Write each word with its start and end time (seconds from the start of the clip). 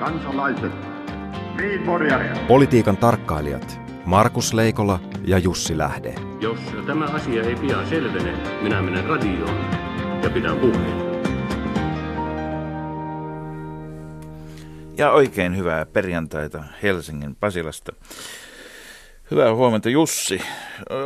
kansalaiset, 0.00 0.72
niin 1.56 1.80
Politiikan 2.48 2.96
tarkkailijat 2.96 3.80
Markus 4.04 4.52
Leikola 4.52 5.00
ja 5.24 5.38
Jussi 5.38 5.78
Lähde. 5.78 6.14
Jos 6.40 6.58
tämä 6.86 7.04
asia 7.04 7.42
ei 7.42 7.56
pian 7.56 7.86
selvene, 7.86 8.32
minä 8.62 8.82
menen 8.82 9.04
radioon 9.04 9.56
ja 10.22 10.30
pidän 10.30 10.56
puheen. 10.56 11.10
Ja 14.98 15.10
oikein 15.10 15.56
hyvää 15.56 15.86
perjantaita 15.86 16.64
Helsingin 16.82 17.36
Pasilasta. 17.36 17.92
Hyvää 19.30 19.54
huomenta 19.54 19.88
Jussi. 19.88 20.42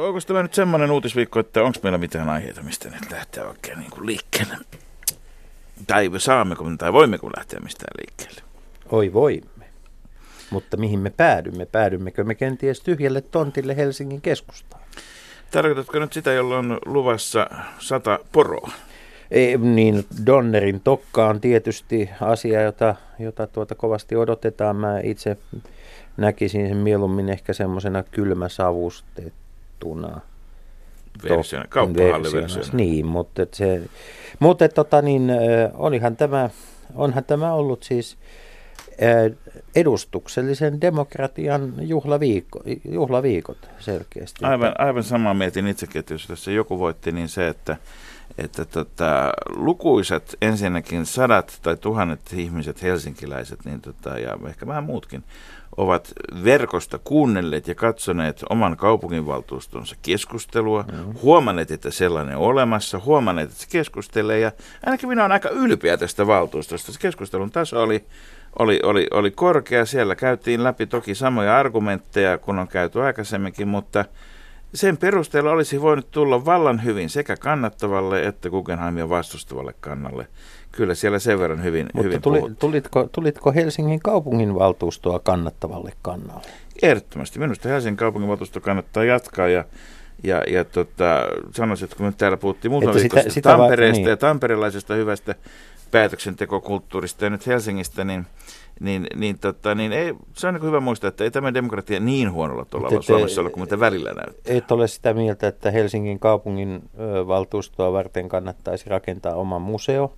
Onko 0.06 0.20
tämä 0.20 0.42
nyt 0.42 0.54
semmoinen 0.54 0.90
uutisviikko, 0.90 1.40
että 1.40 1.62
onko 1.62 1.78
meillä 1.82 1.98
mitään 1.98 2.28
aiheita, 2.28 2.62
mistä 2.62 2.90
nyt 2.90 3.10
lähtee 3.10 3.44
oikein 3.44 3.78
niin 3.78 3.90
kuin 3.90 4.06
liikkeelle? 4.06 4.56
Tai 5.86 6.10
saammeko 6.18 6.64
tai 6.78 6.92
voimmeko 6.92 7.30
lähteä 7.36 7.60
mistään 7.60 7.94
liikkeelle? 7.98 8.53
Oi 8.90 9.12
voimme. 9.12 9.64
Mutta 10.50 10.76
mihin 10.76 10.98
me 10.98 11.10
päädymme? 11.10 11.66
Päädymmekö 11.66 12.24
me 12.24 12.34
kenties 12.34 12.80
tyhjälle 12.80 13.20
tontille 13.20 13.76
Helsingin 13.76 14.20
keskustaan? 14.20 14.82
Tarkoitatko 15.50 15.98
nyt 15.98 16.12
sitä, 16.12 16.32
jolla 16.32 16.58
on 16.58 16.78
luvassa 16.86 17.50
sata 17.78 18.18
poroa? 18.32 18.70
Ei, 19.30 19.58
niin, 19.58 20.04
Donnerin 20.26 20.80
tokka 20.80 21.26
on 21.26 21.40
tietysti 21.40 22.10
asia, 22.20 22.62
jota, 22.62 22.94
jota 23.18 23.46
tuota 23.46 23.74
kovasti 23.74 24.16
odotetaan. 24.16 24.76
Mä 24.76 25.00
itse 25.00 25.36
näkisin 26.16 26.68
sen 26.68 26.76
mieluummin 26.76 27.28
ehkä 27.28 27.52
semmoisena 27.52 28.02
kylmäsavustettuna 28.02 30.20
versiona, 31.28 31.64
kauppahalliversiona. 31.68 32.68
Niin, 32.72 33.06
mutta 33.06 33.46
se, 33.52 33.82
mutta 34.38 34.68
tota, 34.68 35.02
niin, 35.02 35.30
olihan 35.74 36.16
tämä, 36.16 36.50
onhan 36.94 37.24
tämä 37.24 37.52
ollut 37.52 37.82
siis 37.82 38.16
edustuksellisen 39.76 40.80
demokratian 40.80 41.74
juhlaviikko, 41.80 42.62
juhlaviikot 42.90 43.68
selkeästi. 43.78 44.44
Aivan, 44.44 44.74
aivan 44.78 45.02
samaa 45.02 45.34
mietin 45.34 45.66
itsekin, 45.66 46.00
että 46.00 46.14
jos 46.14 46.26
tässä 46.26 46.50
joku 46.50 46.78
voitti, 46.78 47.12
niin 47.12 47.28
se, 47.28 47.48
että 47.48 47.76
että 48.38 48.64
tota, 48.64 49.32
lukuisat 49.56 50.34
ensinnäkin 50.42 51.06
sadat 51.06 51.58
tai 51.62 51.76
tuhannet 51.76 52.20
ihmiset, 52.32 52.82
helsinkiläiset 52.82 53.64
niin 53.64 53.80
tota, 53.80 54.18
ja 54.18 54.38
ehkä 54.48 54.66
vähän 54.66 54.84
muutkin, 54.84 55.24
ovat 55.76 56.12
verkosta 56.44 56.98
kuunnelleet 56.98 57.68
ja 57.68 57.74
katsoneet 57.74 58.42
oman 58.50 58.76
kaupunginvaltuustonsa 58.76 59.96
keskustelua, 60.02 60.84
mm. 60.92 61.14
huomanneet, 61.22 61.70
että 61.70 61.90
sellainen 61.90 62.36
on 62.36 62.42
olemassa, 62.42 62.98
huomanneet, 62.98 63.50
että 63.50 63.62
se 63.62 63.68
keskustelee 63.70 64.38
ja 64.38 64.52
ainakin 64.86 65.08
minä 65.08 65.22
olen 65.22 65.32
aika 65.32 65.48
ylpeä 65.48 65.96
tästä 65.96 66.26
valtuustosta. 66.26 66.92
Se 66.92 67.00
keskustelun 67.00 67.50
taso 67.50 67.82
oli, 67.82 68.04
oli, 68.58 68.80
oli, 68.82 69.06
oli 69.10 69.30
korkea, 69.30 69.84
siellä 69.84 70.16
käytiin 70.16 70.64
läpi 70.64 70.86
toki 70.86 71.14
samoja 71.14 71.58
argumentteja 71.58 72.38
kuin 72.38 72.58
on 72.58 72.68
käyty 72.68 73.02
aikaisemminkin, 73.02 73.68
mutta 73.68 74.04
sen 74.74 74.96
perusteella 74.96 75.50
olisi 75.50 75.80
voinut 75.80 76.10
tulla 76.10 76.44
vallan 76.44 76.84
hyvin 76.84 77.10
sekä 77.10 77.36
kannattavalle 77.36 78.26
että 78.26 78.50
Guggenheimia 78.50 79.08
vastustavalle 79.08 79.74
kannalle. 79.80 80.26
Kyllä 80.72 80.94
siellä 80.94 81.18
sen 81.18 81.38
verran 81.38 81.64
hyvin, 81.64 81.86
Mutta 81.94 82.06
hyvin 82.06 82.22
tuli, 82.22 82.42
tulitko, 82.58 83.08
tulitko 83.12 83.52
Helsingin 83.52 84.00
kaupunginvaltuustoa 84.00 85.18
kannattavalle 85.18 85.92
kannalle? 86.02 86.46
Ehdottomasti. 86.82 87.38
Minusta 87.38 87.68
Helsingin 87.68 87.96
kaupunginvaltuusto 87.96 88.60
kannattaa 88.60 89.04
jatkaa 89.04 89.48
ja 89.48 89.64
ja, 90.24 90.42
ja 90.48 90.64
tota, 90.64 91.22
sanoisin, 91.54 91.84
että 91.84 91.96
kun 91.96 92.06
me 92.06 92.12
täällä 92.12 92.36
puhuttiin 92.36 92.72
muutama 92.72 92.98
sitä, 92.98 93.22
sitä 93.28 93.48
Tampereesta 93.48 94.00
va- 94.00 94.04
niin. 94.04 94.10
ja 94.10 94.16
tamperelaisesta 94.16 94.94
hyvästä 94.94 95.34
päätöksentekokulttuurista 95.90 97.24
ja 97.24 97.30
nyt 97.30 97.46
Helsingistä, 97.46 98.04
niin 98.04 98.26
niin, 98.80 99.06
niin, 99.16 99.38
tota, 99.38 99.74
niin 99.74 99.92
ei, 99.92 100.14
se 100.32 100.46
on 100.46 100.54
niin 100.54 100.64
hyvä 100.64 100.80
muistaa, 100.80 101.08
että 101.08 101.24
ei 101.24 101.30
tämä 101.30 101.54
demokratia 101.54 102.00
niin 102.00 102.32
huonolla 102.32 102.64
tuolla 102.64 103.02
Suomessa 103.02 103.40
ole 103.40 103.50
kuin 103.50 103.62
mitä 103.62 103.80
välillä 103.80 104.12
näyttää. 104.12 104.56
Et 104.56 104.72
ole 104.72 104.88
sitä 104.88 105.14
mieltä, 105.14 105.48
että 105.48 105.70
Helsingin 105.70 106.18
kaupungin 106.18 106.82
valtuustoa 107.26 107.92
varten 107.92 108.28
kannattaisi 108.28 108.90
rakentaa 108.90 109.34
oma 109.34 109.58
museo, 109.58 110.12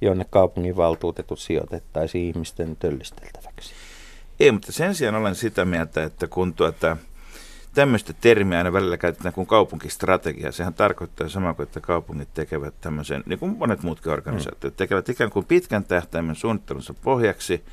jonne 0.00 0.26
kaupungin 0.30 0.76
valtuutetut 0.76 1.38
sijoitettaisiin 1.38 2.28
ihmisten 2.28 2.76
töllisteltäväksi? 2.76 3.74
Ei, 4.40 4.52
mutta 4.52 4.72
sen 4.72 4.94
sijaan 4.94 5.14
olen 5.14 5.34
sitä 5.34 5.64
mieltä, 5.64 6.04
että 6.04 6.26
kun 6.26 6.54
tuota, 6.54 6.96
tämmöistä 7.74 8.12
termiä 8.12 8.58
aina 8.58 8.72
välillä 8.72 8.96
käytetään 8.96 9.34
kuin 9.34 9.46
kaupunkistrategia. 9.46 10.52
Sehän 10.52 10.74
tarkoittaa 10.74 11.28
samaa 11.28 11.54
kuin, 11.54 11.64
että 11.64 11.80
kaupungit 11.80 12.34
tekevät 12.34 12.74
tämmöisen, 12.80 13.22
niin 13.26 13.38
kuin 13.38 13.56
monet 13.58 13.82
muutkin 13.82 14.12
organisaatiot, 14.12 14.72
mm. 14.72 14.76
tekevät 14.76 15.08
ikään 15.08 15.30
kuin 15.30 15.46
pitkän 15.46 15.84
tähtäimen 15.84 16.36
suunnittelunsa 16.36 16.94
pohjaksi 16.94 17.64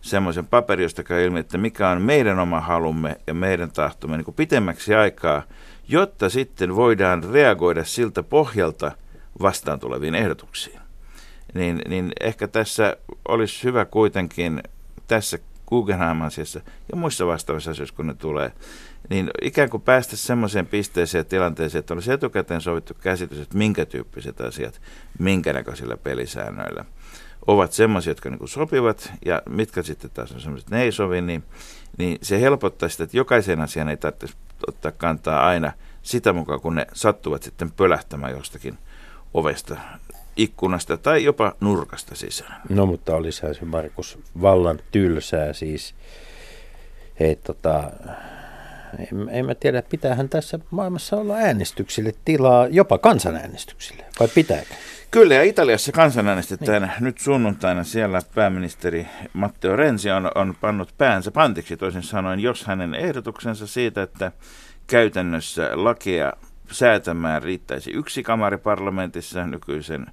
semmoisen 0.00 0.46
paperi, 0.46 0.82
josta 0.82 1.02
käy 1.02 1.24
ilmi, 1.24 1.40
että 1.40 1.58
mikä 1.58 1.88
on 1.88 2.02
meidän 2.02 2.38
oma 2.38 2.60
halumme 2.60 3.16
ja 3.26 3.34
meidän 3.34 3.70
tahtomme 3.70 4.16
niin 4.16 4.24
kuin 4.24 4.34
pitemmäksi 4.34 4.94
aikaa, 4.94 5.42
jotta 5.88 6.28
sitten 6.28 6.76
voidaan 6.76 7.24
reagoida 7.32 7.84
siltä 7.84 8.22
pohjalta 8.22 8.92
vastaan 9.42 9.80
tuleviin 9.80 10.14
ehdotuksiin. 10.14 10.80
Niin, 11.54 11.82
niin 11.88 12.12
ehkä 12.20 12.48
tässä 12.48 12.96
olisi 13.28 13.64
hyvä 13.64 13.84
kuitenkin 13.84 14.62
tässä 15.08 15.38
Guggenheim-asiassa 15.66 16.60
ja 16.92 16.96
muissa 16.96 17.26
vastaavissa 17.26 17.70
asioissa, 17.70 17.96
kun 17.96 18.06
ne 18.06 18.14
tulee, 18.14 18.52
niin 19.12 19.30
ikään 19.42 19.70
kuin 19.70 19.82
päästä 19.82 20.16
semmoiseen 20.16 20.66
pisteeseen 20.66 21.20
ja 21.20 21.24
tilanteeseen, 21.24 21.80
että 21.80 21.94
olisi 21.94 22.12
etukäteen 22.12 22.60
sovittu 22.60 22.94
käsitys, 22.94 23.38
että 23.38 23.58
minkä 23.58 23.86
tyyppiset 23.86 24.40
asiat, 24.40 24.80
minkä 25.18 25.52
näköisillä 25.52 25.96
pelisäännöillä 25.96 26.84
ovat 27.46 27.72
semmoisia, 27.72 28.10
jotka 28.10 28.30
niin 28.30 28.48
sopivat 28.48 29.12
ja 29.24 29.42
mitkä 29.48 29.82
sitten 29.82 30.10
taas 30.14 30.32
on 30.32 30.40
semmoiset, 30.40 30.66
että 30.66 30.76
ne 30.76 30.82
ei 30.82 30.92
sovi, 30.92 31.20
niin, 31.20 31.44
niin 31.98 32.18
se 32.22 32.40
helpottaa 32.40 32.88
sitä, 32.88 33.04
että 33.04 33.16
jokaisen 33.16 33.60
asian 33.60 33.88
ei 33.88 33.96
tarvitse 33.96 34.36
ottaa 34.66 34.92
kantaa 34.92 35.46
aina 35.46 35.72
sitä 36.02 36.32
mukaan, 36.32 36.60
kun 36.60 36.74
ne 36.74 36.86
sattuvat 36.92 37.42
sitten 37.42 37.70
pölähtämään 37.70 38.32
jostakin 38.32 38.78
ovesta 39.34 39.76
ikkunasta 40.36 40.96
tai 40.96 41.24
jopa 41.24 41.52
nurkasta 41.60 42.14
sisään. 42.14 42.60
No 42.68 42.86
mutta 42.86 43.16
olisihan 43.16 43.54
se 43.54 43.64
Markus 43.64 44.18
vallan 44.42 44.78
tylsää 44.92 45.52
siis. 45.52 45.94
Hei, 47.20 47.36
tota, 47.36 47.90
en, 48.98 49.28
en 49.30 49.46
mä 49.46 49.54
tiedä, 49.54 49.82
pitäähän 49.82 50.28
tässä 50.28 50.58
maailmassa 50.70 51.16
olla 51.16 51.36
äänestyksille 51.36 52.12
tilaa, 52.24 52.66
jopa 52.66 52.98
kansanäänestyksille, 52.98 54.04
vai 54.20 54.28
pitääkö? 54.28 54.74
Kyllä, 55.10 55.34
ja 55.34 55.42
Italiassa 55.42 55.92
kansanäänestetään 55.92 56.82
niin. 56.82 56.92
nyt 57.00 57.18
sunnuntaina. 57.18 57.84
Siellä 57.84 58.22
pääministeri 58.34 59.06
Matteo 59.32 59.76
Renzi 59.76 60.10
on, 60.10 60.30
on 60.34 60.54
pannut 60.60 60.94
päänsä 60.98 61.30
pantiksi, 61.30 61.76
toisin 61.76 62.02
sanoen, 62.02 62.40
jos 62.40 62.64
hänen 62.64 62.94
ehdotuksensa 62.94 63.66
siitä, 63.66 64.02
että 64.02 64.32
käytännössä 64.86 65.70
lakia 65.72 66.32
säätämään 66.70 67.42
riittäisi 67.42 67.90
yksi 67.90 68.22
kamari 68.22 68.58
parlamentissa 68.58 69.46
nykyisen, 69.46 70.06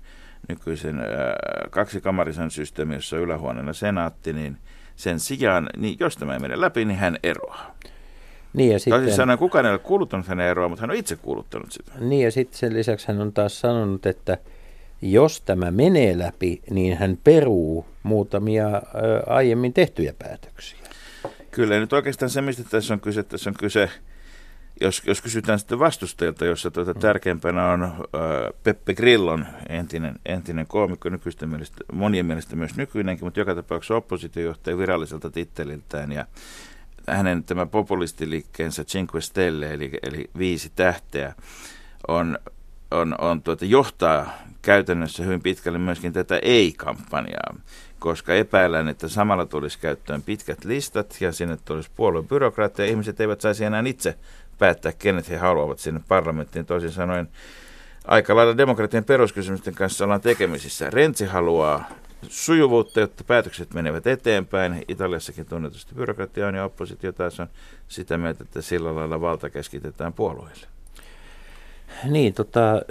nykyisen 0.49 0.99
äh, 0.99 1.05
kaksikamarisen 1.69 2.51
systeemin, 2.51 2.95
jossa 2.95 3.15
on 3.15 3.21
ylähuoneena 3.21 3.73
senaatti, 3.73 4.33
niin 4.33 4.57
sen 4.95 5.19
sijaan, 5.19 5.69
niin 5.77 5.97
jos 5.99 6.17
tämä 6.17 6.33
ei 6.33 6.39
mene 6.39 6.61
läpi, 6.61 6.85
niin 6.85 6.99
hän 6.99 7.17
eroaa. 7.23 7.75
Niin 8.53 8.71
ja 8.71 8.79
sitten, 8.79 9.13
sanoen, 9.13 9.39
kukaan 9.39 9.65
ei 9.65 9.71
ole 9.71 9.79
kuuluttanut 9.79 10.27
hänen 10.27 10.47
eroa, 10.47 10.69
mutta 10.69 10.81
hän 10.81 10.89
on 10.89 10.95
itse 10.95 11.15
kuuluttanut 11.15 11.71
sitä. 11.71 11.91
Niin 11.99 12.23
ja 12.23 12.31
sitten 12.31 12.57
sen 12.57 12.73
lisäksi 12.73 13.07
hän 13.07 13.21
on 13.21 13.33
taas 13.33 13.59
sanonut, 13.59 14.05
että 14.05 14.37
jos 15.01 15.41
tämä 15.41 15.71
menee 15.71 16.17
läpi, 16.17 16.61
niin 16.69 16.97
hän 16.97 17.17
peruu 17.23 17.85
muutamia 18.03 18.67
ä, 18.67 18.81
aiemmin 19.27 19.73
tehtyjä 19.73 20.13
päätöksiä. 20.19 20.79
Kyllä, 21.51 21.79
nyt 21.79 21.93
oikeastaan 21.93 22.29
se, 22.29 22.41
mistä 22.41 22.63
tässä 22.63 22.93
on 22.93 22.99
kyse, 22.99 23.23
tässä 23.23 23.49
on 23.49 23.55
kyse 23.59 23.89
jos, 24.81 25.01
jos 25.05 25.21
kysytään 25.21 25.59
sitten 25.59 25.79
vastustajilta, 25.79 26.45
jossa 26.45 26.71
tuota, 26.71 26.93
tärkeimpänä 26.93 27.71
on 27.71 27.83
ä, 27.83 27.89
Peppe 28.63 28.93
Grillon 28.93 29.45
entinen, 29.69 30.15
entinen 30.25 30.67
koomikko, 30.67 31.09
nykyisten 31.09 31.49
mielestä, 31.49 31.77
monien 31.93 32.25
mielestä 32.25 32.55
myös 32.55 32.75
nykyinenkin, 32.75 33.25
mutta 33.25 33.39
joka 33.39 33.55
tapauksessa 33.55 33.95
oppositiojohtaja 33.95 34.77
viralliselta 34.77 35.29
titteliltään 35.29 36.11
ja 36.11 36.25
hänen 37.07 37.43
tämä 37.43 37.65
populistiliikkeensä 37.65 38.83
Cinque 38.83 39.21
Stelle, 39.21 39.73
eli, 39.73 39.91
eli 40.03 40.29
viisi 40.37 40.71
tähteä, 40.75 41.33
on, 42.07 42.39
on, 42.91 43.15
on 43.19 43.41
tuota, 43.41 43.65
johtaa 43.65 44.33
käytännössä 44.61 45.23
hyvin 45.23 45.41
pitkälle 45.41 45.77
myöskin 45.77 46.13
tätä 46.13 46.39
ei-kampanjaa, 46.41 47.55
koska 47.99 48.33
epäillään, 48.33 48.87
että 48.87 49.07
samalla 49.07 49.45
tulisi 49.45 49.79
käyttöön 49.79 50.21
pitkät 50.21 50.65
listat 50.65 51.17
ja 51.21 51.31
sinne 51.31 51.57
tulisi 51.65 51.89
puoluebyrokraatteja. 51.95 52.89
Ihmiset 52.89 53.19
eivät 53.21 53.41
saisi 53.41 53.65
enää 53.65 53.83
itse 53.85 54.15
päättää, 54.57 54.91
kenet 54.91 55.29
he 55.29 55.37
haluavat 55.37 55.79
sinne 55.79 56.01
parlamenttiin. 56.07 56.65
Toisin 56.65 56.91
sanoen 56.91 57.29
aika 58.07 58.35
lailla 58.35 58.57
demokratian 58.57 59.03
peruskysymysten 59.03 59.75
kanssa 59.75 60.03
ollaan 60.03 60.21
tekemisissä. 60.21 60.89
Renzi 60.89 61.25
haluaa 61.25 61.89
sujuvuutta, 62.27 62.99
jotta 62.99 63.23
päätökset 63.23 63.73
menevät 63.73 64.07
eteenpäin. 64.07 64.85
Italiassakin 64.87 65.45
tunnetusti 65.45 65.95
byrokratia 65.95 66.47
on 66.47 66.55
ja 66.55 66.63
oppositio 66.63 67.11
taas 67.11 67.39
on 67.39 67.47
sitä 67.87 68.17
mieltä, 68.17 68.43
että 68.43 68.61
sillä 68.61 68.95
lailla 68.95 69.21
valta 69.21 69.49
keskitetään 69.49 70.13
puolueille. 70.13 70.67
Niin, 72.03 72.33
tota, 72.33 72.81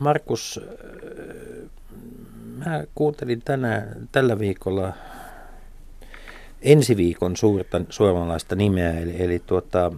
Markus, 0.00 0.60
mä 2.56 2.84
kuuntelin 2.94 3.42
tänä, 3.44 3.86
tällä 4.12 4.38
viikolla 4.38 4.92
ensi 6.62 6.96
viikon 6.96 7.36
suurta 7.36 7.80
suomalaista 7.88 8.56
nimeä, 8.56 8.98
eli, 9.00 9.22
eli 9.22 9.42
tuota, 9.46 9.92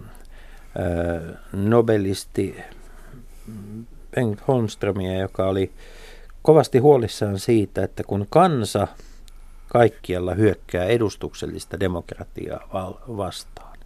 ää, 0.77 1.21
nobelisti 1.53 2.57
Bengt 4.15 4.47
Holmströmiä, 4.47 5.19
joka 5.19 5.47
oli 5.47 5.71
kovasti 6.45 6.79
huolissaan 6.79 7.39
siitä, 7.39 7.83
että 7.83 8.03
kun 8.03 8.27
kansa 8.29 8.87
kaikkialla 9.67 10.33
hyökkää 10.33 10.85
edustuksellista 10.85 11.79
demokratiaa 11.79 12.67
vastaan, 13.07 13.77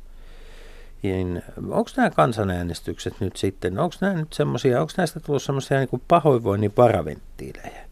niin 1.03 1.43
onko 1.69 1.89
nämä 1.97 2.09
kansanäänestykset 2.09 3.13
nyt 3.19 3.35
sitten, 3.35 3.79
onko 3.79 3.95
nämä 4.01 4.13
nyt 4.13 4.33
semmoisia, 4.33 4.81
onko 4.81 4.93
näistä 4.97 5.19
tullut 5.19 5.43
semmoisia 5.43 5.79
niin 5.79 6.01
pahoinvoinnin 6.07 6.73
varaventtiilejä? 6.77 7.89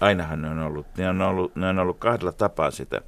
Ainahan 0.00 0.42
ne 0.42 0.48
on 0.48 0.58
ollut, 0.58 0.86
ne 0.96 1.08
on 1.08 1.22
ollut, 1.22 1.56
ne 1.56 1.68
on 1.68 1.78
ollut 1.78 1.98
kahdella 1.98 2.32
tapaa 2.32 2.70
sitä. 2.70 3.00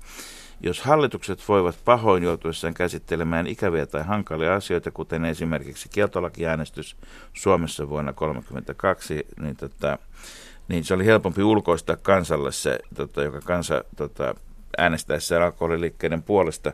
Jos 0.60 0.80
hallitukset 0.80 1.48
voivat 1.48 1.78
pahoin 1.84 2.22
joutuessaan 2.22 2.74
käsittelemään 2.74 3.46
ikäviä 3.46 3.86
tai 3.86 4.02
hankalia 4.02 4.54
asioita, 4.54 4.90
kuten 4.90 5.24
esimerkiksi 5.24 5.88
kieltolakiäänestys 5.88 6.96
Suomessa 7.32 7.88
vuonna 7.88 8.12
1932, 8.12 9.26
niin, 9.40 9.56
tota, 9.56 9.98
niin 10.68 10.84
se 10.84 10.94
oli 10.94 11.06
helpompi 11.06 11.42
ulkoistaa 11.42 11.96
kansalle 11.96 12.52
se, 12.52 12.78
tota, 12.94 13.22
joka 13.22 13.40
kansa 13.40 13.84
tota, 13.96 14.34
äänestäessään 14.78 15.42
alkoholiliikkeiden 15.42 16.22
puolesta 16.22 16.72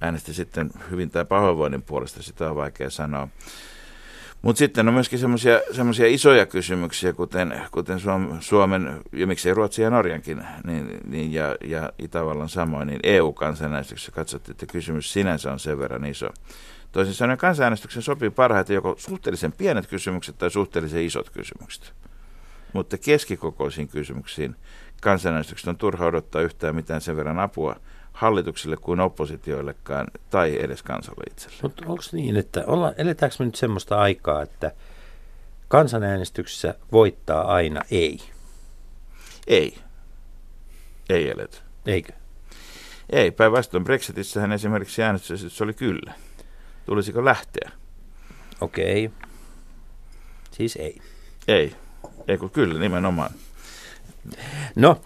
äänesti 0.00 0.34
sitten 0.34 0.70
hyvin 0.90 1.10
tai 1.10 1.24
pahoinvoinnin 1.24 1.82
puolesta, 1.82 2.22
sitä 2.22 2.50
on 2.50 2.56
vaikea 2.56 2.90
sanoa. 2.90 3.28
Mutta 4.42 4.58
sitten 4.58 4.88
on 4.88 4.94
myöskin 4.94 5.18
semmoisia 5.72 6.06
isoja 6.06 6.46
kysymyksiä, 6.46 7.12
kuten, 7.12 7.60
kuten 7.70 8.00
Suomen, 8.40 9.00
ja 9.12 9.26
miksei 9.26 9.54
Ruotsin 9.54 9.82
ja 9.82 9.90
Norjankin, 9.90 10.46
niin, 10.64 10.98
niin, 11.06 11.32
ja, 11.32 11.56
ja 11.64 11.92
Itävallan 11.98 12.48
samoin, 12.48 12.86
niin 12.86 13.00
EU-kansanäänestyksessä 13.02 14.12
katsottiin, 14.12 14.52
että 14.52 14.66
kysymys 14.66 15.12
sinänsä 15.12 15.52
on 15.52 15.58
sen 15.58 15.78
verran 15.78 16.04
iso. 16.04 16.28
Toisin 16.92 17.14
sanoen 17.14 17.38
kansanäänestyksen 17.38 18.02
sopii 18.02 18.30
parhaiten 18.30 18.74
joko 18.74 18.94
suhteellisen 18.98 19.52
pienet 19.52 19.86
kysymykset 19.86 20.38
tai 20.38 20.50
suhteellisen 20.50 21.04
isot 21.04 21.30
kysymykset. 21.30 21.92
Mutta 22.72 22.98
keskikokoisiin 22.98 23.88
kysymyksiin 23.88 24.56
kansanäänestykset 25.02 25.68
on 25.68 25.76
turha 25.76 26.06
odottaa 26.06 26.42
yhtään 26.42 26.74
mitään 26.74 27.00
sen 27.00 27.16
verran 27.16 27.38
apua– 27.38 27.76
hallitukselle 28.12 28.76
kuin 28.76 29.00
oppositioillekaan 29.00 30.06
tai 30.30 30.58
edes 30.62 30.82
kansalle 30.82 31.24
itselle. 31.30 31.56
Mutta 31.62 31.82
onko 31.86 32.02
niin, 32.12 32.36
että 32.36 32.64
olla, 32.66 32.92
eletäänkö 32.96 33.36
me 33.38 33.44
nyt 33.44 33.54
semmoista 33.54 33.98
aikaa, 33.98 34.42
että 34.42 34.72
kansanäänestyksessä 35.68 36.74
voittaa 36.92 37.54
aina 37.54 37.80
ei? 37.90 38.18
Ei. 39.46 39.78
Ei 41.08 41.30
eletä. 41.30 41.58
Eikö? 41.86 42.12
Ei, 43.10 43.30
päinvastoin 43.30 43.84
Brexitissähän 43.84 44.52
esimerkiksi 44.52 45.02
äänestys 45.02 45.62
oli 45.62 45.74
kyllä. 45.74 46.12
Tulisiko 46.86 47.24
lähteä? 47.24 47.70
Okei. 48.60 49.06
Okay. 49.06 49.28
Siis 50.50 50.76
ei. 50.76 51.00
Ei. 51.48 51.76
Ei 52.30 52.38
kun 52.38 52.50
kyllä 52.50 52.78
nimenomaan. 52.78 53.30
No, 54.76 55.00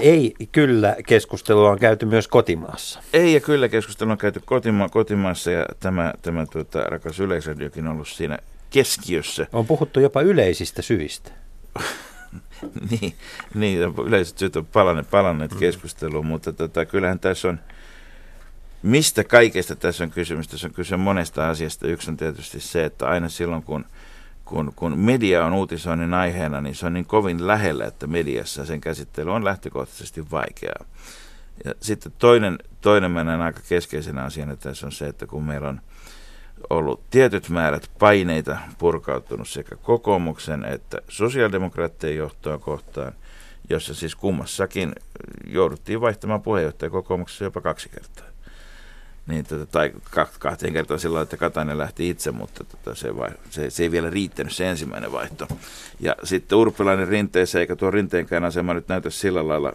ei 0.00 0.34
kyllä 0.52 0.96
keskustelua 1.06 1.70
on 1.70 1.78
käyty 1.78 2.06
myös 2.06 2.28
kotimaassa. 2.28 3.00
Ei 3.12 3.34
ja 3.34 3.40
kyllä 3.40 3.68
keskustelua 3.68 4.12
on 4.12 4.18
käyty 4.18 4.40
kotima- 4.40 4.88
kotimaassa 4.88 5.50
ja 5.50 5.66
tämä, 5.80 6.12
tämä 6.22 6.46
tuota, 6.46 6.80
rakas 6.80 7.20
yleisradiokin 7.20 7.86
on 7.86 7.92
ollut 7.92 8.08
siinä 8.08 8.38
keskiössä. 8.70 9.46
On 9.52 9.66
puhuttu 9.66 10.00
jopa 10.00 10.22
yleisistä 10.22 10.82
syistä. 10.82 11.30
niin, 12.90 13.14
niin, 13.54 13.80
yleiset 14.06 14.38
syyt 14.38 14.56
on 14.56 14.66
palanneet, 14.66 15.10
palanneet 15.10 15.52
mm. 15.52 15.58
keskusteluun, 15.58 16.26
mutta 16.26 16.52
tota, 16.52 16.84
kyllähän 16.84 17.18
tässä 17.18 17.48
on, 17.48 17.60
mistä 18.82 19.24
kaikesta 19.24 19.76
tässä 19.76 20.04
on 20.04 20.10
kysymys? 20.10 20.48
Tässä 20.48 20.66
on 20.66 20.74
kyse 20.74 20.96
monesta 20.96 21.48
asiasta. 21.48 21.86
Yksi 21.86 22.10
on 22.10 22.16
tietysti 22.16 22.60
se, 22.60 22.84
että 22.84 23.06
aina 23.06 23.28
silloin 23.28 23.62
kun– 23.62 23.84
kun, 24.52 24.72
kun 24.76 24.98
media 24.98 25.44
on 25.44 25.52
uutisoinnin 25.52 26.14
aiheena, 26.14 26.60
niin 26.60 26.74
se 26.74 26.86
on 26.86 26.94
niin 26.94 27.06
kovin 27.06 27.46
lähellä, 27.46 27.84
että 27.84 28.06
mediassa 28.06 28.64
sen 28.64 28.80
käsittely 28.80 29.32
on 29.32 29.44
lähtökohtaisesti 29.44 30.30
vaikeaa. 30.30 30.84
Ja 31.64 31.74
sitten 31.80 32.12
toinen, 32.18 32.58
toinen 32.80 33.10
mennään 33.10 33.40
aika 33.40 33.60
keskeisenä 33.68 34.22
asiana 34.22 34.56
tässä 34.56 34.86
on 34.86 34.92
se, 34.92 35.06
että 35.06 35.26
kun 35.26 35.42
meillä 35.42 35.68
on 35.68 35.80
ollut 36.70 37.10
tietyt 37.10 37.48
määrät 37.48 37.90
paineita 37.98 38.58
purkautunut 38.78 39.48
sekä 39.48 39.76
kokoomuksen 39.76 40.64
että 40.64 40.98
sosiaalidemokraattien 41.08 42.16
johtoa 42.16 42.58
kohtaan, 42.58 43.12
jossa 43.70 43.94
siis 43.94 44.14
kummassakin 44.14 44.92
jouduttiin 45.46 46.00
vaihtamaan 46.00 46.42
puheenjohtaja 46.42 46.90
kokoomuksessa 46.90 47.44
jopa 47.44 47.60
kaksi 47.60 47.88
kertaa 47.88 48.31
niin, 49.26 49.44
tota, 49.44 49.66
tai 49.66 49.92
kahteen 50.38 50.72
kertaan 50.72 51.00
sillä 51.00 51.20
että 51.20 51.36
Katainen 51.36 51.78
lähti 51.78 52.10
itse, 52.10 52.30
mutta 52.30 52.64
tota, 52.64 52.94
se, 52.94 53.16
vai, 53.16 53.30
se, 53.50 53.70
se, 53.70 53.82
ei 53.82 53.90
vielä 53.90 54.10
riittänyt 54.10 54.52
se 54.52 54.70
ensimmäinen 54.70 55.12
vaihto. 55.12 55.48
Ja 56.00 56.16
sitten 56.24 56.58
Urpilainen 56.58 57.08
rinteessä, 57.08 57.60
eikä 57.60 57.76
tuo 57.76 57.90
rinteenkään 57.90 58.44
asema 58.44 58.74
nyt 58.74 58.88
näytä 58.88 59.10
sillä 59.10 59.48
lailla 59.48 59.72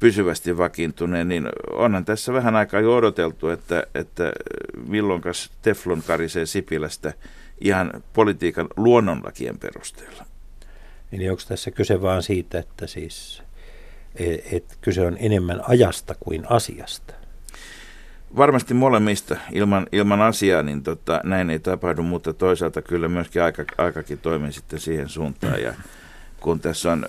pysyvästi 0.00 0.58
vakiintuneen, 0.58 1.28
niin 1.28 1.48
onhan 1.72 2.04
tässä 2.04 2.32
vähän 2.32 2.56
aikaa 2.56 2.80
jo 2.80 2.96
odoteltu, 2.96 3.48
että, 3.48 3.86
että 3.94 4.32
milloinkas 4.88 5.50
Teflon 5.62 6.02
karisee 6.06 6.46
Sipilästä 6.46 7.12
ihan 7.60 8.02
politiikan 8.12 8.68
luonnonlakien 8.76 9.58
perusteella. 9.58 10.24
Eli 11.12 11.30
onko 11.30 11.42
tässä 11.48 11.70
kyse 11.70 12.02
vaan 12.02 12.22
siitä, 12.22 12.58
että 12.58 12.86
siis 12.86 13.42
et, 14.14 14.52
et 14.52 14.78
kyse 14.80 15.06
on 15.06 15.16
enemmän 15.20 15.60
ajasta 15.68 16.14
kuin 16.20 16.50
asiasta? 16.50 17.14
Varmasti 18.36 18.74
molemmista 18.74 19.36
ilman, 19.52 19.86
ilman 19.92 20.22
asiaa, 20.22 20.62
niin 20.62 20.82
tota, 20.82 21.20
näin 21.24 21.50
ei 21.50 21.58
tapahdu, 21.58 22.02
mutta 22.02 22.32
toisaalta 22.32 22.82
kyllä 22.82 23.08
myöskin 23.08 23.42
aika, 23.42 23.64
aikakin 23.78 24.18
toimii 24.18 24.52
sitten 24.52 24.80
siihen 24.80 25.08
suuntaan. 25.08 25.62
Ja 25.62 25.74
kun 26.40 26.60
tässä 26.60 26.92
on, 26.92 27.04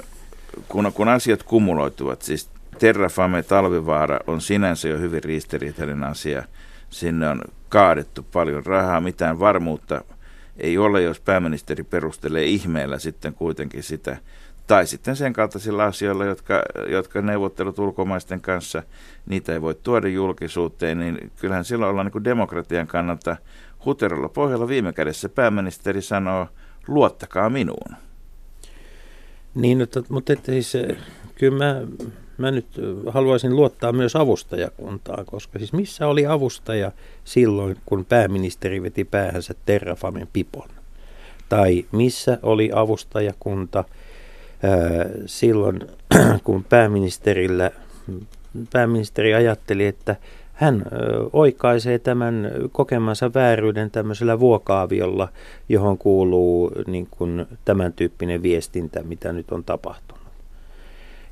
kun, 0.67 0.91
kun 0.93 1.07
asiat 1.07 1.43
kumuloituvat, 1.43 2.21
siis 2.21 2.49
Terrafame 2.79 3.43
Talvivaara 3.43 4.19
on 4.27 4.41
sinänsä 4.41 4.87
jo 4.87 4.97
hyvin 4.97 5.23
ristiriitainen 5.23 6.03
asia. 6.03 6.43
Sinne 6.89 7.29
on 7.29 7.41
kaadettu 7.69 8.23
paljon 8.23 8.65
rahaa, 8.65 9.01
mitään 9.01 9.39
varmuutta 9.39 10.01
ei 10.57 10.77
ole, 10.77 11.01
jos 11.01 11.19
pääministeri 11.19 11.83
perustelee 11.83 12.45
ihmeellä 12.45 12.99
sitten 12.99 13.33
kuitenkin 13.33 13.83
sitä 13.83 14.17
tai 14.67 14.87
sitten 14.87 15.15
sen 15.15 15.33
kaltaisilla 15.33 15.85
asioilla, 15.85 16.25
jotka, 16.25 16.61
jotka 16.89 17.21
neuvottelut 17.21 17.79
ulkomaisten 17.79 18.41
kanssa, 18.41 18.83
niitä 19.25 19.53
ei 19.53 19.61
voi 19.61 19.75
tuoda 19.83 20.07
julkisuuteen, 20.07 20.99
niin 20.99 21.31
kyllähän 21.39 21.65
silloin 21.65 21.91
ollaan 21.91 22.11
niin 22.13 22.23
demokratian 22.23 22.87
kannalta 22.87 23.37
huterolla 23.85 24.29
pohjalla. 24.29 24.67
Viime 24.67 24.93
kädessä 24.93 25.29
pääministeri 25.29 26.01
sanoo, 26.01 26.47
luottakaa 26.87 27.49
minuun. 27.49 27.95
Niin, 29.55 29.77
mutta, 29.77 30.03
mutta 30.09 30.33
että 30.33 30.51
siis, 30.51 30.75
eh, 30.75 30.97
kyllä 31.35 31.57
mä, 31.57 31.81
mä 32.37 32.51
nyt 32.51 32.67
haluaisin 33.07 33.55
luottaa 33.55 33.91
myös 33.91 34.15
avustajakuntaan, 34.15 35.25
koska 35.25 35.59
siis 35.59 35.73
missä 35.73 36.07
oli 36.07 36.25
avustaja 36.25 36.91
silloin, 37.23 37.77
kun 37.85 38.05
pääministeri 38.05 38.83
veti 38.83 39.03
päähänsä 39.03 39.53
Terrafamen 39.65 40.27
pipon? 40.33 40.69
Tai 41.49 41.85
missä 41.91 42.39
oli 42.43 42.69
avustajakunta– 42.73 43.83
silloin, 45.25 45.79
kun 46.43 46.63
pääministerillä, 46.63 47.71
pääministeri 48.73 49.33
ajatteli, 49.33 49.85
että 49.85 50.15
hän 50.53 50.85
oikaisee 51.33 51.99
tämän 51.99 52.51
kokemansa 52.71 53.33
vääryyden 53.33 53.91
tämmöisellä 53.91 54.39
vuokaaviolla, 54.39 55.27
johon 55.69 55.97
kuuluu 55.97 56.71
niin 56.87 57.07
kuin 57.11 57.45
tämän 57.65 57.93
tyyppinen 57.93 58.43
viestintä, 58.43 59.03
mitä 59.03 59.33
nyt 59.33 59.51
on 59.51 59.63
tapahtunut. 59.63 60.24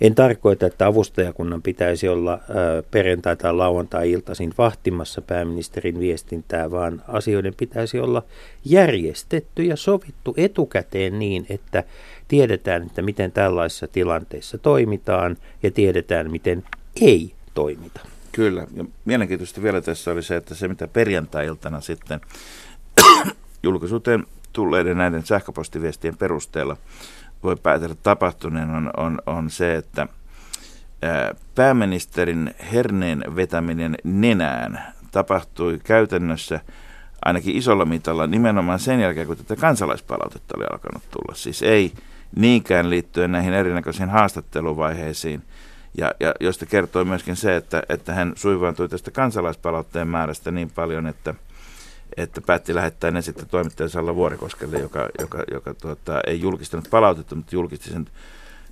En 0.01 0.15
tarkoita, 0.15 0.65
että 0.65 0.87
avustajakunnan 0.87 1.61
pitäisi 1.61 2.07
olla 2.07 2.39
perjantai- 2.91 3.35
tai 3.35 3.53
lauantai-iltaisin 3.53 4.53
vahtimassa 4.57 5.21
pääministerin 5.21 5.99
viestintää, 5.99 6.71
vaan 6.71 7.01
asioiden 7.07 7.53
pitäisi 7.57 7.99
olla 7.99 8.23
järjestetty 8.65 9.63
ja 9.63 9.75
sovittu 9.75 10.33
etukäteen 10.37 11.19
niin, 11.19 11.45
että 11.49 11.83
tiedetään, 12.27 12.83
että 12.83 13.01
miten 13.01 13.31
tällaisissa 13.31 13.87
tilanteissa 13.87 14.57
toimitaan 14.57 15.37
ja 15.63 15.71
tiedetään, 15.71 16.31
miten 16.31 16.63
ei 17.01 17.33
toimita. 17.53 17.99
Kyllä, 18.31 18.67
ja 18.75 18.85
mielenkiintoista 19.05 19.63
vielä 19.63 19.81
tässä 19.81 20.11
oli 20.11 20.23
se, 20.23 20.35
että 20.35 20.55
se 20.55 20.67
mitä 20.67 20.87
perjantai-iltana 20.87 21.81
sitten 21.81 22.21
julkisuuteen 23.63 24.25
tulleiden 24.53 24.97
näiden 24.97 25.25
sähköpostiviestien 25.25 26.17
perusteella 26.17 26.77
voi 27.43 27.55
päätellä 27.55 27.95
tapahtuneen 28.03 28.69
on, 28.69 28.91
on, 28.97 29.21
on 29.25 29.49
se, 29.49 29.75
että 29.75 30.07
pääministerin 31.55 32.55
herneen 32.73 33.23
vetäminen 33.35 33.95
nenään 34.03 34.93
tapahtui 35.11 35.79
käytännössä 35.83 36.59
ainakin 37.25 37.55
isolla 37.55 37.85
mitalla 37.85 38.27
nimenomaan 38.27 38.79
sen 38.79 38.99
jälkeen, 38.99 39.27
kun 39.27 39.37
tätä 39.37 39.55
kansalaispalautetta 39.55 40.53
oli 40.57 40.65
alkanut 40.71 41.03
tulla. 41.11 41.35
Siis 41.35 41.61
ei 41.61 41.93
niinkään 42.35 42.89
liittyen 42.89 43.31
näihin 43.31 43.53
erinäköisiin 43.53 44.09
haastatteluvaiheisiin. 44.09 45.43
ja, 45.97 46.11
ja 46.19 46.33
josta 46.39 46.65
kertoo 46.65 47.05
myöskin 47.05 47.35
se, 47.35 47.55
että, 47.55 47.83
että 47.89 48.13
hän 48.13 48.33
suivaantui 48.35 48.89
tästä 48.89 49.11
kansalaispalautteen 49.11 50.07
määrästä 50.07 50.51
niin 50.51 50.71
paljon, 50.75 51.07
että, 51.07 51.35
että 52.17 52.41
päätti 52.41 52.75
lähettää 52.75 53.11
ne 53.11 53.21
sitten 53.21 53.47
toimittaja 53.47 53.89
Salla 53.89 54.15
Vuorikoskelle, 54.15 54.79
joka, 54.79 55.09
joka, 55.19 55.43
joka 55.51 55.73
tuota, 55.73 56.21
ei 56.27 56.41
julkistanut 56.41 56.87
palautetta, 56.89 57.35
mutta 57.35 57.55
julkisti 57.55 57.89
sen 57.89 58.05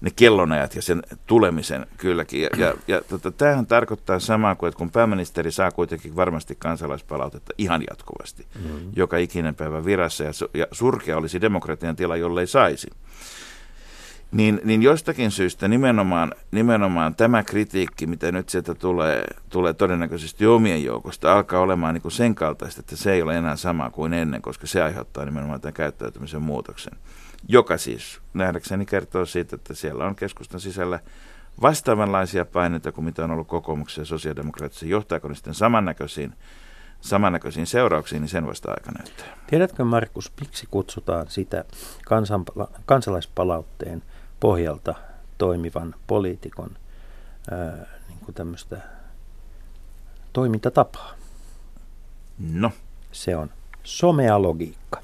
ne 0.02 0.12
kellonajat 0.16 0.76
ja 0.76 0.82
sen 0.82 1.04
tulemisen 1.28 1.88
kylläkin. 1.98 2.42
Ja, 2.42 2.50
ja, 2.58 2.74
ja 2.88 3.02
tota, 3.02 3.32
tämähän 3.32 3.66
tarkoittaa 3.66 4.20
samaa 4.20 4.56
kuin, 4.56 4.68
että 4.68 4.78
kun 4.78 4.92
pääministeri 4.92 5.52
saa 5.52 5.72
kuitenkin 5.72 6.16
varmasti 6.16 6.56
kansalaispalautetta 6.56 7.54
ihan 7.58 7.84
jatkuvasti, 7.90 8.48
mm-hmm. 8.56 8.92
joka 8.96 9.18
ikinen 9.18 9.56
päivä 9.56 9.86
virassa, 9.86 10.24
ja, 10.24 10.32
ja 10.54 10.68
surkea 10.72 11.18
olisi 11.18 11.42
demokratian 11.42 11.96
tila, 11.96 12.18
jollei 12.18 12.48
saisi. 12.48 12.88
Niin, 14.32 14.62
niin 14.64 14.82
jostakin 14.82 15.32
syystä 15.32 15.68
nimenomaan, 15.68 16.32
nimenomaan 16.52 17.16
tämä 17.16 17.44
kritiikki, 17.44 18.08
mitä 18.08 18.32
nyt 18.32 18.50
sieltä 18.50 18.76
tulee, 18.76 19.26
tulee 19.50 19.74
todennäköisesti 19.74 20.46
omien 20.46 20.84
joukosta, 20.84 21.34
alkaa 21.34 21.60
olemaan 21.60 21.94
niin 21.94 22.02
kuin 22.02 22.12
sen 22.12 22.36
kaltaista, 22.36 22.80
että 22.80 22.96
se 22.96 23.12
ei 23.12 23.22
ole 23.22 23.38
enää 23.38 23.56
sama 23.56 23.90
kuin 23.90 24.14
ennen, 24.14 24.42
koska 24.42 24.68
se 24.68 24.82
aiheuttaa 24.82 25.26
nimenomaan 25.26 25.62
tämän 25.62 25.74
käyttäytymisen 25.74 26.42
muutoksen 26.42 26.94
joka 27.48 27.78
siis 27.78 28.22
nähdäkseni 28.34 28.86
kertoo 28.86 29.26
siitä, 29.26 29.56
että 29.56 29.74
siellä 29.74 30.06
on 30.06 30.16
keskustan 30.16 30.60
sisällä 30.60 31.00
vastaavanlaisia 31.62 32.46
paineita 32.46 32.92
kuin 32.92 33.06
mitä 33.06 33.24
on 33.24 33.32
ollut 33.32 33.48
kokoomuksen 33.48 34.02
ja 34.02 34.06
sosiaalidemokraattisen. 34.06 34.90
Johtaako 34.90 35.28
ne 35.28 35.36
sitten 35.36 35.54
samannäköisiin, 35.54 36.34
samannäköisiin 37.02 37.68
seurauksiin, 37.68 38.22
niin 38.22 38.30
sen 38.30 38.48
vasta 38.48 38.72
aika 38.72 38.92
näyttää. 38.92 39.38
Tiedätkö 39.48 39.84
Markus, 39.84 40.32
miksi 40.40 40.68
kutsutaan 40.72 41.28
sitä 41.28 41.66
kansanpala- 42.06 42.80
kansalaispalautteen 42.86 44.04
pohjalta 44.42 44.96
toimivan 45.38 45.96
poliitikon 46.08 46.70
ää, 47.52 47.86
niin 48.08 48.20
kuin 48.26 48.36
tämmöistä 48.36 48.78
toimintatapaa? 50.34 51.14
No. 52.40 52.72
Se 53.12 53.36
on 53.36 53.50
somealogiikka. 53.84 55.02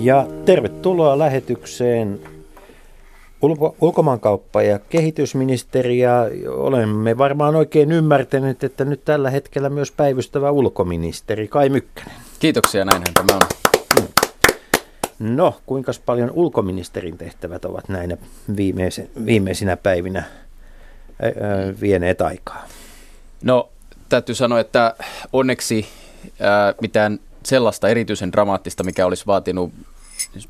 Ja 0.00 0.26
tervetuloa 0.44 1.18
lähetykseen 1.18 2.20
ulko- 3.42 3.76
ulkomaankauppa- 3.80 4.62
ja 4.62 4.78
kehitysministeri. 4.78 5.98
Ja 5.98 6.12
olemme 6.48 7.18
varmaan 7.18 7.56
oikein 7.56 7.92
ymmärtäneet, 7.92 8.64
että 8.64 8.84
nyt 8.84 9.04
tällä 9.04 9.30
hetkellä 9.30 9.70
myös 9.70 9.92
päivystävä 9.92 10.50
ulkoministeri 10.50 11.48
Kai 11.48 11.68
Mykkänen. 11.68 12.14
Kiitoksia, 12.38 12.84
näinhän 12.84 13.14
tämä 13.14 13.34
on. 13.34 13.48
No, 15.18 15.54
kuinka 15.66 15.92
paljon 16.06 16.30
ulkoministerin 16.30 17.18
tehtävät 17.18 17.64
ovat 17.64 17.88
näinä 17.88 18.16
viimeisinä 19.26 19.76
päivinä 19.76 20.18
ää, 20.18 21.32
vieneet 21.80 22.20
aikaa? 22.20 22.64
No, 23.42 23.68
täytyy 24.08 24.34
sanoa, 24.34 24.60
että 24.60 24.94
onneksi 25.32 25.86
ää, 26.40 26.74
mitään 26.80 27.18
sellaista 27.42 27.88
erityisen 27.88 28.32
dramaattista, 28.32 28.84
mikä 28.84 29.06
olisi 29.06 29.26
vaatinut 29.26 29.72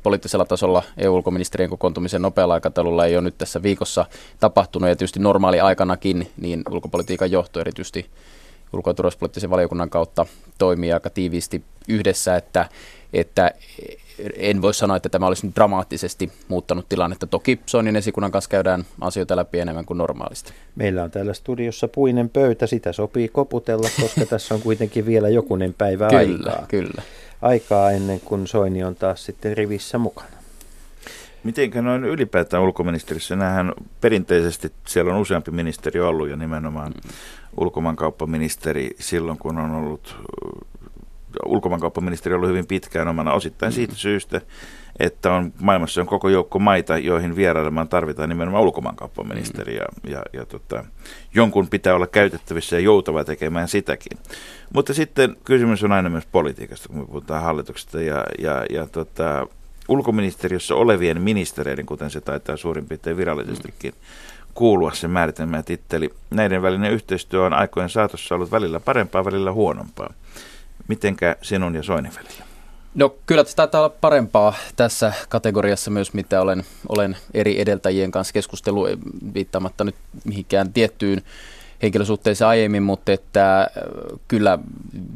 poliittisella 0.03 0.45
tasolla 0.45 0.83
EU-ulkoministerien 0.97 1.69
kokoontumisen 1.69 2.21
nopealla 2.21 2.53
aikataululla 2.53 3.05
ei 3.05 3.15
ole 3.15 3.23
nyt 3.23 3.37
tässä 3.37 3.63
viikossa 3.63 4.05
tapahtunut 4.39 4.89
ja 4.89 4.95
tietysti 4.95 5.19
normaali 5.19 5.59
aikanakin 5.59 6.31
niin 6.41 6.63
ulkopolitiikan 6.69 7.31
johto 7.31 7.59
erityisesti 7.59 8.09
ulko- 8.73 8.93
ja 9.41 9.49
valiokunnan 9.49 9.89
kautta 9.89 10.25
toimii 10.57 10.93
aika 10.93 11.09
tiiviisti 11.09 11.63
yhdessä, 11.87 12.35
että, 12.35 12.69
että 13.13 13.51
en 14.35 14.61
voi 14.61 14.73
sanoa, 14.73 14.97
että 14.97 15.09
tämä 15.09 15.27
olisi 15.27 15.45
nyt 15.45 15.55
dramaattisesti 15.55 16.31
muuttanut 16.47 16.89
tilannetta. 16.89 17.27
Toki 17.27 17.59
Soinin 17.65 17.95
esikunnan 17.95 18.31
kanssa 18.31 18.49
käydään 18.49 18.85
asioita 19.01 19.35
läpi 19.35 19.59
enemmän 19.59 19.85
kuin 19.85 19.97
normaalisti. 19.97 20.53
Meillä 20.75 21.03
on 21.03 21.11
täällä 21.11 21.33
studiossa 21.33 21.87
puinen 21.87 22.29
pöytä, 22.29 22.67
sitä 22.67 22.93
sopii 22.93 23.27
koputella, 23.27 23.89
koska 24.01 24.25
tässä 24.25 24.55
on 24.55 24.61
kuitenkin 24.61 25.05
vielä 25.05 25.29
jokunen 25.29 25.73
päivä 25.73 26.07
kyllä, 26.07 26.19
aikaa. 26.19 26.65
Kyllä, 26.67 27.01
Aikaa 27.41 27.91
ennen 27.91 28.19
kuin 28.19 28.47
Soini 28.47 28.83
on 28.83 28.95
taas 28.95 29.25
sitten 29.25 29.57
rivissä 29.57 29.97
mukana. 29.97 30.29
Mitenkä 31.43 31.81
noin 31.81 32.03
ylipäätään 32.03 32.63
ulkoministeriössä, 32.63 33.35
nämähän 33.35 33.73
perinteisesti 34.01 34.71
siellä 34.87 35.13
on 35.13 35.21
useampi 35.21 35.51
ministeri 35.51 35.99
ollut 35.99 36.29
ja 36.29 36.35
nimenomaan 36.35 36.93
ulkomaankauppaministeri 37.57 38.89
silloin, 38.99 39.37
kun 39.37 39.57
on 39.57 39.71
ollut 39.71 40.15
ulkomaankauppaministeri 41.45 42.35
ollut 42.35 42.49
hyvin 42.49 42.67
pitkään 42.67 43.07
omana 43.07 43.33
osittain 43.33 43.71
siitä 43.71 43.95
syystä, 43.95 44.41
että 44.99 45.31
on, 45.31 45.53
maailmassa 45.59 46.01
on 46.01 46.07
koko 46.07 46.29
joukko 46.29 46.59
maita, 46.59 46.97
joihin 46.97 47.35
vierailemaan 47.35 47.87
tarvitaan 47.87 48.29
nimenomaan 48.29 48.63
ulkomaankauppaministeri 48.63 49.75
ja, 49.75 49.85
ja, 50.07 50.21
ja 50.33 50.45
tota, 50.45 50.85
jonkun 51.33 51.67
pitää 51.67 51.95
olla 51.95 52.07
käytettävissä 52.07 52.75
ja 52.75 52.79
joutava 52.79 53.23
tekemään 53.23 53.67
sitäkin. 53.67 54.17
Mutta 54.73 54.93
sitten 54.93 55.35
kysymys 55.43 55.83
on 55.83 55.91
aina 55.91 56.09
myös 56.09 56.25
politiikasta, 56.25 56.89
kun 56.89 56.97
me 56.97 57.05
puhutaan 57.05 57.43
hallituksesta 57.43 58.01
ja, 58.01 58.25
ja, 58.39 58.65
ja 58.69 58.87
tota, 58.87 59.47
ulkoministeriössä 59.87 60.75
olevien 60.75 61.21
ministereiden, 61.21 61.85
kuten 61.85 62.09
se 62.09 62.21
taitaa 62.21 62.57
suurin 62.57 62.85
piirtein 62.85 63.17
virallisestikin 63.17 63.93
kuulua 64.53 64.93
se 64.93 65.07
määritelmä 65.07 65.63
titteli. 65.63 66.09
Näiden 66.29 66.61
välinen 66.61 66.91
yhteistyö 66.91 67.43
on 67.43 67.53
aikojen 67.53 67.89
saatossa 67.89 68.35
ollut 68.35 68.51
välillä 68.51 68.79
parempaa, 68.79 69.25
välillä 69.25 69.51
huonompaa. 69.51 70.13
Mitenkä 70.87 71.35
sinun 71.41 71.75
ja 71.75 71.83
Soinin 71.83 72.11
välillä? 72.15 72.48
No 72.95 73.15
kyllä 73.25 73.43
se 73.43 73.55
taitaa 73.55 73.81
olla 73.81 73.95
parempaa 74.01 74.53
tässä 74.75 75.13
kategoriassa 75.29 75.91
myös, 75.91 76.13
mitä 76.13 76.41
olen, 76.41 76.63
olen 76.89 77.17
eri 77.33 77.61
edeltäjien 77.61 78.11
kanssa 78.11 78.33
keskustellut, 78.33 78.89
viittaamatta 79.33 79.83
nyt 79.83 79.95
mihinkään 80.25 80.73
tiettyyn 80.73 81.21
henkilösuhteeseen 81.81 82.47
aiemmin, 82.47 82.83
mutta 82.83 83.11
että 83.11 83.61
äh, 83.61 83.69
kyllä 84.27 84.59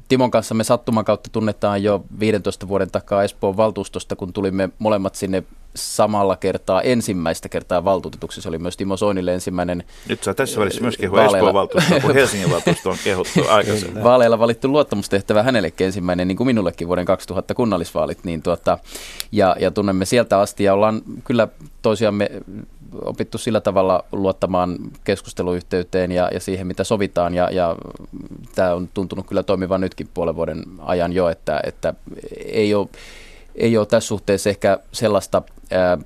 Timon 0.07 0.31
kanssa 0.31 0.55
me 0.55 0.63
sattuman 0.63 1.05
kautta 1.05 1.29
tunnetaan 1.29 1.83
jo 1.83 2.05
15 2.19 2.67
vuoden 2.67 2.91
takaa 2.91 3.23
Espoon 3.23 3.57
valtuustosta, 3.57 4.15
kun 4.15 4.33
tulimme 4.33 4.69
molemmat 4.79 5.15
sinne 5.15 5.43
samalla 5.75 6.35
kertaa 6.35 6.81
ensimmäistä 6.81 7.49
kertaa 7.49 7.85
valtuutetuksi. 7.85 8.41
Se 8.41 8.49
oli 8.49 8.57
myös 8.57 8.77
Timo 8.77 8.97
Soinille 8.97 9.33
ensimmäinen. 9.33 9.83
Nyt 10.09 10.23
saa 10.23 10.33
tässä 10.33 10.59
välissä 10.59 10.81
myös 10.81 10.97
kehua 10.97 11.25
Espoon 11.25 11.53
valtuustoa, 11.53 11.99
kun 11.99 12.13
Helsingin 12.13 12.51
valtuusto 12.51 12.89
on 12.89 12.97
kehuttu 13.03 13.39
aikaisemmin. 13.49 14.03
Vaaleilla 14.03 14.39
valittu 14.39 14.67
luottamustehtävä 14.67 15.43
hänellekin 15.43 15.85
ensimmäinen, 15.85 16.27
niin 16.27 16.37
kuin 16.37 16.47
minullekin 16.47 16.87
vuoden 16.87 17.05
2000 17.05 17.53
kunnallisvaalit. 17.53 18.23
Niin 18.23 18.41
tuota, 18.41 18.77
ja, 19.31 19.55
ja 19.59 19.71
tunnemme 19.71 20.05
sieltä 20.05 20.39
asti 20.39 20.63
ja 20.63 20.73
ollaan 20.73 21.01
kyllä 21.23 21.47
toisiamme 21.81 22.29
opittu 23.01 23.37
sillä 23.37 23.61
tavalla 23.61 24.05
luottamaan 24.11 24.77
keskusteluyhteyteen 25.03 26.11
ja, 26.11 26.29
ja 26.33 26.39
siihen, 26.39 26.67
mitä 26.67 26.83
sovitaan. 26.83 27.33
Ja, 27.33 27.49
ja 27.51 27.75
tämä 28.55 28.73
on 28.73 28.89
tuntunut 28.93 29.27
kyllä 29.27 29.43
toimivan 29.43 29.81
nytkin 29.81 30.09
puolen 30.13 30.35
vuoden 30.35 30.63
ajan 30.79 31.13
jo, 31.13 31.29
että, 31.29 31.61
että 31.63 31.93
ei, 32.45 32.73
ole, 32.73 32.87
ei 33.55 33.77
ole 33.77 33.85
tässä 33.85 34.07
suhteessa 34.07 34.49
ehkä 34.49 34.79
sellaista 34.91 35.41
ää, 35.71 35.97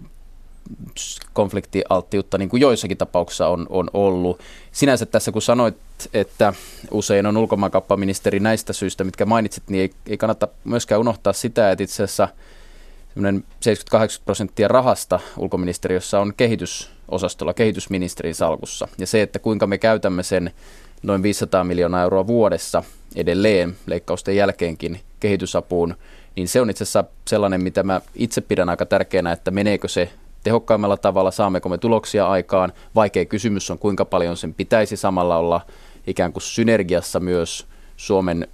konfliktialttiutta, 1.34 2.38
niin 2.38 2.50
kuin 2.50 2.62
joissakin 2.62 2.98
tapauksissa 2.98 3.48
on, 3.48 3.66
on 3.70 3.90
ollut. 3.94 4.40
Sinänsä 4.72 5.06
tässä, 5.06 5.32
kun 5.32 5.42
sanoit, 5.42 5.78
että 6.14 6.54
usein 6.92 7.26
on 7.26 7.38
ulkomaankauppaministeri 7.38 8.40
näistä 8.40 8.74
syistä, 8.74 9.04
mitkä 9.04 9.26
mainitsit, 9.26 9.64
niin 9.70 9.82
ei, 9.82 9.92
ei 10.08 10.18
kannata 10.18 10.48
myöskään 10.64 11.02
unohtaa 11.02 11.34
sitä, 11.34 11.72
että 11.72 11.84
itse 11.84 12.04
asiassa– 12.04 12.28
78 13.60 14.22
prosenttia 14.26 14.68
rahasta 14.68 15.20
ulkoministeriössä 15.38 16.20
on 16.20 16.34
kehitysosastolla, 16.38 17.54
kehitysministerin 17.54 18.36
salkussa. 18.36 18.88
Ja 18.98 19.08
se, 19.08 19.22
että 19.22 19.40
kuinka 19.40 19.68
me 19.68 19.78
käytämme 19.78 20.24
sen 20.24 20.52
noin 21.04 21.24
500 21.24 21.64
miljoonaa 21.64 22.04
euroa 22.04 22.28
vuodessa 22.28 22.84
edelleen 23.16 23.76
leikkausten 23.86 24.36
jälkeenkin 24.36 25.00
kehitysapuun, 25.20 25.96
niin 26.36 26.48
se 26.48 26.62
on 26.62 26.70
itse 26.70 26.84
asiassa 26.84 27.04
sellainen, 27.28 27.64
mitä 27.64 27.84
mä 27.84 28.02
itse 28.16 28.42
pidän 28.42 28.70
aika 28.70 28.86
tärkeänä, 28.86 29.32
että 29.32 29.52
meneekö 29.52 29.88
se 29.88 30.10
tehokkaimmalla 30.44 30.98
tavalla, 30.98 31.32
saammeko 31.32 31.70
me 31.70 31.78
tuloksia 31.78 32.28
aikaan. 32.28 32.74
Vaikea 32.96 33.26
kysymys 33.26 33.72
on, 33.72 33.80
kuinka 33.80 34.06
paljon 34.06 34.38
sen 34.38 34.54
pitäisi 34.54 34.98
samalla 34.98 35.38
olla 35.38 35.62
ikään 36.08 36.34
kuin 36.34 36.44
synergiassa 36.44 37.20
myös 37.20 37.68
Suomen 37.98 38.48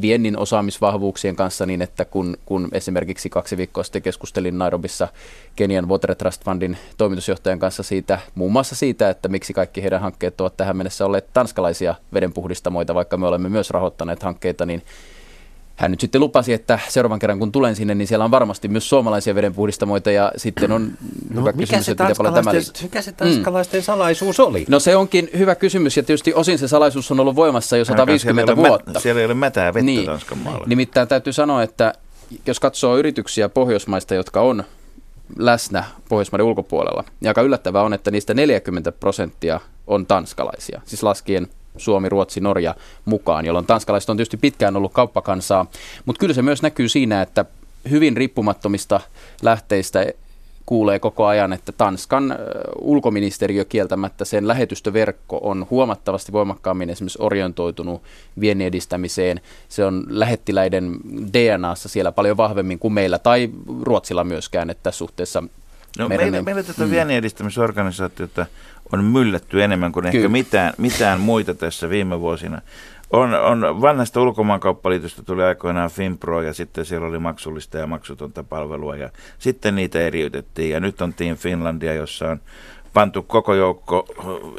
viennin 0.00 0.38
osaamisvahvuuksien 0.38 1.36
kanssa 1.36 1.66
niin, 1.66 1.82
että 1.82 2.04
kun, 2.04 2.36
kun 2.46 2.68
esimerkiksi 2.72 3.30
kaksi 3.30 3.56
viikkoa 3.56 3.84
sitten 3.84 4.02
keskustelin 4.02 4.58
Nairobissa 4.58 5.08
Kenian 5.56 5.88
Water 5.88 6.14
Trust 6.14 6.44
Fundin 6.44 6.78
toimitusjohtajan 6.96 7.58
kanssa 7.58 7.82
siitä, 7.82 8.18
muun 8.34 8.52
muassa 8.52 8.74
siitä, 8.74 9.10
että 9.10 9.28
miksi 9.28 9.52
kaikki 9.52 9.82
heidän 9.82 10.00
hankkeet 10.00 10.40
ovat 10.40 10.56
tähän 10.56 10.76
mennessä 10.76 11.06
olleet 11.06 11.32
tanskalaisia 11.32 11.94
vedenpuhdistamoita, 12.14 12.94
vaikka 12.94 13.16
me 13.16 13.26
olemme 13.26 13.48
myös 13.48 13.70
rahoittaneet 13.70 14.22
hankkeita, 14.22 14.66
niin 14.66 14.82
hän 15.82 15.90
nyt 15.90 16.00
sitten 16.00 16.20
lupasi, 16.20 16.52
että 16.52 16.78
seuraavan 16.88 17.18
kerran 17.18 17.38
kun 17.38 17.52
tulen 17.52 17.76
sinne, 17.76 17.94
niin 17.94 18.08
siellä 18.08 18.24
on 18.24 18.30
varmasti 18.30 18.68
myös 18.68 18.88
suomalaisia 18.88 19.34
vedenpuhdistamoita 19.34 20.10
ja 20.10 20.32
sitten 20.36 20.72
on 20.72 20.92
no, 21.30 21.40
hyvä 21.40 21.52
mikä 21.52 21.58
kysymys, 21.58 21.88
että 21.88 22.04
miten 22.04 22.16
paljon 22.16 22.34
tämä 22.34 22.52
liittyy. 22.52 22.82
Mikä 22.82 23.02
se 23.02 23.12
tanskalaisten 23.12 23.80
mm. 23.80 23.84
salaisuus 23.84 24.40
oli? 24.40 24.64
No 24.68 24.80
se 24.80 24.96
onkin 24.96 25.30
hyvä 25.38 25.54
kysymys 25.54 25.96
ja 25.96 26.02
tietysti 26.02 26.34
osin 26.34 26.58
se 26.58 26.68
salaisuus 26.68 27.10
on 27.10 27.20
ollut 27.20 27.36
voimassa 27.36 27.76
jo 27.76 27.84
150 27.84 28.52
siellä 28.54 28.68
vuotta. 28.68 28.90
Mä, 28.90 29.00
siellä 29.00 29.20
ei 29.20 29.24
ole 29.24 29.34
mätää 29.34 29.74
vettä 29.74 29.84
niin, 29.84 30.06
Tanskan 30.06 30.38
maalla. 30.38 30.66
Nimittäin 30.66 31.08
täytyy 31.08 31.32
sanoa, 31.32 31.62
että 31.62 31.92
jos 32.46 32.60
katsoo 32.60 32.96
yrityksiä 32.96 33.48
Pohjoismaista, 33.48 34.14
jotka 34.14 34.40
on 34.40 34.64
läsnä 35.36 35.84
Pohjoismaiden 36.08 36.46
ulkopuolella, 36.46 37.04
niin 37.20 37.28
aika 37.30 37.42
yllättävää 37.42 37.82
on, 37.82 37.92
että 37.92 38.10
niistä 38.10 38.34
40 38.34 38.92
prosenttia 38.92 39.60
on 39.86 40.06
tanskalaisia, 40.06 40.80
siis 40.84 41.02
laskien 41.02 41.48
Suomi, 41.76 42.08
Ruotsi, 42.08 42.40
Norja 42.40 42.74
mukaan, 43.04 43.46
jolloin 43.46 43.66
tanskalaiset 43.66 44.10
on 44.10 44.16
tietysti 44.16 44.36
pitkään 44.36 44.76
ollut 44.76 44.92
kauppakansaa, 44.92 45.66
mutta 46.04 46.20
kyllä 46.20 46.34
se 46.34 46.42
myös 46.42 46.62
näkyy 46.62 46.88
siinä, 46.88 47.22
että 47.22 47.44
hyvin 47.90 48.16
riippumattomista 48.16 49.00
lähteistä 49.42 50.06
kuulee 50.66 50.98
koko 50.98 51.26
ajan, 51.26 51.52
että 51.52 51.72
Tanskan 51.72 52.38
ulkoministeriö 52.80 53.64
kieltämättä 53.64 54.24
sen 54.24 54.48
lähetystöverkko 54.48 55.40
on 55.42 55.66
huomattavasti 55.70 56.32
voimakkaammin 56.32 56.90
esimerkiksi 56.90 57.18
orientoitunut 57.22 58.02
viennin 58.40 58.66
edistämiseen. 58.66 59.40
Se 59.68 59.84
on 59.84 60.04
lähettiläiden 60.08 60.96
DNAssa 61.32 61.88
siellä 61.88 62.12
paljon 62.12 62.36
vahvemmin 62.36 62.78
kuin 62.78 62.94
meillä 62.94 63.18
tai 63.18 63.50
Ruotsilla 63.82 64.24
myöskään, 64.24 64.70
että 64.70 64.82
tässä 64.82 64.98
suhteessa 64.98 65.42
No, 65.98 66.08
meidän, 66.08 66.24
meillä, 66.24 66.42
meillä 66.42 66.62
tätä 66.62 66.84
mm. 66.84 66.90
viennin 66.90 67.16
edistämisorganisaatiota 67.16 68.46
on 68.92 69.04
myllätty 69.04 69.62
enemmän 69.62 69.92
kuin 69.92 70.02
Kyllä. 70.02 70.16
ehkä 70.16 70.28
mitään, 70.28 70.72
mitään 70.78 71.20
muita 71.20 71.54
tässä 71.54 71.90
viime 71.90 72.20
vuosina. 72.20 72.60
On, 73.10 73.34
on 73.34 73.80
vanhasta 73.80 74.22
ulkomaankauppaliitosta 74.22 75.22
tuli 75.22 75.42
aikoinaan 75.42 75.90
Finpro 75.90 76.42
ja 76.42 76.52
sitten 76.54 76.84
siellä 76.84 77.06
oli 77.06 77.18
maksullista 77.18 77.78
ja 77.78 77.86
maksutonta 77.86 78.44
palvelua 78.44 78.96
ja 78.96 79.10
sitten 79.38 79.74
niitä 79.74 80.00
eriytettiin 80.00 80.70
ja 80.70 80.80
nyt 80.80 81.02
on 81.02 81.14
Team 81.14 81.36
Finlandia, 81.36 81.94
jossa 81.94 82.30
on 82.30 82.40
pantu 82.92 83.22
koko 83.22 83.54
joukko 83.54 84.06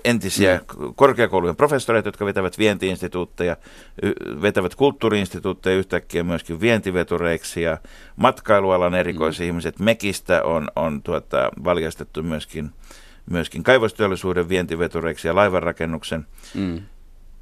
entisiä 0.03 0.59
korkeakoulujen 0.95 1.55
professoreita, 1.55 2.07
jotka 2.07 2.25
vetävät 2.25 2.57
vientiinstituutteja, 2.57 3.57
vetävät 4.41 4.75
kulttuuriinstituutteja 4.75 5.77
yhtäkkiä 5.77 6.23
myöskin 6.23 6.61
vientivetureiksi 6.61 7.61
ja 7.61 7.77
matkailualan 8.15 8.95
erikoisihmiset. 8.95 9.79
Mekistä 9.79 10.43
on, 10.43 10.67
on 10.75 11.01
tuota, 11.01 11.51
valjastettu 11.63 12.23
myöskin, 12.23 12.71
myöskin 13.29 13.63
kaivosteollisuuden 13.63 14.49
vientivetureiksi 14.49 15.27
ja 15.27 15.35
laivanrakennuksen. 15.35 16.27
Mm 16.55 16.81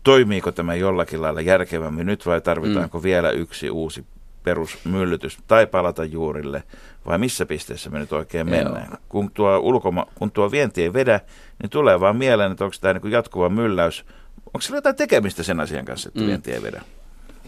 toimiiko 0.03 0.51
tämä 0.51 0.75
jollakin 0.75 1.21
lailla 1.21 1.41
järkevämmin 1.41 2.05
nyt 2.05 2.25
vai 2.25 2.41
tarvitaanko 2.41 2.97
mm. 2.97 3.03
vielä 3.03 3.31
yksi 3.31 3.69
uusi 3.69 4.05
perusmyllytys 4.43 5.37
tai 5.47 5.67
palata 5.67 6.05
juurille 6.05 6.63
vai 7.05 7.17
missä 7.17 7.45
pisteessä 7.45 7.89
me 7.89 7.99
nyt 7.99 8.13
oikein 8.13 8.49
mennään. 8.49 8.87
Joo. 8.89 8.99
Kun 9.09 9.31
tuo, 9.31 9.57
ulkoma, 9.57 10.05
kun 10.15 10.31
tuo 10.31 10.51
vienti 10.51 10.83
ei 10.83 10.93
vedä, 10.93 11.19
niin 11.61 11.69
tulee 11.69 11.99
vaan 11.99 12.15
mieleen, 12.15 12.51
että 12.51 12.63
onko 12.63 12.75
tämä 12.81 12.93
niin 12.93 13.11
jatkuva 13.11 13.49
mylläys. 13.49 14.05
Onko 14.45 14.61
sillä 14.61 14.77
jotain 14.77 14.95
tekemistä 14.95 15.43
sen 15.43 15.59
asian 15.59 15.85
kanssa, 15.85 16.09
että 16.09 16.21
mm. 16.21 16.27
vienti 16.27 16.51
ei 16.51 16.61
vedä? 16.61 16.81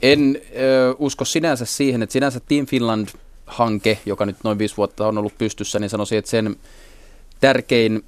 En 0.02 0.38
ö, 0.60 0.96
usko 1.00 1.26
sinänsä 1.26 1.66
siihen, 1.66 2.04
että 2.04 2.14
sinänsä 2.14 2.40
Team 2.40 2.66
Finland-hanke, 2.66 3.98
joka 4.06 4.26
nyt 4.26 4.38
noin 4.44 4.58
viisi 4.58 4.78
vuotta 4.78 5.08
on 5.08 5.18
ollut 5.18 5.38
pystyssä, 5.38 5.80
niin 5.80 5.90
sanoisin, 5.90 6.18
että 6.18 6.32
sen 6.32 6.56
tärkein 7.40 8.04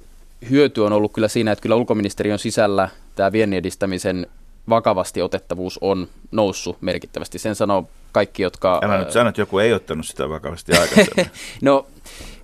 hyöty 0.50 0.80
on 0.80 0.92
ollut 0.92 1.12
kyllä 1.12 1.28
siinä, 1.28 1.52
että 1.52 1.62
kyllä 1.62 1.76
ulkoministeriön 1.76 2.38
sisällä 2.38 2.88
tämä 3.14 3.32
viennin 3.32 3.58
edistämisen 3.58 4.26
vakavasti 4.68 5.22
otettavuus 5.22 5.78
on 5.80 6.08
noussut 6.30 6.82
merkittävästi. 6.82 7.38
Sen 7.38 7.54
sanoo 7.54 7.88
kaikki, 8.12 8.42
jotka... 8.42 8.80
Älä 8.82 8.98
nyt 8.98 9.10
sano, 9.10 9.28
että 9.28 9.40
joku 9.40 9.58
ei 9.58 9.72
ottanut 9.72 10.06
sitä 10.06 10.28
vakavasti 10.28 10.72
aikaisemmin. 10.72 11.26
no, 11.62 11.86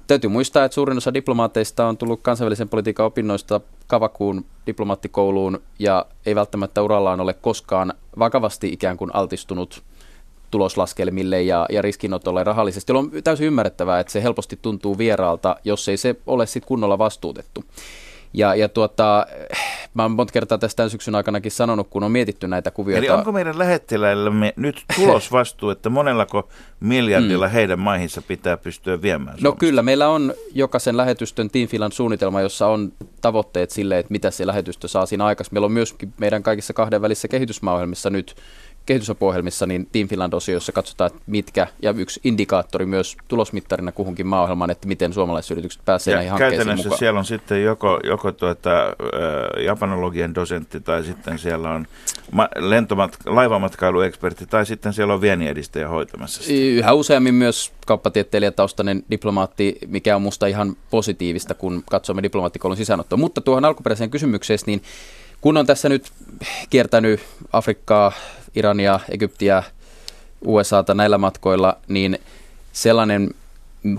täytyy 0.06 0.30
muistaa, 0.30 0.64
että 0.64 0.74
suurin 0.74 0.98
osa 0.98 1.14
diplomaateista 1.14 1.86
on 1.86 1.96
tullut 1.96 2.20
kansainvälisen 2.22 2.68
politiikan 2.68 3.06
opinnoista 3.06 3.60
Kavakuun 3.86 4.44
diplomaattikouluun 4.66 5.62
ja 5.78 6.06
ei 6.26 6.34
välttämättä 6.34 6.82
urallaan 6.82 7.20
ole 7.20 7.34
koskaan 7.34 7.94
vakavasti 8.18 8.68
ikään 8.68 8.96
kuin 8.96 9.14
altistunut 9.14 9.82
tuloslaskelmille 10.52 11.42
ja, 11.42 11.66
ja 11.70 11.82
riskinotolle 11.82 12.44
rahallisesti, 12.44 12.92
jolloin 12.92 13.10
on 13.16 13.22
täysin 13.22 13.46
ymmärrettävää, 13.46 14.00
että 14.00 14.12
se 14.12 14.22
helposti 14.22 14.58
tuntuu 14.62 14.98
vieraalta, 14.98 15.56
jos 15.64 15.88
ei 15.88 15.96
se 15.96 16.16
ole 16.26 16.46
sitten 16.46 16.68
kunnolla 16.68 16.98
vastuutettu. 16.98 17.64
Ja, 18.34 18.54
ja 18.54 18.68
tuota, 18.68 19.26
mä 19.94 20.02
oon 20.02 20.10
monta 20.10 20.32
kertaa 20.32 20.58
tästä 20.58 20.88
syksyn 20.88 21.14
aikanakin 21.14 21.52
sanonut, 21.52 21.88
kun 21.90 22.02
on 22.02 22.12
mietitty 22.12 22.48
näitä 22.48 22.70
kuvioita. 22.70 23.06
Eli 23.06 23.10
onko 23.10 23.32
meidän 23.32 23.58
lähettiläillämme 23.58 24.52
nyt 24.56 24.84
tulosvastuu, 24.96 25.70
että 25.70 25.90
monellako 25.90 26.48
miljardilla 26.80 27.46
mm. 27.46 27.52
heidän 27.52 27.78
maihinsa 27.78 28.22
pitää 28.22 28.56
pystyä 28.56 29.02
viemään 29.02 29.26
no 29.26 29.40
Suomesta? 29.40 29.48
No 29.48 29.52
kyllä, 29.58 29.82
meillä 29.82 30.08
on 30.08 30.34
jokaisen 30.54 30.96
lähetystön 30.96 31.50
Team 31.50 31.68
Finland 31.68 31.92
suunnitelma, 31.92 32.40
jossa 32.40 32.66
on 32.66 32.92
tavoitteet 33.20 33.70
sille, 33.70 33.98
että 33.98 34.12
mitä 34.12 34.30
se 34.30 34.46
lähetystö 34.46 34.88
saa 34.88 35.06
siinä 35.06 35.24
aikaisemmin. 35.24 35.54
Meillä 35.54 35.66
on 35.66 35.72
myöskin 35.72 36.12
meidän 36.18 36.42
kaikissa 36.42 36.72
kahdenvälisissä 36.72 37.28
kehitysmaaohjelmissa 37.28 38.10
nyt 38.10 38.34
kehitysapuohjelmissa 38.86 39.66
niin 39.66 39.88
Team 39.92 40.08
Finland-osio, 40.08 40.54
jossa 40.54 40.72
katsotaan, 40.72 41.10
että 41.10 41.22
mitkä, 41.26 41.66
ja 41.82 41.94
yksi 41.96 42.20
indikaattori 42.24 42.86
myös 42.86 43.16
tulosmittarina 43.28 43.92
kuhunkin 43.92 44.26
maaohjelmaan, 44.26 44.70
että 44.70 44.88
miten 44.88 45.12
suomalaisyritykset 45.12 45.82
pääsevät 45.84 46.16
näihin 46.16 46.30
hankkeisiin 46.30 46.76
mukaan. 46.76 46.98
siellä 46.98 47.18
on 47.18 47.24
sitten 47.24 47.62
joko, 47.62 48.00
joko 48.04 48.32
tuota, 48.32 48.86
äh, 48.86 49.64
japanologian 49.64 50.34
dosentti, 50.34 50.80
tai 50.80 51.04
sitten 51.04 51.38
siellä 51.38 51.70
on 51.70 51.86
ma- 52.30 52.48
lentomat- 52.58 53.18
laivamatkailuekspertti, 53.26 54.46
tai 54.46 54.66
sitten 54.66 54.92
siellä 54.92 55.14
on 55.14 55.20
vieniedistäjä 55.20 55.88
hoitamassa 55.88 56.42
sitä. 56.42 56.54
Yhä 56.54 56.92
useammin 56.92 57.34
myös 57.34 57.72
kauppatieteilijätaustainen 57.86 59.04
diplomaatti, 59.10 59.78
mikä 59.86 60.16
on 60.16 60.22
musta 60.22 60.46
ihan 60.46 60.76
positiivista, 60.90 61.54
kun 61.54 61.82
katsomme 61.90 62.22
diplomaattikolon 62.22 62.76
sisäänottoa. 62.76 63.16
Mutta 63.16 63.40
tuohon 63.40 63.64
alkuperäiseen 63.64 64.10
kysymykseen, 64.10 64.58
niin 64.66 64.82
kun 65.40 65.56
on 65.56 65.66
tässä 65.66 65.88
nyt 65.88 66.10
kiertänyt 66.70 67.20
Afrikkaa, 67.52 68.12
Irania, 68.56 69.00
Egyptiä, 69.08 69.62
USAta 70.44 70.94
näillä 70.94 71.18
matkoilla, 71.18 71.76
niin 71.88 72.18
sellainen 72.72 73.30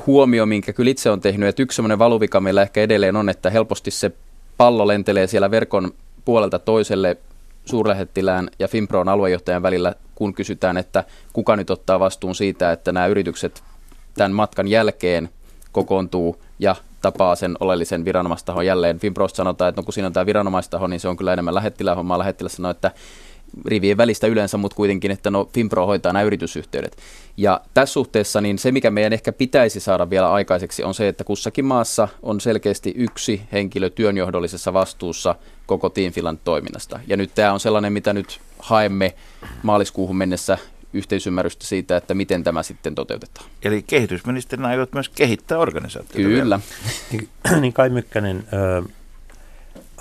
huomio, 0.07 0.45
minkä 0.45 0.73
kyllä 0.73 0.91
itse 0.91 1.09
on 1.09 1.21
tehnyt, 1.21 1.49
että 1.49 1.61
yksi 1.61 1.75
sellainen 1.75 1.99
valuvika 1.99 2.39
meillä 2.39 2.61
ehkä 2.61 2.81
edelleen 2.81 3.15
on, 3.15 3.29
että 3.29 3.49
helposti 3.49 3.91
se 3.91 4.11
pallo 4.57 4.87
lentelee 4.87 5.27
siellä 5.27 5.51
verkon 5.51 5.91
puolelta 6.25 6.59
toiselle 6.59 7.17
suurlähettilään 7.65 8.49
ja 8.59 8.67
Finpron 8.67 9.09
aluejohtajan 9.09 9.63
välillä, 9.63 9.95
kun 10.15 10.33
kysytään, 10.33 10.77
että 10.77 11.03
kuka 11.33 11.55
nyt 11.55 11.69
ottaa 11.69 11.99
vastuun 11.99 12.35
siitä, 12.35 12.71
että 12.71 12.91
nämä 12.91 13.07
yritykset 13.07 13.63
tämän 14.13 14.31
matkan 14.31 14.67
jälkeen 14.67 15.29
kokoontuu 15.71 16.41
ja 16.59 16.75
tapaa 17.01 17.35
sen 17.35 17.55
oleellisen 17.59 18.05
viranomaistahon 18.05 18.65
jälleen. 18.65 18.99
Finprosta 18.99 19.37
sanotaan, 19.37 19.69
että 19.69 19.81
no 19.81 19.85
kun 19.85 19.93
siinä 19.93 20.07
on 20.07 20.13
tämä 20.13 20.25
viranomaistaho, 20.25 20.87
niin 20.87 20.99
se 20.99 21.07
on 21.07 21.17
kyllä 21.17 21.33
enemmän 21.33 21.55
lähettilään 21.55 21.97
hommaa. 21.97 22.19
Lähettilä 22.19 22.49
sanoo, 22.49 22.71
että 22.71 22.91
rivien 23.65 23.97
välistä 23.97 24.27
yleensä, 24.27 24.57
mutta 24.57 24.75
kuitenkin, 24.75 25.11
että 25.11 25.31
no 25.31 25.49
Finpro 25.53 25.85
hoitaa 25.85 26.13
nämä 26.13 26.23
yritysyhteydet. 26.23 26.97
Ja 27.37 27.61
tässä 27.73 27.93
suhteessa 27.93 28.41
niin 28.41 28.59
se, 28.59 28.71
mikä 28.71 28.91
meidän 28.91 29.13
ehkä 29.13 29.31
pitäisi 29.31 29.79
saada 29.79 30.09
vielä 30.09 30.31
aikaiseksi, 30.31 30.83
on 30.83 30.93
se, 30.93 31.07
että 31.07 31.23
kussakin 31.23 31.65
maassa 31.65 32.07
on 32.23 32.41
selkeästi 32.41 32.93
yksi 32.97 33.41
henkilö 33.51 33.89
työnjohdollisessa 33.89 34.73
vastuussa 34.73 35.35
koko 35.65 35.89
Team 35.89 36.13
Finland 36.13 36.37
toiminnasta. 36.43 36.99
Ja 37.07 37.17
nyt 37.17 37.31
tämä 37.35 37.53
on 37.53 37.59
sellainen, 37.59 37.93
mitä 37.93 38.13
nyt 38.13 38.39
haemme 38.59 39.13
maaliskuuhun 39.63 40.17
mennessä 40.17 40.57
yhteisymmärrystä 40.93 41.65
siitä, 41.65 41.97
että 41.97 42.13
miten 42.13 42.43
tämä 42.43 42.63
sitten 42.63 42.95
toteutetaan. 42.95 43.45
Eli 43.63 43.83
kehitysministerinä 43.87 44.67
aiot 44.67 44.93
myös 44.93 45.09
kehittää 45.09 45.57
organisaatiota 45.57 46.15
Kyllä. 46.15 46.29
Vielä. 46.29 46.59
niin 47.61 47.73
Kai 47.73 47.89
Mykkänen, 47.89 48.43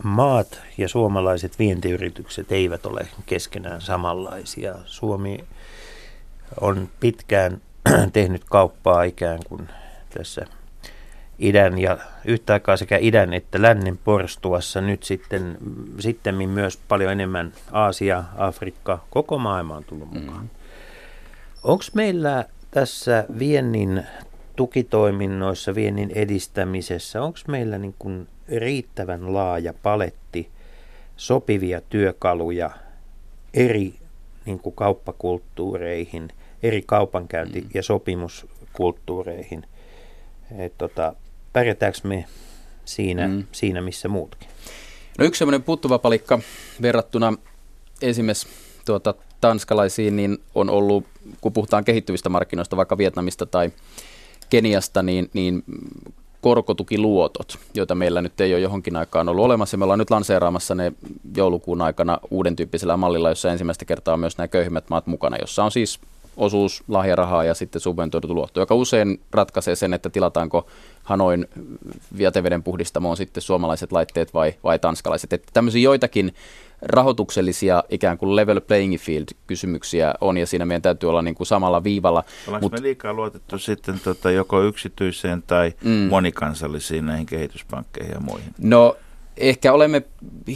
maat 0.03 0.61
ja 0.79 0.89
suomalaiset 0.89 1.59
vientiyritykset 1.59 2.53
eivät 2.53 2.87
ole 2.87 3.07
keskenään 3.27 3.81
samanlaisia. 3.81 4.75
Suomi 4.85 5.45
on 6.61 6.89
pitkään 7.01 7.61
tehnyt 8.13 8.45
kauppaa 8.45 9.03
ikään 9.03 9.39
kuin 9.49 9.69
tässä 10.15 10.47
idän 11.39 11.79
ja 11.79 11.99
yhtä 12.25 12.53
aikaa 12.53 12.77
sekä 12.77 12.99
idän 13.01 13.35
että 13.35 13.63
lännen 13.63 13.99
porstuassa. 14.05 14.81
Nyt 14.81 15.03
sitten 15.03 15.59
sitten 15.99 16.49
myös 16.49 16.79
paljon 16.89 17.13
enemmän 17.13 17.53
Aasia, 17.73 18.25
Afrikka, 18.37 19.05
koko 19.11 19.39
maailma 19.39 19.77
on 19.77 19.85
tullut 19.85 20.13
mukaan. 20.13 20.43
Mm. 20.43 20.49
Onko 21.63 21.85
meillä 21.95 22.45
tässä 22.71 23.25
viennin 23.39 24.07
tukitoiminnoissa, 24.57 25.75
viennin 25.75 26.11
edistämisessä, 26.15 27.23
onko 27.23 27.39
meillä 27.49 27.79
niin 27.79 27.95
kuin 27.99 28.29
riittävän 28.49 29.35
laaja 29.35 29.75
paletti 29.83 30.51
sopivia 31.17 31.81
työkaluja 31.81 32.71
eri 33.55 33.95
niin 34.47 34.59
kuin 34.59 34.75
kauppakulttuureihin, 34.75 36.29
eri 36.63 36.83
kaupankäynti- 36.87 37.61
mm. 37.61 37.71
ja 37.75 37.83
sopimuskulttuureihin. 37.83 39.67
Et 40.59 40.79
tota, 40.79 41.15
pärjätäänkö 41.53 41.99
me 42.05 42.25
siinä, 42.85 43.29
mm. 43.29 43.45
siinä, 43.53 43.81
missä 43.81 44.09
muutkin? 44.09 44.49
No 45.19 45.25
yksi 45.25 45.39
semmoinen 45.39 45.63
puuttuva 45.63 45.99
palikka 45.99 46.39
verrattuna 46.83 47.35
esimerkiksi 48.03 48.49
tuota, 48.87 49.15
tanskalaisiin, 49.41 50.17
niin 50.17 50.39
on 50.55 50.71
ollut, 50.71 51.05
kun 51.41 51.53
puhutaan 51.53 51.85
kehittyvistä 51.85 52.29
markkinoista, 52.29 52.77
vaikka 52.77 52.99
Vietnamista 52.99 53.47
tai 53.47 53.71
Keniasta, 54.53 55.03
niin, 55.03 55.31
niin 55.33 55.65
korkotukiluotot, 56.41 57.59
joita 57.75 57.95
meillä 57.95 58.23
nyt 58.23 58.41
ei 58.41 58.55
ole 58.55 58.61
johonkin 58.61 58.97
aikaan 58.97 59.29
ollut 59.29 59.45
olemassa. 59.45 59.77
Me 59.77 59.85
ollaan 59.85 59.99
nyt 59.99 60.11
lanseeraamassa 60.11 60.75
ne 60.75 60.93
joulukuun 61.37 61.83
aikana 61.83 62.19
uuden 62.31 62.57
tyyppisellä 62.57 62.97
mallilla, 62.97 63.29
jossa 63.29 63.53
ensimmäistä 63.53 63.85
kertaa 63.85 64.15
on 64.15 64.21
myös 64.21 64.39
nämä 64.39 64.49
köyhimmät 64.49 64.91
maat 64.91 65.07
mukana, 65.07 65.37
jossa 65.41 65.65
on 65.65 65.71
siis 65.71 66.01
osuus 66.37 66.85
lahjarahaa 66.89 67.45
ja 67.45 67.55
sitten 67.55 67.81
subventoitu 67.81 68.35
luotto, 68.35 68.61
joka 68.61 68.75
usein 68.75 69.21
ratkaisee 69.33 69.77
sen, 69.77 69.95
että 69.95 70.11
tilataanko 70.11 70.67
Hanoin 71.03 71.47
jäteveden 72.19 72.63
puhdistamoon 72.63 73.17
sitten 73.17 73.43
suomalaiset 73.43 73.93
laitteet 73.93 74.35
vai, 74.35 74.55
vai 74.65 74.79
tanskalaiset. 74.79 75.33
Että 75.33 75.49
tämmöisiä 75.53 75.83
joitakin 75.83 76.35
rahoituksellisia 76.83 77.85
ikään 77.89 78.19
kuin 78.19 78.37
level 78.37 78.61
playing 78.61 78.99
field 78.99 79.25
kysymyksiä 79.47 80.15
on 80.21 80.39
ja 80.39 80.47
siinä 80.47 80.65
meidän 80.65 80.83
täytyy 80.83 81.09
olla 81.09 81.23
niin 81.23 81.35
kuin 81.35 81.47
samalla 81.47 81.85
viivalla. 81.85 82.25
Ollaanko 82.47 82.65
Mut, 82.65 82.73
me 82.73 82.83
liikaa 82.83 83.13
luotettu 83.13 83.59
sitten 83.59 84.01
tota 84.01 84.31
joko 84.31 84.63
yksityiseen 84.63 85.43
tai 85.47 85.73
mm. 85.85 85.91
monikansallisiin 85.91 87.07
näihin 87.07 87.27
kehityspankkeihin 87.27 88.13
ja 88.13 88.21
muihin? 88.21 88.55
No 88.59 88.97
ehkä 89.37 89.73
olemme 89.73 90.03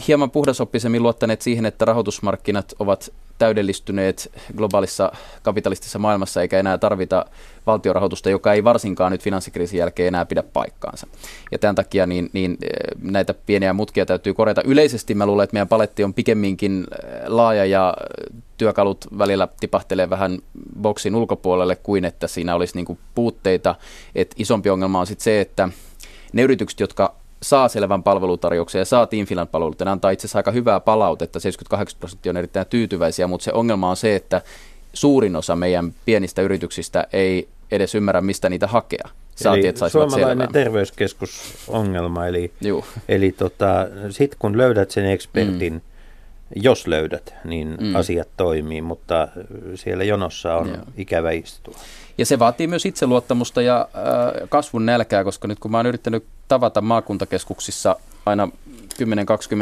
hieman 0.07 0.31
puhdasoppisemmin 0.31 1.03
luottaneet 1.03 1.41
siihen, 1.41 1.65
että 1.65 1.85
rahoitusmarkkinat 1.85 2.73
ovat 2.79 3.13
täydellistyneet 3.37 4.31
globaalissa 4.57 5.11
kapitalistisessa 5.43 5.99
maailmassa, 5.99 6.41
eikä 6.41 6.59
enää 6.59 6.77
tarvita 6.77 7.25
valtiorahoitusta, 7.67 8.29
joka 8.29 8.53
ei 8.53 8.63
varsinkaan 8.63 9.11
nyt 9.11 9.23
finanssikriisin 9.23 9.79
jälkeen 9.79 10.07
enää 10.07 10.25
pidä 10.25 10.43
paikkaansa. 10.43 11.07
Ja 11.51 11.59
tämän 11.59 11.75
takia 11.75 12.07
niin, 12.07 12.29
niin 12.33 12.57
eh, 12.61 12.69
näitä 13.01 13.33
pieniä 13.33 13.73
mutkia 13.73 14.05
täytyy 14.05 14.33
korjata. 14.33 14.61
Yleisesti 14.65 15.15
mä 15.15 15.25
luulen, 15.25 15.43
että 15.43 15.53
meidän 15.53 15.67
paletti 15.67 16.03
on 16.03 16.13
pikemminkin 16.13 16.87
eh, 16.91 17.27
laaja 17.27 17.65
ja 17.65 17.93
työkalut 18.57 19.05
välillä 19.17 19.47
tipahtelee 19.59 20.09
vähän 20.09 20.39
boksin 20.81 21.15
ulkopuolelle 21.15 21.75
kuin 21.75 22.05
että 22.05 22.27
siinä 22.27 22.55
olisi 22.55 22.75
niin 22.75 22.99
puutteita. 23.15 23.75
Et 24.15 24.35
isompi 24.37 24.69
ongelma 24.69 24.99
on 24.99 25.07
sitten 25.07 25.23
se, 25.23 25.41
että 25.41 25.69
ne 26.33 26.41
yritykset, 26.41 26.79
jotka 26.79 27.15
saa 27.43 27.67
selvän 27.67 28.03
palvelutarjouksen 28.03 28.79
ja 28.79 28.85
saa 28.85 29.07
Team 29.07 29.25
Finland 29.25 29.49
palvelut, 29.51 29.79
ne 29.79 29.91
antaa 29.91 30.11
itse 30.11 30.25
asiassa 30.25 30.39
aika 30.39 30.51
hyvää 30.51 30.79
palautetta, 30.79 31.39
78 31.39 31.99
prosenttia 31.99 32.29
on 32.29 32.37
erittäin 32.37 32.67
tyytyväisiä, 32.69 33.27
mutta 33.27 33.43
se 33.43 33.53
ongelma 33.53 33.89
on 33.89 33.97
se, 33.97 34.15
että 34.15 34.41
suurin 34.93 35.35
osa 35.35 35.55
meidän 35.55 35.93
pienistä 36.05 36.41
yrityksistä 36.41 37.07
ei 37.13 37.47
edes 37.71 37.95
ymmärrä, 37.95 38.21
mistä 38.21 38.49
niitä 38.49 38.67
hakea. 38.67 39.09
Saati, 39.35 39.59
eli 39.59 39.67
että 39.67 39.89
suomalainen 39.89 40.27
selvää. 40.27 40.47
terveyskeskusongelma, 40.53 42.27
eli, 42.27 42.51
eli 43.09 43.31
tota, 43.31 43.87
sitten 44.09 44.39
kun 44.39 44.57
löydät 44.57 44.91
sen 44.91 45.05
ekspertin, 45.05 45.73
mm. 45.73 45.81
Jos 46.55 46.87
löydät, 46.87 47.33
niin 47.43 47.77
mm. 47.81 47.95
asiat 47.95 48.27
toimii, 48.37 48.81
mutta 48.81 49.27
siellä 49.75 50.03
jonossa 50.03 50.55
on 50.55 50.67
Joo. 50.67 50.77
ikävä 50.97 51.31
istua. 51.31 51.75
Ja 52.17 52.25
se 52.25 52.39
vaatii 52.39 52.67
myös 52.67 52.85
itseluottamusta 52.85 53.61
ja 53.61 53.89
äh, 53.95 54.49
kasvun 54.49 54.85
nälkää, 54.85 55.23
koska 55.23 55.47
nyt 55.47 55.59
kun 55.59 55.71
mä 55.71 55.77
oon 55.77 55.85
yrittänyt 55.85 56.25
tavata 56.47 56.81
maakuntakeskuksissa 56.81 57.95
aina 58.25 58.49
10-20 59.03 59.05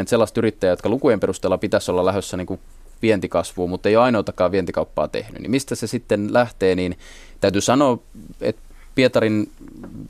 sellaista 0.06 0.40
yrittäjää, 0.40 0.72
jotka 0.72 0.90
lukujen 0.90 1.20
perusteella 1.20 1.58
pitäisi 1.58 1.92
olla 1.92 2.06
lähdössä 2.06 2.38
niin 2.38 2.48
kuin 2.48 2.60
vientikasvuun, 3.02 3.70
mutta 3.70 3.90
ei 3.90 3.96
ole 3.96 4.06
ainoatakaan 4.06 4.52
vientikauppaa 4.52 5.08
tehnyt. 5.08 5.42
Niin 5.42 5.52
mistä 5.52 5.76
se 5.76 5.88
sitten 5.88 6.34
lähtee, 6.34 6.76
niin 6.76 6.98
täytyy 7.42 7.62
sanoa, 7.62 7.98
että 8.42 8.62
Pietarin 8.96 9.52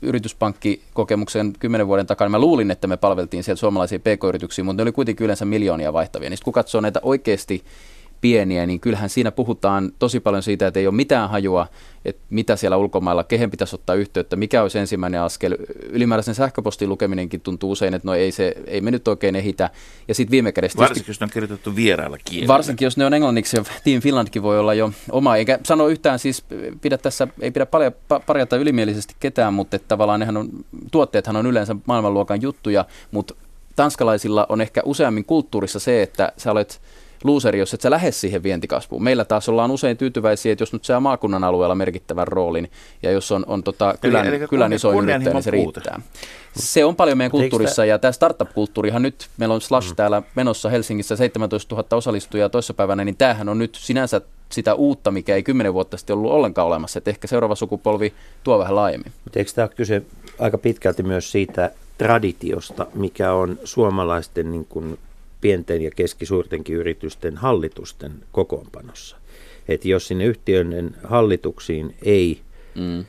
yrityspankkikokemuksen 0.02 1.52
kymmenen 1.58 1.86
vuoden 1.86 2.06
takana 2.06 2.28
mä 2.28 2.38
luulin, 2.38 2.70
että 2.70 2.86
me 2.86 2.96
palveltiin 2.96 3.44
siellä 3.44 3.58
suomalaisia 3.58 3.98
pk-yrityksiä, 3.98 4.64
mutta 4.64 4.76
ne 4.76 4.82
oli 4.82 4.92
kuitenkin 4.92 5.24
yleensä 5.24 5.44
miljoonia 5.44 5.92
vaihtavia. 5.92 6.30
Niin 6.30 6.38
kun 6.44 6.52
katsoo 6.52 6.80
näitä 6.80 7.00
oikeasti 7.02 7.64
pieniä, 8.20 8.66
niin 8.66 8.80
kyllähän 8.80 9.10
siinä 9.10 9.30
puhutaan 9.30 9.92
tosi 9.98 10.20
paljon 10.20 10.42
siitä, 10.42 10.66
että 10.66 10.80
ei 10.80 10.86
ole 10.86 10.94
mitään 10.94 11.30
hajua, 11.30 11.66
että 12.04 12.22
mitä 12.30 12.56
siellä 12.56 12.76
ulkomailla, 12.76 13.24
kehen 13.24 13.50
pitäisi 13.50 13.74
ottaa 13.74 13.96
yhteyttä, 13.96 14.36
mikä 14.36 14.62
olisi 14.62 14.78
ensimmäinen 14.78 15.20
askel. 15.20 15.56
Ylimääräisen 15.90 16.34
sähköpostin 16.34 16.88
lukeminenkin 16.88 17.40
tuntuu 17.40 17.70
usein, 17.70 17.94
että 17.94 18.08
no 18.08 18.14
ei, 18.14 18.32
se, 18.32 18.54
ei 18.66 18.80
me 18.80 18.90
nyt 18.90 19.08
oikein 19.08 19.36
ehitä. 19.36 19.70
Ja 20.08 20.14
sitten 20.14 20.30
viime 20.30 20.52
kädessä... 20.52 20.78
Varsinkin, 20.78 21.10
jos 21.10 21.20
ne 21.20 21.24
on 21.24 21.30
kirjoitettu 21.30 21.76
vierailla 21.76 22.18
kielellä. 22.24 22.48
Varsinkin, 22.52 22.86
jos 22.86 22.96
ne 22.96 23.06
on 23.06 23.14
englanniksi, 23.14 23.56
ja 23.56 23.64
Team 23.84 24.00
Finlandkin 24.00 24.42
voi 24.42 24.58
olla 24.58 24.74
jo 24.74 24.92
oma. 25.10 25.36
Eikä 25.36 25.58
sano 25.62 25.88
yhtään 25.88 26.18
siis, 26.18 26.44
pidä 26.80 26.98
tässä, 26.98 27.28
ei 27.40 27.50
pidä 27.50 27.66
paljon 27.66 27.92
parjata 28.26 28.56
ylimielisesti 28.56 29.14
ketään, 29.20 29.54
mutta 29.54 29.76
että 29.76 29.88
tavallaan 29.88 30.20
nehän 30.20 30.36
on, 30.36 30.48
tuotteethan 30.90 31.36
on 31.36 31.46
yleensä 31.46 31.76
maailmanluokan 31.86 32.42
juttuja, 32.42 32.84
mutta 33.10 33.34
tanskalaisilla 33.76 34.46
on 34.48 34.60
ehkä 34.60 34.82
useammin 34.84 35.24
kulttuurissa 35.24 35.78
se, 35.78 36.02
että 36.02 36.32
sä 36.36 36.50
olet 36.50 36.80
luuseri, 37.26 37.58
jos 37.58 37.74
et 37.74 37.80
sä 37.80 37.90
lähde 37.90 38.12
siihen 38.12 38.42
vientikasvuun. 38.42 39.04
Meillä 39.04 39.24
taas 39.24 39.48
ollaan 39.48 39.70
usein 39.70 39.96
tyytyväisiä, 39.96 40.52
että 40.52 40.62
jos 40.62 40.72
nyt 40.72 40.84
saa 40.84 41.00
maakunnan 41.00 41.44
alueella 41.44 41.74
merkittävän 41.74 42.28
roolin 42.28 42.70
ja 43.02 43.10
jos 43.10 43.32
on, 43.32 43.44
on 43.46 43.62
tota 43.62 43.94
kylän, 44.00 44.26
eli, 44.26 44.36
eli 44.36 44.48
kylän 44.48 44.72
iso 44.72 44.92
yrittäjä, 44.92 45.32
niin 45.32 45.42
se 45.42 45.50
riittää. 45.50 46.00
Se 46.56 46.84
on 46.84 46.96
paljon 46.96 47.18
meidän 47.18 47.30
kulttuurissa 47.30 47.84
ja 47.84 47.98
tämä 47.98 48.12
startup-kulttuurihan 48.12 49.02
nyt, 49.02 49.28
meillä 49.36 49.54
on 49.54 49.60
Slash 49.60 49.88
mm. 49.88 49.96
täällä 49.96 50.22
menossa 50.34 50.68
Helsingissä 50.68 51.16
17 51.16 51.74
000 51.74 51.96
osallistujaa 51.96 52.48
toissapäivänä, 52.48 53.04
niin 53.04 53.16
tämähän 53.16 53.48
on 53.48 53.58
nyt 53.58 53.74
sinänsä 53.74 54.20
sitä 54.48 54.74
uutta, 54.74 55.10
mikä 55.10 55.34
ei 55.34 55.42
kymmenen 55.42 55.74
vuotta 55.74 55.96
sitten 55.96 56.16
ollut 56.16 56.32
ollenkaan 56.32 56.66
olemassa. 56.66 56.98
Että 56.98 57.10
ehkä 57.10 57.26
seuraava 57.26 57.54
sukupolvi 57.54 58.12
tuo 58.44 58.58
vähän 58.58 58.76
laajemmin. 58.76 59.12
Mutta 59.24 59.38
eikö 59.38 59.50
tämä 59.54 59.68
kyse 59.68 60.02
aika 60.38 60.58
pitkälti 60.58 61.02
myös 61.02 61.32
siitä 61.32 61.70
traditiosta, 61.98 62.86
mikä 62.94 63.32
on 63.32 63.58
suomalaisten 63.64 64.52
niin 64.52 64.66
kuin 64.68 64.98
pienten 65.40 65.82
ja 65.82 65.90
keskisuurtenkin 65.90 66.76
yritysten 66.76 67.36
hallitusten 67.36 68.12
kokoonpanossa. 68.32 69.16
Että 69.68 69.88
jos 69.88 70.08
sinne 70.08 70.24
yhtiön 70.24 70.96
hallituksiin 71.04 71.94
ei 72.02 72.40
mm. 72.74 73.04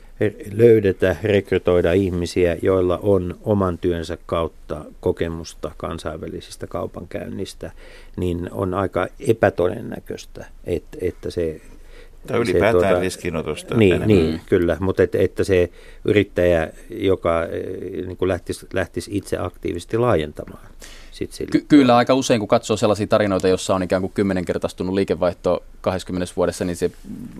löydetä, 0.52 1.16
rekrytoida 1.22 1.92
ihmisiä, 1.92 2.56
joilla 2.62 2.98
on 3.02 3.38
oman 3.42 3.78
työnsä 3.78 4.18
kautta 4.26 4.84
kokemusta 5.00 5.70
kansainvälisistä 5.76 6.66
kaupankäynnistä, 6.66 7.72
niin 8.16 8.48
on 8.52 8.74
aika 8.74 9.08
epätodennäköistä, 9.28 10.46
että, 10.64 10.98
että 11.00 11.30
se 11.30 11.60
tai 12.26 12.40
ylipäätään 12.40 12.72
se, 12.74 12.88
tuota, 12.88 13.00
riskinotosta. 13.00 13.74
Niin, 13.74 14.02
niin 14.06 14.40
kyllä, 14.46 14.76
mutta 14.80 15.02
että, 15.02 15.18
että 15.18 15.44
se 15.44 15.70
yrittäjä, 16.04 16.70
joka 16.90 17.46
niin 18.06 18.16
kuin 18.16 18.28
lähtisi, 18.28 18.66
lähtisi 18.72 19.10
itse 19.14 19.36
aktiivisesti 19.38 19.98
laajentamaan 19.98 20.68
sit. 21.30 21.50
Ky- 21.50 21.64
kyllä 21.68 21.96
aika 21.96 22.14
usein, 22.14 22.40
kun 22.40 22.48
katsoo 22.48 22.76
sellaisia 22.76 23.06
tarinoita, 23.06 23.48
jossa 23.48 23.74
on 23.74 23.82
ikään 23.82 24.02
kuin 24.02 24.12
kymmenenkertaistunut 24.12 24.94
liikevaihto 24.94 25.62
20 25.80 26.32
vuodessa, 26.36 26.64
niin 26.64 26.76
se 26.76 26.90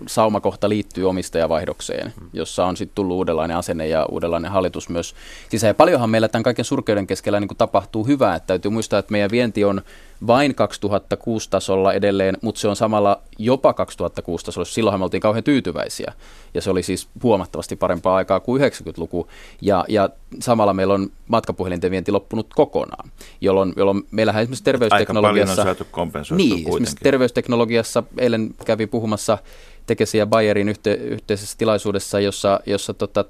saumakohta 0.07 0.69
liittyy 0.69 1.09
omistajavaihdokseen, 1.09 2.13
jossa 2.33 2.65
on 2.65 2.77
sitten 2.77 2.95
tullut 2.95 3.17
uudenlainen 3.17 3.57
asenne 3.57 3.87
ja 3.87 4.05
uudenlainen 4.05 4.51
hallitus 4.51 4.89
myös 4.89 5.15
sisään. 5.49 5.69
Ja 5.69 5.73
paljonhan 5.73 6.09
meillä 6.09 6.27
tämän 6.27 6.43
kaiken 6.43 6.65
surkeuden 6.65 7.07
keskellä 7.07 7.39
niin 7.39 7.47
kuin 7.47 7.57
tapahtuu 7.57 8.07
hyvää. 8.07 8.35
Että 8.35 8.47
täytyy 8.47 8.71
muistaa, 8.71 8.99
että 8.99 9.11
meidän 9.11 9.31
vienti 9.31 9.63
on 9.63 9.81
vain 10.27 10.55
2006 10.55 11.49
tasolla 11.49 11.93
edelleen, 11.93 12.37
mutta 12.41 12.61
se 12.61 12.67
on 12.67 12.75
samalla 12.75 13.21
jopa 13.37 13.73
2006 13.73 14.45
tasolla. 14.45 14.65
Silloinhan 14.65 14.99
me 14.99 15.03
oltiin 15.03 15.21
kauhean 15.21 15.43
tyytyväisiä 15.43 16.13
ja 16.53 16.61
se 16.61 16.69
oli 16.69 16.83
siis 16.83 17.07
huomattavasti 17.23 17.75
parempaa 17.75 18.15
aikaa 18.15 18.39
kuin 18.39 18.61
90-luku. 18.61 19.27
Ja, 19.61 19.85
ja 19.87 20.09
samalla 20.39 20.73
meillä 20.73 20.93
on 20.93 21.09
matkapuhelinten 21.27 21.91
vienti 21.91 22.11
loppunut 22.11 22.47
kokonaan, 22.55 23.11
jolloin, 23.41 23.73
jolloin 23.77 24.03
meillähän 24.11 24.41
esimerkiksi 24.41 24.63
terveysteknologiassa... 24.63 25.51
Aika 25.51 25.63
paljon 25.63 25.71
on 25.71 25.75
saatu 25.75 26.35
Niin, 26.35 26.49
kuitenkin. 26.49 26.73
esimerkiksi 26.73 27.03
terveysteknologiassa 27.03 28.03
eilen 28.17 28.49
kävi 28.65 28.87
puhumassa 28.87 29.37
Tekesin 29.85 30.19
ja 30.19 30.27
Bayerin 30.27 30.69
yhte, 30.69 30.93
yhteisessä 30.93 31.57
tilaisuudessa, 31.57 32.19
jossa, 32.19 32.59
jossa 32.65 32.93
tota, 32.93 33.25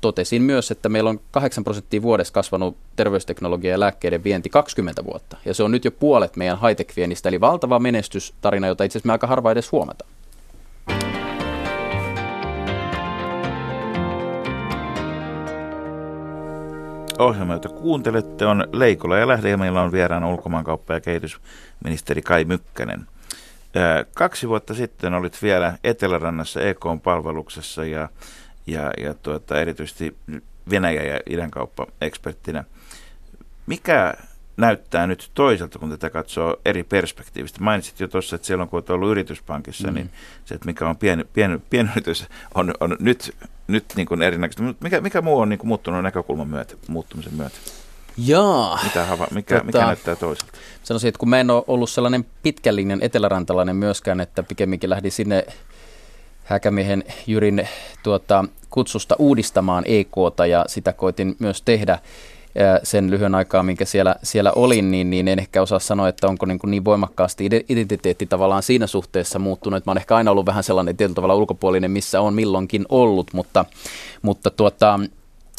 totesin 0.00 0.42
myös, 0.42 0.70
että 0.70 0.88
meillä 0.88 1.10
on 1.10 1.20
8 1.30 1.64
prosenttia 1.64 2.02
vuodessa 2.02 2.32
kasvanut 2.32 2.76
terveysteknologia 2.96 3.70
ja 3.70 3.80
lääkkeiden 3.80 4.24
vienti 4.24 4.48
20 4.48 5.04
vuotta. 5.04 5.36
Ja 5.44 5.54
se 5.54 5.62
on 5.62 5.70
nyt 5.70 5.84
jo 5.84 5.90
puolet 5.90 6.36
meidän 6.36 6.58
high-tech-viennistä, 6.60 7.28
eli 7.28 7.40
valtava 7.40 7.78
menestystarina, 7.78 8.66
jota 8.66 8.84
itse 8.84 8.98
asiassa 8.98 9.06
me 9.06 9.12
aika 9.12 9.26
harva 9.26 9.52
edes 9.52 9.72
huomata. 9.72 10.04
Ohjelma, 17.18 17.52
jota 17.52 17.68
kuuntelette, 17.68 18.46
on 18.46 18.68
Leikola 18.72 19.18
ja 19.18 19.28
Lähde, 19.28 19.50
ja 19.50 19.56
meillä 19.56 19.82
on 19.82 19.92
vieraan 19.92 20.24
ulkomaankauppa- 20.24 20.94
ja 20.94 21.00
kehitysministeri 21.00 22.22
Kai 22.22 22.44
Mykkänen. 22.44 23.06
Kaksi 24.14 24.48
vuotta 24.48 24.74
sitten 24.74 25.14
olit 25.14 25.42
vielä 25.42 25.78
Etelärannassa 25.84 26.60
EKn 26.60 27.00
palveluksessa 27.02 27.84
ja 27.84 28.08
ja, 28.66 28.92
ja 28.98 29.14
tuota, 29.14 29.60
erityisesti 29.60 30.16
Venäjä- 30.70 31.02
ja 31.02 31.20
idänkauppa-eksperttinä. 31.30 32.64
Mikä 33.66 34.14
näyttää 34.56 35.06
nyt 35.06 35.30
toiselta, 35.34 35.78
kun 35.78 35.90
tätä 35.90 36.10
katsoo 36.10 36.56
eri 36.64 36.84
perspektiivistä? 36.84 37.62
Mainitsit 37.62 38.00
jo 38.00 38.08
tuossa, 38.08 38.36
että 38.36 38.46
silloin 38.46 38.68
kun 38.68 38.76
olet 38.76 38.90
ollut 38.90 39.10
yrityspankissa, 39.10 39.88
mm. 39.88 39.94
niin 39.94 40.10
se, 40.44 40.54
että 40.54 40.66
mikä 40.66 40.88
on 40.88 40.96
pieni, 40.96 41.24
pieni, 41.24 41.58
pienyritys, 41.70 42.26
on, 42.54 42.74
on 42.80 42.96
nyt, 43.00 43.36
nyt 43.66 43.84
niin 43.96 44.06
kuin 44.06 44.22
erinäköistä. 44.22 44.62
Mikä, 44.80 45.00
mikä 45.00 45.22
muu 45.22 45.38
on 45.38 45.48
niin 45.48 45.58
kuin 45.58 45.68
muuttunut 45.68 46.02
näkökulman 46.02 46.48
myötä, 46.48 46.74
muuttumisen 46.88 47.34
myötä? 47.34 47.56
Jaa. 48.18 48.78
Mitä 48.84 49.04
hava, 49.04 49.26
mikä, 49.30 49.54
tota, 49.54 49.66
mikä 49.66 49.78
näyttää 49.78 50.16
toiselta? 50.16 50.52
Sanoisin, 50.82 51.08
että 51.08 51.18
kun 51.18 51.28
mä 51.28 51.40
en 51.40 51.50
ole 51.50 51.64
ollut 51.66 51.90
sellainen 51.90 52.26
pitkän 52.42 52.74
etelärantalainen 53.00 53.76
myöskään, 53.76 54.20
että 54.20 54.42
pikemminkin 54.42 54.90
lähdin 54.90 55.12
sinne 55.12 55.46
Häkämiehen 56.46 57.04
Jyrin 57.26 57.68
tuota, 58.02 58.44
kutsusta 58.70 59.16
uudistamaan 59.18 59.84
EKta 59.86 60.46
ja 60.46 60.64
sitä 60.68 60.92
koitin 60.92 61.36
myös 61.38 61.62
tehdä. 61.62 61.98
sen 62.82 63.10
lyhyen 63.10 63.34
aikaa, 63.34 63.62
minkä 63.62 63.84
siellä, 63.84 64.16
siellä 64.22 64.52
olin, 64.52 64.90
niin, 64.90 65.10
niin 65.10 65.28
en 65.28 65.38
ehkä 65.38 65.62
osaa 65.62 65.78
sanoa, 65.78 66.08
että 66.08 66.28
onko 66.28 66.46
niin, 66.46 66.58
kuin 66.58 66.70
niin 66.70 66.84
voimakkaasti 66.84 67.48
identiteetti 67.68 68.26
tavallaan 68.26 68.62
siinä 68.62 68.86
suhteessa 68.86 69.38
muuttunut. 69.38 69.86
Mä 69.86 69.90
oon 69.90 69.98
ehkä 69.98 70.16
aina 70.16 70.30
ollut 70.30 70.46
vähän 70.46 70.64
sellainen 70.64 70.96
tietyllä 70.96 71.14
tavalla 71.14 71.34
ulkopuolinen, 71.34 71.90
missä 71.90 72.20
on 72.20 72.34
milloinkin 72.34 72.86
ollut, 72.88 73.32
mutta, 73.32 73.64
mutta 74.22 74.50
tuota, 74.50 75.00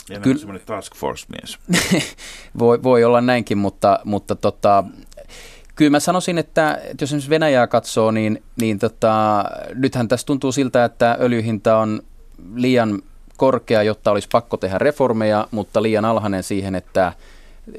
ja 0.10 0.20
Kyllä, 0.20 0.38
semmoinen 0.38 0.66
task 0.66 0.96
force-mies. 0.96 1.58
voi, 2.60 2.84
voi 2.84 3.04
olla 3.04 3.22
näinkin, 3.22 3.58
mutta, 3.58 4.00
mutta 4.04 4.36
tota, 4.36 4.84
kyllä 5.78 5.92
mä 5.92 6.00
sanoisin, 6.00 6.38
että, 6.38 6.74
että 6.74 7.04
jos 7.04 7.10
esimerkiksi 7.10 7.30
Venäjää 7.30 7.68
katsoo, 7.68 8.12
niin, 8.12 8.44
niin 8.62 8.80
tota, 8.80 9.46
nythän 9.74 10.08
tässä 10.08 10.26
tuntuu 10.26 10.52
siltä, 10.52 10.86
että 10.86 11.18
öljyhinta 11.20 11.78
on 11.78 12.02
liian 12.56 13.02
korkea, 13.38 13.84
jotta 13.84 14.12
olisi 14.12 14.28
pakko 14.32 14.58
tehdä 14.58 14.78
reformeja, 14.78 15.48
mutta 15.52 15.82
liian 15.84 16.06
alhainen 16.06 16.44
siihen, 16.44 16.76
että 16.76 17.14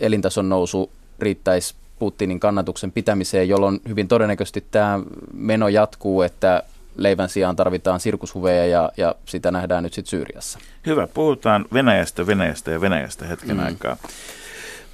elintason 0.01 0.49
nousu 0.49 0.91
riittäisi 1.19 1.75
Putinin 1.99 2.41
kannatuksen 2.41 2.93
pitämiseen, 2.93 3.49
jolloin 3.49 3.81
hyvin 3.89 4.09
todennäköisesti 4.09 4.65
tämä 4.71 5.01
meno 5.35 5.69
jatkuu, 5.69 6.23
että 6.23 6.63
leivän 6.97 7.29
sijaan 7.29 7.57
tarvitaan 7.57 8.01
sirkushuveja 8.01 8.67
ja, 8.67 8.93
ja 8.97 9.15
sitä 9.25 9.51
nähdään 9.51 9.83
nyt 9.83 9.95
sitten 9.95 10.11
Syyriassa. 10.11 10.59
Hyvä, 10.87 11.07
puhutaan 11.07 11.65
Venäjästä, 11.73 12.27
Venäjästä 12.27 12.71
ja 12.71 12.81
Venäjästä 12.81 13.27
hetken 13.27 13.57
mm. 13.57 13.65
aikaa. 13.65 13.97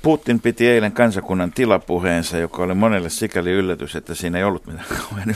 Putin 0.04 0.40
piti 0.40 0.66
eilen 0.66 0.92
kansakunnan 0.92 1.52
tilapuheensa, 1.52 2.38
joka 2.38 2.62
oli 2.62 2.74
monelle 2.74 3.10
sikäli 3.10 3.50
yllätys, 3.50 3.96
että 3.96 4.14
siinä 4.14 4.38
ei 4.38 4.44
ollut 4.44 4.66
mitään 4.66 4.86
kauhean 5.00 5.34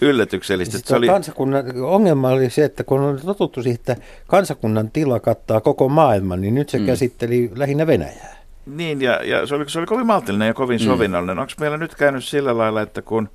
yllätyksellistä. 0.00 0.72
Siis 0.72 0.88
se 0.88 0.96
oli... 0.96 1.06
kansakunnan, 1.06 1.64
ongelma 1.82 2.28
oli 2.28 2.50
se, 2.50 2.64
että 2.64 2.84
kun 2.84 3.00
on 3.00 3.20
totuttu 3.26 3.62
siihen, 3.62 3.74
että 3.74 3.96
kansakunnan 4.26 4.90
tila 4.90 5.20
kattaa 5.20 5.60
koko 5.60 5.88
maailman, 5.88 6.40
niin 6.40 6.54
nyt 6.54 6.68
se 6.68 6.78
mm. 6.78 6.86
käsitteli 6.86 7.52
lähinnä 7.54 7.86
Venäjää. 7.86 8.36
Niin, 8.66 9.00
ja, 9.00 9.24
ja 9.24 9.46
se, 9.46 9.54
oli, 9.54 9.70
se 9.70 9.78
oli 9.78 9.86
kovin 9.86 10.06
maltillinen 10.06 10.48
ja 10.48 10.54
kovin 10.54 10.80
mm. 10.80 10.84
sovinnollinen. 10.84 11.38
Onko 11.38 11.52
meillä 11.60 11.76
nyt 11.76 11.94
käynyt 11.94 12.24
sillä 12.24 12.58
lailla, 12.58 12.82
että 12.82 13.02
kun, 13.02 13.28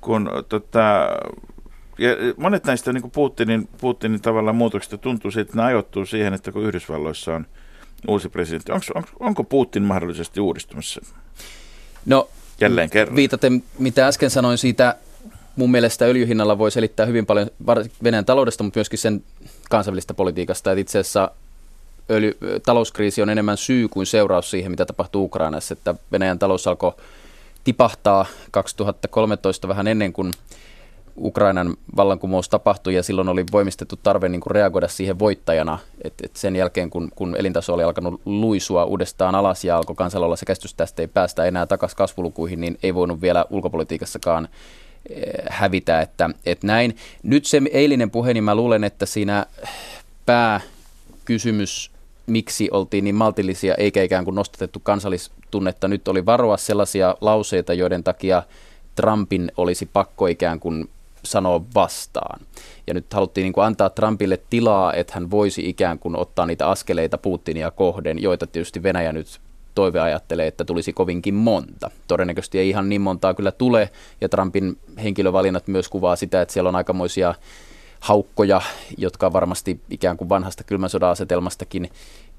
kun 0.00 0.30
tota, 0.48 1.08
ja 1.98 2.10
monet 2.36 2.64
näistä 2.64 2.92
niin 2.92 3.10
Putinin, 3.10 3.68
Putinin 3.80 4.20
tavalla 4.20 4.52
muutoksista 4.52 4.98
tuntuu 4.98 5.30
siitä, 5.30 5.48
että 5.48 5.56
ne 5.56 5.62
ajoittuu 5.62 6.06
siihen, 6.06 6.34
että 6.34 6.52
kun 6.52 6.62
Yhdysvalloissa 6.62 7.34
on 7.34 7.46
uusi 8.08 8.28
presidentti, 8.28 8.72
onko, 8.72 8.86
onko, 8.94 9.08
onko 9.20 9.44
Putin 9.44 9.82
mahdollisesti 9.82 10.40
uudistumassa? 10.40 11.00
No, 12.06 12.28
Jälleen 12.60 12.90
kerran. 12.90 13.16
Viitaten, 13.16 13.62
mitä 13.78 14.06
äsken 14.06 14.30
sanoin 14.30 14.58
siitä, 14.58 14.96
mun 15.56 15.70
mielestä 15.70 16.04
öljyhinnalla 16.04 16.58
voi 16.58 16.70
selittää 16.70 17.06
hyvin 17.06 17.26
paljon 17.26 17.50
Venäjän 18.02 18.24
taloudesta, 18.24 18.64
mutta 18.64 18.78
myöskin 18.78 18.98
sen 18.98 19.24
kansainvälistä 19.70 20.14
politiikasta. 20.14 20.70
Että 20.70 20.80
itse 20.80 20.98
asiassa 20.98 21.30
öljy, 22.10 22.38
talouskriisi 22.66 23.22
on 23.22 23.30
enemmän 23.30 23.56
syy 23.56 23.88
kuin 23.88 24.06
seuraus 24.06 24.50
siihen, 24.50 24.70
mitä 24.70 24.86
tapahtuu 24.86 25.24
Ukrainassa. 25.24 25.72
Että 25.72 25.94
Venäjän 26.12 26.38
talous 26.38 26.66
alkoi 26.66 26.92
tipahtaa 27.64 28.26
2013 28.50 29.68
vähän 29.68 29.88
ennen 29.88 30.12
kuin 30.12 30.32
Ukrainan 31.16 31.76
vallankumous 31.96 32.48
tapahtui 32.48 32.94
ja 32.94 33.02
silloin 33.02 33.28
oli 33.28 33.44
voimistettu 33.52 33.96
tarve 34.02 34.28
niin 34.28 34.40
kuin 34.40 34.50
reagoida 34.50 34.88
siihen 34.88 35.18
voittajana. 35.18 35.78
Et, 36.04 36.14
et 36.22 36.36
sen 36.36 36.56
jälkeen, 36.56 36.90
kun, 36.90 37.10
kun 37.14 37.36
elintaso 37.38 37.74
oli 37.74 37.82
alkanut 37.82 38.20
luisua 38.24 38.84
uudestaan 38.84 39.34
alas 39.34 39.64
ja 39.64 39.76
alkoi 39.76 39.96
kansalla 39.96 40.36
se 40.36 40.46
käsitys 40.46 40.74
tästä 40.74 41.02
ei 41.02 41.08
päästä 41.08 41.44
enää 41.44 41.66
takaisin 41.66 41.96
kasvulukuihin, 41.96 42.60
niin 42.60 42.78
ei 42.82 42.94
voinut 42.94 43.20
vielä 43.20 43.44
ulkopolitiikassakaan 43.50 44.48
eh, 45.10 45.22
hävitä, 45.50 46.00
että, 46.00 46.30
että 46.46 46.66
näin. 46.66 46.96
Nyt 47.22 47.44
se 47.44 47.62
eilinen 47.72 48.10
puhe, 48.10 48.34
niin 48.34 48.44
mä 48.44 48.54
luulen, 48.54 48.84
että 48.84 49.06
siinä 49.06 49.46
pääkysymys, 50.26 51.90
miksi 52.26 52.68
oltiin 52.70 53.04
niin 53.04 53.14
maltillisia 53.14 53.74
eikä 53.74 54.02
ikään 54.02 54.24
kuin 54.24 54.34
nostatettu 54.34 54.80
kansallistunnetta, 54.82 55.88
nyt 55.88 56.08
oli 56.08 56.26
varoa 56.26 56.56
sellaisia 56.56 57.16
lauseita, 57.20 57.74
joiden 57.74 58.04
takia 58.04 58.42
Trumpin 58.94 59.52
olisi 59.56 59.86
pakko 59.86 60.26
ikään 60.26 60.60
kuin 60.60 60.88
sanoa 61.24 61.62
vastaan. 61.74 62.40
Ja 62.86 62.94
nyt 62.94 63.14
haluttiin 63.14 63.42
niin 63.42 63.52
kuin 63.52 63.64
antaa 63.64 63.90
Trumpille 63.90 64.40
tilaa, 64.50 64.92
että 64.92 65.14
hän 65.14 65.30
voisi 65.30 65.68
ikään 65.68 65.98
kuin 65.98 66.16
ottaa 66.16 66.46
niitä 66.46 66.68
askeleita 66.68 67.18
Putinia 67.18 67.70
kohden, 67.70 68.22
joita 68.22 68.46
tietysti 68.46 68.82
Venäjä 68.82 69.12
nyt 69.12 69.40
toive 69.74 70.00
ajattelee, 70.00 70.46
että 70.46 70.64
tulisi 70.64 70.92
kovinkin 70.92 71.34
monta. 71.34 71.90
Todennäköisesti 72.08 72.58
ei 72.58 72.68
ihan 72.68 72.88
niin 72.88 73.00
montaa 73.00 73.34
kyllä 73.34 73.52
tule, 73.52 73.90
ja 74.20 74.28
Trumpin 74.28 74.78
henkilövalinnat 75.02 75.66
myös 75.66 75.88
kuvaa 75.88 76.16
sitä, 76.16 76.42
että 76.42 76.54
siellä 76.54 76.68
on 76.68 76.76
aikamoisia 76.76 77.34
haukkoja, 78.00 78.60
jotka 78.98 79.32
varmasti 79.32 79.80
ikään 79.90 80.16
kuin 80.16 80.28
vanhasta 80.28 80.64
kylmän 80.64 80.90
sodan 80.90 81.10
asetelmastakin 81.10 81.90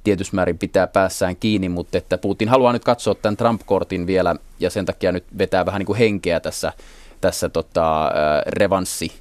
tietyssä 0.03 0.35
määrin 0.35 0.57
pitää 0.57 0.87
päässään 0.87 1.35
kiinni, 1.35 1.69
mutta 1.69 1.97
että 1.97 2.17
Putin 2.17 2.49
haluaa 2.49 2.73
nyt 2.73 2.83
katsoa 2.83 3.15
tämän 3.15 3.37
Trump-kortin 3.37 4.07
vielä, 4.07 4.35
ja 4.59 4.69
sen 4.69 4.85
takia 4.85 5.11
nyt 5.11 5.23
vetää 5.37 5.65
vähän 5.65 5.79
niin 5.79 5.87
kuin 5.87 5.99
henkeä 5.99 6.39
tässä 6.39 6.73
tässä 7.23 7.49
tota, 7.49 8.11
revanssi, 8.47 9.11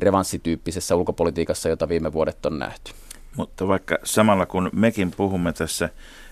revanssityyppisessä 0.00 0.96
ulkopolitiikassa, 0.96 1.68
jota 1.68 1.88
viime 1.88 2.12
vuodet 2.12 2.46
on 2.46 2.58
nähty. 2.58 2.92
Mutta 3.36 3.68
vaikka 3.68 3.98
samalla 4.04 4.46
kun 4.46 4.70
mekin 4.72 5.10
puhumme 5.10 5.52
tässä 5.52 5.88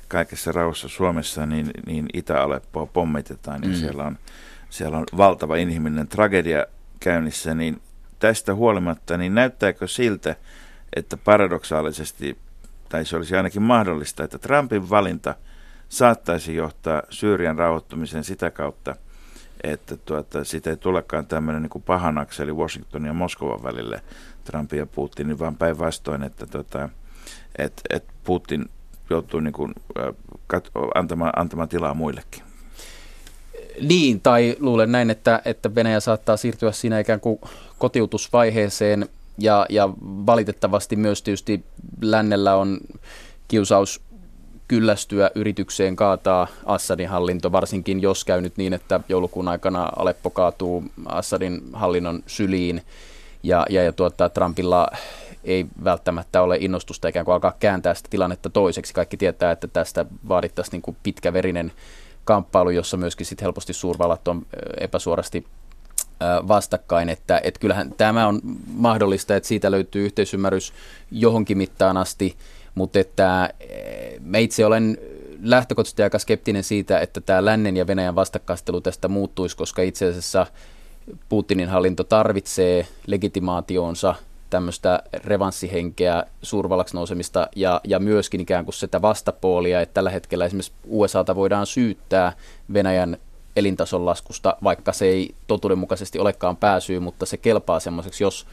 kaikessa 0.08 0.52
rauhassa 0.52 0.88
Suomessa, 0.88 1.46
niin, 1.46 1.70
niin 1.86 2.06
Itä-Aleppoa 2.14 2.86
pommitetaan 2.86 3.60
mm. 3.60 3.70
ja 3.70 3.78
siellä 3.78 4.04
on, 4.04 4.18
siellä 4.70 4.98
on 4.98 5.04
valtava 5.16 5.56
inhimillinen 5.56 6.08
tragedia 6.08 6.66
käynnissä, 7.00 7.54
niin 7.54 7.80
tästä 8.18 8.54
huolimatta, 8.54 9.16
niin 9.16 9.34
näyttääkö 9.34 9.88
siltä, 9.88 10.36
että 10.96 11.16
paradoksaalisesti, 11.16 12.38
tai 12.88 13.04
se 13.04 13.16
olisi 13.16 13.36
ainakin 13.36 13.62
mahdollista, 13.62 14.24
että 14.24 14.38
Trumpin 14.38 14.90
valinta 14.90 15.34
saattaisi 15.88 16.54
johtaa 16.54 17.02
Syyrian 17.10 17.58
rauhoittumiseen 17.58 18.24
sitä 18.24 18.50
kautta, 18.50 18.96
että 19.62 19.96
tuota, 19.96 20.44
siitä 20.44 20.70
ei 20.70 20.76
tulekaan 20.76 21.26
tämmöinen 21.26 21.62
niin 21.62 21.82
pahan 21.82 22.18
akseli 22.18 22.52
Washingtonin 22.52 23.06
ja 23.06 23.12
Moskovan 23.12 23.62
välille 23.62 24.02
Trumpin 24.44 24.78
ja 24.78 24.86
Putinin, 24.86 25.38
vaan 25.38 25.56
päinvastoin, 25.56 26.22
että 26.22 26.46
tuota, 26.46 26.88
et, 27.58 27.80
et 27.90 28.04
Putin 28.24 28.64
joutuu 29.10 29.40
niin 29.40 29.52
kuin, 29.52 29.74
kat, 30.46 30.70
antamaan, 30.94 31.32
antamaan 31.36 31.68
tilaa 31.68 31.94
muillekin. 31.94 32.42
Niin, 33.80 34.20
tai 34.20 34.56
luulen 34.60 34.92
näin, 34.92 35.10
että, 35.10 35.42
että 35.44 35.74
Venäjä 35.74 36.00
saattaa 36.00 36.36
siirtyä 36.36 36.72
siinä 36.72 36.98
ikään 36.98 37.20
kuin 37.20 37.40
kotiutusvaiheeseen, 37.78 39.08
ja, 39.38 39.66
ja 39.68 39.88
valitettavasti 40.00 40.96
myös 40.96 41.22
tietysti 41.22 41.64
lännellä 42.02 42.56
on 42.56 42.78
kiusaus 43.48 44.00
kyllästyä 44.68 45.30
yritykseen 45.34 45.96
kaataa 45.96 46.46
Assadin 46.64 47.08
hallinto, 47.08 47.52
varsinkin 47.52 48.02
jos 48.02 48.24
käy 48.24 48.40
nyt 48.40 48.56
niin, 48.56 48.72
että 48.72 49.00
joulukuun 49.08 49.48
aikana 49.48 49.88
Aleppo 49.96 50.30
kaatuu 50.30 50.84
Assadin 51.06 51.62
hallinnon 51.72 52.22
syliin 52.26 52.82
ja, 53.42 53.66
ja, 53.70 53.82
ja 53.82 53.92
tuota, 53.92 54.28
Trumpilla 54.28 54.88
ei 55.44 55.66
välttämättä 55.84 56.42
ole 56.42 56.56
innostusta 56.60 57.08
ikään 57.08 57.24
kuin 57.24 57.32
alkaa 57.32 57.56
kääntää 57.60 57.94
sitä 57.94 58.08
tilannetta 58.10 58.50
toiseksi. 58.50 58.94
Kaikki 58.94 59.16
tietää, 59.16 59.52
että 59.52 59.68
tästä 59.68 60.06
vaadittaisiin 60.28 60.72
niin 60.72 60.82
kuin 60.82 60.96
pitkäverinen 61.02 61.72
kamppailu, 62.24 62.70
jossa 62.70 62.96
myöskin 62.96 63.26
sit 63.26 63.42
helposti 63.42 63.72
suurvallat 63.72 64.28
on 64.28 64.46
epäsuorasti 64.80 65.46
vastakkain, 66.48 67.08
että, 67.08 67.40
että 67.44 67.60
kyllähän 67.60 67.94
tämä 67.96 68.26
on 68.26 68.40
mahdollista, 68.74 69.36
että 69.36 69.46
siitä 69.46 69.70
löytyy 69.70 70.04
yhteisymmärrys 70.04 70.72
johonkin 71.10 71.58
mittaan 71.58 71.96
asti, 71.96 72.36
mutta 72.74 72.98
että 72.98 73.54
eh, 73.60 74.20
mä 74.20 74.38
itse 74.38 74.66
olen 74.66 74.98
lähtökohtaisesti 75.42 76.02
aika 76.02 76.18
skeptinen 76.18 76.64
siitä, 76.64 77.00
että 77.00 77.20
tämä 77.20 77.44
lännen 77.44 77.76
ja 77.76 77.86
Venäjän 77.86 78.14
vastakkastelu 78.14 78.80
tästä 78.80 79.08
muuttuisi, 79.08 79.56
koska 79.56 79.82
itse 79.82 80.08
asiassa 80.08 80.46
Putinin 81.28 81.68
hallinto 81.68 82.04
tarvitsee 82.04 82.86
legitimaationsa 83.06 84.14
tämmöistä 84.50 85.02
revanssihenkeä, 85.12 86.24
suurvallaksi 86.42 86.94
nousemista 86.94 87.48
ja, 87.56 87.80
ja 87.84 87.98
myöskin 87.98 88.40
ikään 88.40 88.64
kuin 88.64 88.74
sitä 88.74 89.02
vastapuolia, 89.02 89.80
että 89.80 89.94
tällä 89.94 90.10
hetkellä 90.10 90.44
esimerkiksi 90.44 90.72
USAta 90.86 91.36
voidaan 91.36 91.66
syyttää 91.66 92.32
Venäjän 92.72 93.16
elintason 93.56 94.06
laskusta, 94.06 94.56
vaikka 94.64 94.92
se 94.92 95.04
ei 95.04 95.34
totuudenmukaisesti 95.46 96.18
olekaan 96.18 96.56
pääsyy, 96.56 97.00
mutta 97.00 97.26
se 97.26 97.36
kelpaa 97.36 97.80
semmoiseksi, 97.80 98.24
jos 98.24 98.46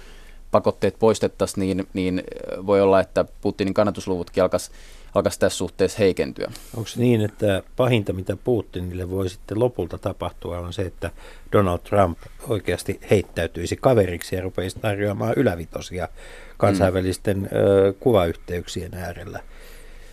pakotteet 0.52 0.96
poistettaisiin, 1.00 1.78
niin, 1.78 1.88
niin 1.94 2.24
voi 2.66 2.82
olla, 2.82 3.00
että 3.00 3.26
Putinin 3.42 3.74
kannatusluvutkin 3.74 4.44
alkaisi 4.44 4.72
alkaisi 5.16 5.40
tässä 5.40 5.58
suhteessa 5.58 5.98
heikentyä. 6.00 6.52
Onko 6.78 6.90
niin, 6.96 7.22
että 7.22 7.64
pahinta, 7.76 8.14
mitä 8.14 8.38
Putinille 8.44 9.10
voi 9.10 9.30
sitten 9.30 9.60
lopulta 9.60 9.98
tapahtua, 9.98 10.60
on 10.60 10.74
se, 10.74 10.82
että 10.82 11.12
Donald 11.52 11.80
Trump 11.80 12.18
oikeasti 12.48 13.00
heittäytyisi 13.12 13.76
kaveriksi 13.76 14.36
ja 14.36 14.42
rupeisi 14.42 14.80
tarjoamaan 14.80 15.34
ylävitosia 15.38 16.08
kansainvälisten 16.58 17.38
mm. 17.38 17.48
ö, 17.52 17.94
kuvayhteyksien 18.00 18.94
äärellä? 18.94 19.40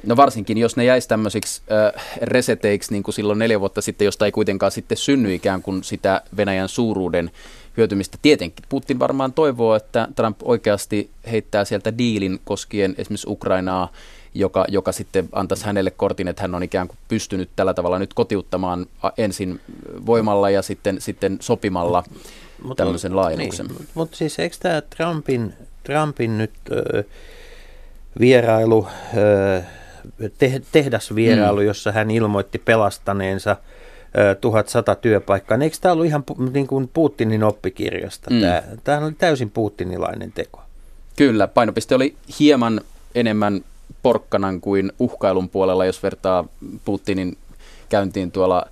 No 0.07 0.17
varsinkin, 0.17 0.59
jos 0.59 0.77
ne 0.77 0.85
jäisi 0.85 1.09
tämmöisiksi 1.09 1.63
äh, 1.73 2.05
reseteiksi, 2.23 2.93
niin 2.93 3.03
kuin 3.03 3.15
silloin 3.15 3.39
neljä 3.39 3.61
vuotta 3.61 3.81
sitten, 3.81 4.05
josta 4.05 4.27
ei 4.27 4.33
kuitenkaan 4.33 4.73
sitten 4.73 4.99
synny 4.99 5.35
ikään 5.35 5.63
kuin 5.63 5.85
sitä 5.85 6.23
Venäjän 6.37 6.69
suuruuden 6.69 7.31
hyötymistä. 7.77 8.19
Tietenkin 8.23 8.65
Putin 8.69 8.99
varmaan 8.99 9.33
toivoo, 9.33 9.75
että 9.75 10.09
Trump 10.17 10.39
oikeasti 10.43 11.11
heittää 11.31 11.65
sieltä 11.65 11.99
diilin 11.99 12.41
koskien 12.45 12.95
esimerkiksi 12.99 13.31
Ukrainaa 13.31 13.93
joka, 14.35 14.65
joka 14.69 14.93
sitten 14.93 15.29
antaisi 15.33 15.67
hänelle 15.67 15.91
kortin, 15.91 16.29
että 16.29 16.43
hän 16.43 16.55
on 16.55 16.63
ikään 16.63 16.89
kuin 16.89 16.99
pystynyt 17.09 17.51
tällä 17.57 17.75
tavalla 17.75 17.99
nyt 17.99 18.15
kotiuttamaan 18.15 18.87
ensin 19.19 19.61
voimalla 20.07 20.51
ja 20.51 20.63
sitten, 20.63 21.01
sitten 21.01 21.37
sopimalla 21.41 22.05
mutta, 22.63 22.85
tämmöisen 22.85 23.17
laajennuksen. 23.17 23.67
Niin, 23.67 23.89
mutta 23.95 24.17
siis 24.17 24.39
eikö 24.39 24.57
tämä 24.61 24.81
Trumpin, 24.97 25.55
Trumpin 25.83 26.39
nyt 26.39 26.53
ö, 26.71 27.05
vierailu, 28.21 28.87
ö, 29.17 29.63
te, 30.39 30.63
tehdasvierailu, 30.73 31.61
mm. 31.61 31.67
jossa 31.67 31.93
hän 31.93 32.11
ilmoitti 32.11 32.59
pelastaneensa 32.59 33.57
1100 34.41 34.95
työpaikkaa. 34.95 35.59
Eikö 35.59 35.77
tämä 35.81 35.93
ollut 35.93 36.07
ihan 36.07 36.25
niin 36.53 36.67
kuin 36.67 36.91
Putinin 36.93 37.45
oppikirjasta? 37.45 38.31
Mm. 38.31 38.41
Tämä, 38.41 38.63
tämä 38.85 39.07
oli 39.07 39.13
täysin 39.13 39.51
putinilainen 39.51 40.33
teko. 40.33 40.61
Kyllä, 41.17 41.49
painopiste 41.49 41.95
oli 41.95 42.17
hieman 42.41 42.81
enemmän 43.15 43.65
porkkanan 44.03 44.61
kuin 44.61 44.93
uhkailun 44.99 45.49
puolella, 45.49 45.85
jos 45.85 46.03
vertaa 46.03 46.45
Putinin 46.85 47.37
käyntiin 47.89 48.33
tuolla 48.33 48.67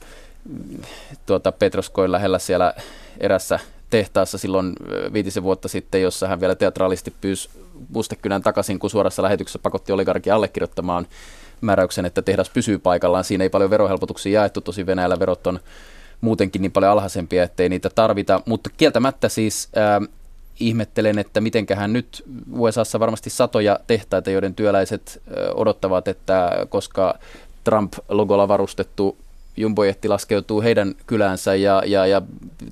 tuota 1.27 1.53
Petroskoin 1.53 2.13
lähellä 2.13 2.39
siellä 2.39 2.75
erässä 3.21 3.59
tehtaassa 3.91 4.39
silloin 4.39 4.73
viitisen 5.13 5.43
vuotta 5.43 5.69
sitten, 5.69 6.03
jossa 6.03 6.29
hän 6.29 6.41
vielä 6.41 6.55
teatraalisti 6.55 7.15
pyysi 7.21 7.49
Mustekynän 7.89 8.43
takaisin, 8.43 8.79
kun 8.79 8.91
suorassa 8.91 9.23
lähetyksessä 9.23 9.59
pakotti 9.59 9.93
oligarki 9.93 10.31
allekirjoittamaan 10.31 11.07
määräyksen, 11.65 12.05
että 12.05 12.23
tehdas 12.23 12.51
pysyy 12.51 12.79
paikallaan. 12.79 13.25
Siinä 13.25 13.45
ei 13.45 13.51
paljon 13.51 13.71
verohelpotuksia 13.71 14.41
jaettu, 14.41 14.61
tosi 14.61 14.87
Venäjällä 14.87 15.19
verot 15.19 15.47
on 15.47 15.61
muutenkin 16.21 16.63
niin 16.63 16.73
paljon 16.73 16.93
alhaisempia, 16.93 17.43
ettei 17.43 17.69
niitä 17.69 17.91
tarvita. 17.95 18.41
Mutta 18.47 18.71
kieltämättä 18.77 19.29
siis 19.29 19.69
äh, 19.77 20.09
ihmettelen, 20.61 21.19
että 21.19 21.41
mitenköhän 21.41 21.93
nyt 21.93 22.25
USAssa 22.53 23.01
varmasti 23.01 23.31
satoja 23.31 23.79
tehtaita, 23.87 24.31
joiden 24.31 24.55
työläiset 24.55 25.23
äh, 25.29 25.35
odottavat, 25.55 26.09
että 26.09 26.67
koska 26.69 27.19
Trump-logolla 27.65 28.49
varustettu 28.49 29.17
jumbojetti 29.57 30.09
laskeutuu 30.09 30.63
heidän 30.63 30.95
kylänsä 31.07 31.55
ja, 31.55 31.83
ja, 31.87 32.07
ja 32.07 32.23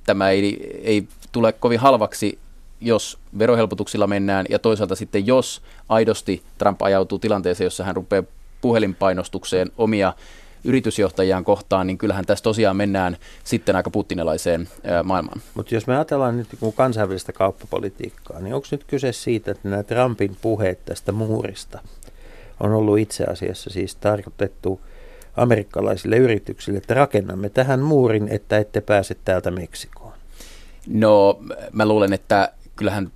tämä 0.07 0.31
ei, 0.31 0.81
ei 0.83 1.09
tule 1.33 1.52
kovin 1.52 1.81
halvaksi 1.81 2.38
jos 2.83 3.18
verohelpotuksilla 3.38 4.07
mennään 4.07 4.46
ja 4.48 4.59
toisaalta 4.59 4.94
sitten 4.94 5.26
jos 5.26 5.62
aidosti 5.88 6.42
Trump 6.59 6.83
ajautuu 6.83 7.18
tilanteeseen, 7.18 7.66
jossa 7.66 7.85
hän 7.85 7.96
rupeaa 7.96 8.22
puhelinpainostukseen 8.62 9.70
omia 9.79 10.12
yritysjohtajiaan 10.64 11.44
kohtaan, 11.44 11.87
niin 11.87 11.98
kyllähän 11.98 12.27
tässä 12.27 12.42
tosiaan 12.42 12.77
mennään 12.77 13.16
sitten 13.44 13.77
aika 13.77 13.90
putinilaiseen 13.90 14.68
maailmaan. 15.05 15.42
Mutta 15.55 15.75
jos 15.75 15.87
me 15.87 15.94
ajatellaan 15.94 16.37
nyt 16.37 16.48
kansainvälistä 16.75 17.33
kauppapolitiikkaa, 17.33 18.40
niin 18.40 18.55
onko 18.55 18.66
nyt 18.70 18.85
kyse 18.85 19.12
siitä, 19.12 19.51
että 19.51 19.68
nämä 19.68 19.83
Trumpin 19.83 20.37
puheet 20.42 20.85
tästä 20.85 21.12
muurista 21.12 21.79
on 22.61 22.72
ollut 22.72 22.98
itse 22.98 23.25
asiassa 23.25 23.70
siis 23.70 23.94
tarkoitettu 23.96 24.81
amerikkalaisille 25.37 26.16
yrityksille, 26.16 26.79
että 26.79 26.94
rakennamme 26.94 27.51
tähän 27.51 27.81
muurin, 27.81 28.29
että 28.29 28.59
ette 28.59 28.81
pääse 28.81 29.16
täältä 29.25 29.51
Meksikoon? 29.51 30.12
No 30.88 31.40
mä 31.72 31.87
luulen, 31.87 32.12
että 32.12 32.53
kyllähän 32.77 33.12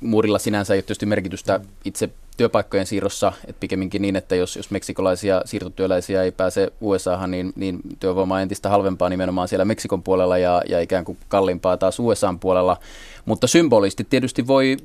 muurilla 0.00 0.38
sinänsä 0.38 0.74
ei 0.74 0.78
ole 0.78 0.82
tietysti 0.82 1.06
merkitystä 1.06 1.60
itse 1.84 2.10
työpaikkojen 2.40 2.86
siirrossa, 2.86 3.32
että 3.46 3.60
pikemminkin 3.60 4.02
niin, 4.02 4.16
että 4.16 4.36
jos, 4.36 4.56
jos 4.56 4.70
meksikolaisia 4.70 5.42
siirtotyöläisiä 5.44 6.22
ei 6.22 6.32
pääse 6.32 6.72
USAhan, 6.80 7.30
niin, 7.30 7.52
niin 7.56 7.80
työvoima 7.98 8.34
on 8.34 8.40
entistä 8.40 8.68
halvempaa 8.68 9.08
nimenomaan 9.08 9.48
siellä 9.48 9.64
Meksikon 9.64 10.02
puolella 10.02 10.38
ja, 10.38 10.62
ja 10.68 10.80
ikään 10.80 11.04
kuin 11.04 11.18
kalliimpaa 11.28 11.76
taas 11.76 11.98
USAn 11.98 12.38
puolella. 12.38 12.76
Mutta 13.24 13.46
symbolisti 13.46 14.06
tietysti 14.10 14.46
voi 14.46 14.76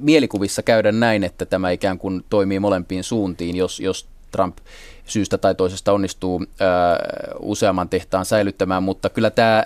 mielikuvissa 0.00 0.62
käydä 0.62 0.92
näin, 0.92 1.24
että 1.24 1.46
tämä 1.46 1.70
ikään 1.70 1.98
kuin 1.98 2.24
toimii 2.30 2.60
molempiin 2.60 3.04
suuntiin, 3.04 3.56
jos, 3.56 3.80
jos 3.80 4.06
Trump 4.30 4.58
syystä 5.04 5.38
tai 5.38 5.54
toisesta 5.54 5.92
onnistuu 5.92 6.44
ää, 6.60 6.98
useamman 7.40 7.88
tehtaan 7.88 8.24
säilyttämään, 8.24 8.82
mutta 8.82 9.08
kyllä 9.08 9.30
tämä 9.30 9.64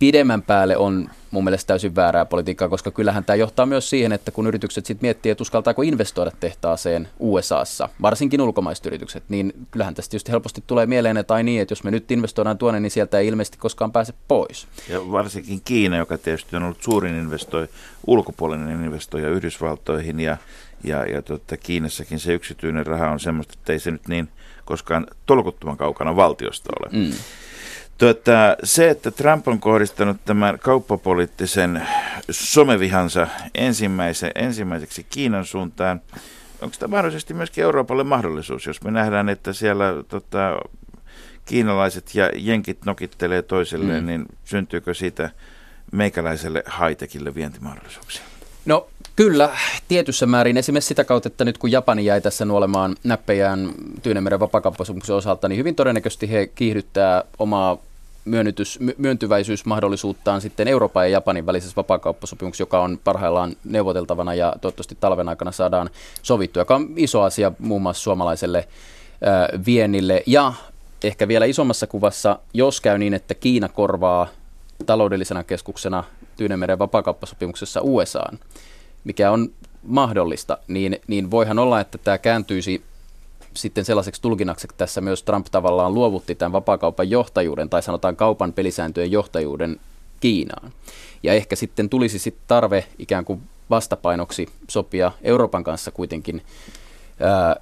pidemmän 0.00 0.42
päälle 0.42 0.76
on 0.76 1.10
mun 1.30 1.44
mielestä 1.44 1.66
täysin 1.66 1.96
väärää 1.96 2.24
politiikkaa, 2.24 2.68
koska 2.68 2.90
kyllähän 2.90 3.24
tämä 3.24 3.36
johtaa 3.36 3.66
myös 3.66 3.90
siihen, 3.90 4.12
että 4.12 4.30
kun 4.30 4.46
yritykset 4.46 4.86
sitten 4.86 5.06
miettii, 5.06 5.32
että 5.32 5.42
uskaltaako 5.42 5.82
investoida 5.82 6.30
tehtaaseen 6.40 7.08
USAssa, 7.18 7.88
varsinkin 8.02 8.40
ulkomaiset 8.40 8.86
yritykset, 8.86 9.22
niin 9.28 9.52
kyllähän 9.70 9.94
tästä 9.94 10.16
just 10.16 10.28
helposti 10.28 10.64
tulee 10.66 10.86
mieleen, 10.86 11.16
että 11.16 11.34
ai 11.34 11.42
niin, 11.42 11.62
että 11.62 11.72
jos 11.72 11.84
me 11.84 11.90
nyt 11.90 12.10
investoidaan 12.10 12.58
tuonne, 12.58 12.80
niin 12.80 12.90
sieltä 12.90 13.18
ei 13.18 13.26
ilmeisesti 13.26 13.58
koskaan 13.58 13.92
pääse 13.92 14.14
pois. 14.28 14.66
Ja 14.88 15.12
varsinkin 15.12 15.60
Kiina, 15.64 15.96
joka 15.96 16.18
tietysti 16.18 16.56
on 16.56 16.62
ollut 16.62 16.82
suurin 16.82 17.14
investoi, 17.14 17.68
ulkopuolinen 18.06 18.84
investoija 18.84 19.28
Yhdysvaltoihin 19.28 20.20
ja, 20.20 20.36
ja, 20.84 21.06
ja 21.06 21.22
tota, 21.22 21.56
Kiinassakin 21.56 22.18
se 22.18 22.34
yksityinen 22.34 22.86
raha 22.86 23.10
on 23.10 23.20
semmoista, 23.20 23.54
että 23.58 23.72
ei 23.72 23.78
se 23.78 23.90
nyt 23.90 24.08
niin 24.08 24.28
koskaan 24.64 25.06
tolkuttoman 25.26 25.76
kaukana 25.76 26.16
valtiosta 26.16 26.70
ole. 26.80 26.88
Mm. 26.92 27.12
Tuota, 28.00 28.56
se, 28.64 28.90
että 28.90 29.10
Trump 29.10 29.48
on 29.48 29.60
kohdistanut 29.60 30.16
tämän 30.24 30.58
kauppapoliittisen 30.58 31.86
somevihansa 32.30 33.26
ensimmäise, 33.54 34.30
ensimmäiseksi 34.34 35.06
Kiinan 35.10 35.44
suuntaan, 35.44 36.00
onko 36.62 36.76
tämä 36.78 36.90
mahdollisesti 36.96 37.34
myöskin 37.34 37.64
Euroopalle 37.64 38.04
mahdollisuus, 38.04 38.66
jos 38.66 38.82
me 38.82 38.90
nähdään, 38.90 39.28
että 39.28 39.52
siellä 39.52 39.94
tota, 40.08 40.58
kiinalaiset 41.44 42.14
ja 42.14 42.30
jenkit 42.36 42.84
nokittelee 42.84 43.42
toisilleen, 43.42 44.02
mm. 44.02 44.06
niin 44.06 44.26
syntyykö 44.44 44.94
siitä 44.94 45.30
meikäläiselle 45.92 46.62
haitekille 46.66 47.34
vientimahdollisuuksia? 47.34 48.22
No 48.64 48.86
kyllä, 49.16 49.50
tietyssä 49.88 50.26
määrin. 50.26 50.56
Esimerkiksi 50.56 50.88
sitä 50.88 51.04
kautta, 51.04 51.26
että 51.26 51.44
nyt 51.44 51.58
kun 51.58 51.72
Japani 51.72 52.04
jäi 52.04 52.20
tässä 52.20 52.44
nuolemaan 52.44 52.96
näppejään 53.04 53.72
Tyynemeren 54.02 54.40
vapakauppasopimuksen 54.40 55.16
osalta, 55.16 55.48
niin 55.48 55.58
hyvin 55.58 55.74
todennäköisesti 55.74 56.30
he 56.30 56.46
kiihdyttää 56.46 57.24
omaa 57.38 57.78
myönnytys, 58.24 58.78
myöntyväisyysmahdollisuuttaan 58.98 60.40
sitten 60.40 60.68
Euroopan 60.68 61.04
ja 61.04 61.08
Japanin 61.08 61.46
välisessä 61.46 61.76
vapaakauppasopimuksessa, 61.76 62.62
joka 62.62 62.80
on 62.80 62.98
parhaillaan 63.04 63.52
neuvoteltavana 63.64 64.34
ja 64.34 64.54
toivottavasti 64.60 64.96
talven 65.00 65.28
aikana 65.28 65.52
saadaan 65.52 65.90
sovittua, 66.22 66.60
joka 66.60 66.74
on 66.74 66.88
iso 66.96 67.22
asia 67.22 67.52
muun 67.58 67.82
muassa 67.82 68.02
suomalaiselle 68.02 68.68
viennille. 69.66 70.22
Ja 70.26 70.52
ehkä 71.04 71.28
vielä 71.28 71.44
isommassa 71.44 71.86
kuvassa, 71.86 72.38
jos 72.54 72.80
käy 72.80 72.98
niin, 72.98 73.14
että 73.14 73.34
Kiina 73.34 73.68
korvaa 73.68 74.28
taloudellisena 74.86 75.44
keskuksena 75.44 76.04
Tyynemeren 76.36 76.78
vapaakauppasopimuksessa 76.78 77.80
USAan, 77.82 78.38
mikä 79.04 79.30
on 79.30 79.48
mahdollista, 79.82 80.58
niin, 80.68 81.00
niin 81.06 81.30
voihan 81.30 81.58
olla, 81.58 81.80
että 81.80 81.98
tämä 81.98 82.18
kääntyisi 82.18 82.82
sitten 83.54 83.84
sellaiseksi 83.84 84.22
tulkinnaksi, 84.22 84.66
että 84.66 84.76
tässä 84.78 85.00
myös 85.00 85.22
Trump 85.22 85.46
tavallaan 85.50 85.94
luovutti 85.94 86.34
tämän 86.34 86.52
vapaakaupan 86.52 87.10
johtajuuden 87.10 87.70
tai 87.70 87.82
sanotaan 87.82 88.16
kaupan 88.16 88.52
pelisääntöjen 88.52 89.12
johtajuuden 89.12 89.80
Kiinaan. 90.20 90.72
Ja 91.22 91.32
ehkä 91.32 91.56
sitten 91.56 91.90
tulisi 91.90 92.18
sitten 92.18 92.44
tarve 92.46 92.84
ikään 92.98 93.24
kuin 93.24 93.42
vastapainoksi 93.70 94.48
sopia 94.68 95.12
Euroopan 95.22 95.64
kanssa 95.64 95.90
kuitenkin 95.90 96.42
ää, 97.20 97.56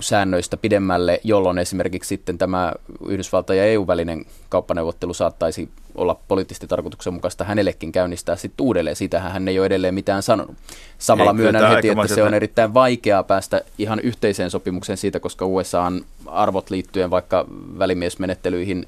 säännöistä 0.00 0.56
pidemmälle, 0.56 1.20
jolloin 1.24 1.58
esimerkiksi 1.58 2.08
sitten 2.08 2.38
tämä 2.38 2.72
Yhdysvalta 3.08 3.54
ja 3.54 3.64
EU-välinen 3.64 4.24
kauppaneuvottelu 4.48 5.14
saattaisi 5.14 5.68
olla 5.94 6.20
poliittisesti 6.28 6.66
tarkoituksenmukaista 6.66 7.44
hänellekin 7.44 7.92
käynnistää 7.92 8.36
sitten 8.36 8.64
uudelleen. 8.64 8.96
Siitähän 8.96 9.32
hän 9.32 9.48
ei 9.48 9.58
ole 9.58 9.66
edelleen 9.66 9.94
mitään 9.94 10.22
sanonut. 10.22 10.56
Samalla 10.98 11.30
ei, 11.30 11.36
myönnän 11.36 11.70
heti, 11.70 11.88
että 11.88 12.06
se 12.06 12.22
on 12.22 12.34
erittäin 12.34 12.74
vaikeaa 12.74 13.22
päästä 13.22 13.60
ihan 13.78 14.00
yhteiseen 14.00 14.50
sopimukseen 14.50 14.96
siitä, 14.98 15.20
koska 15.20 15.46
USAn 15.46 16.04
arvot 16.26 16.70
liittyen 16.70 17.10
vaikka 17.10 17.44
välimiesmenettelyihin 17.78 18.86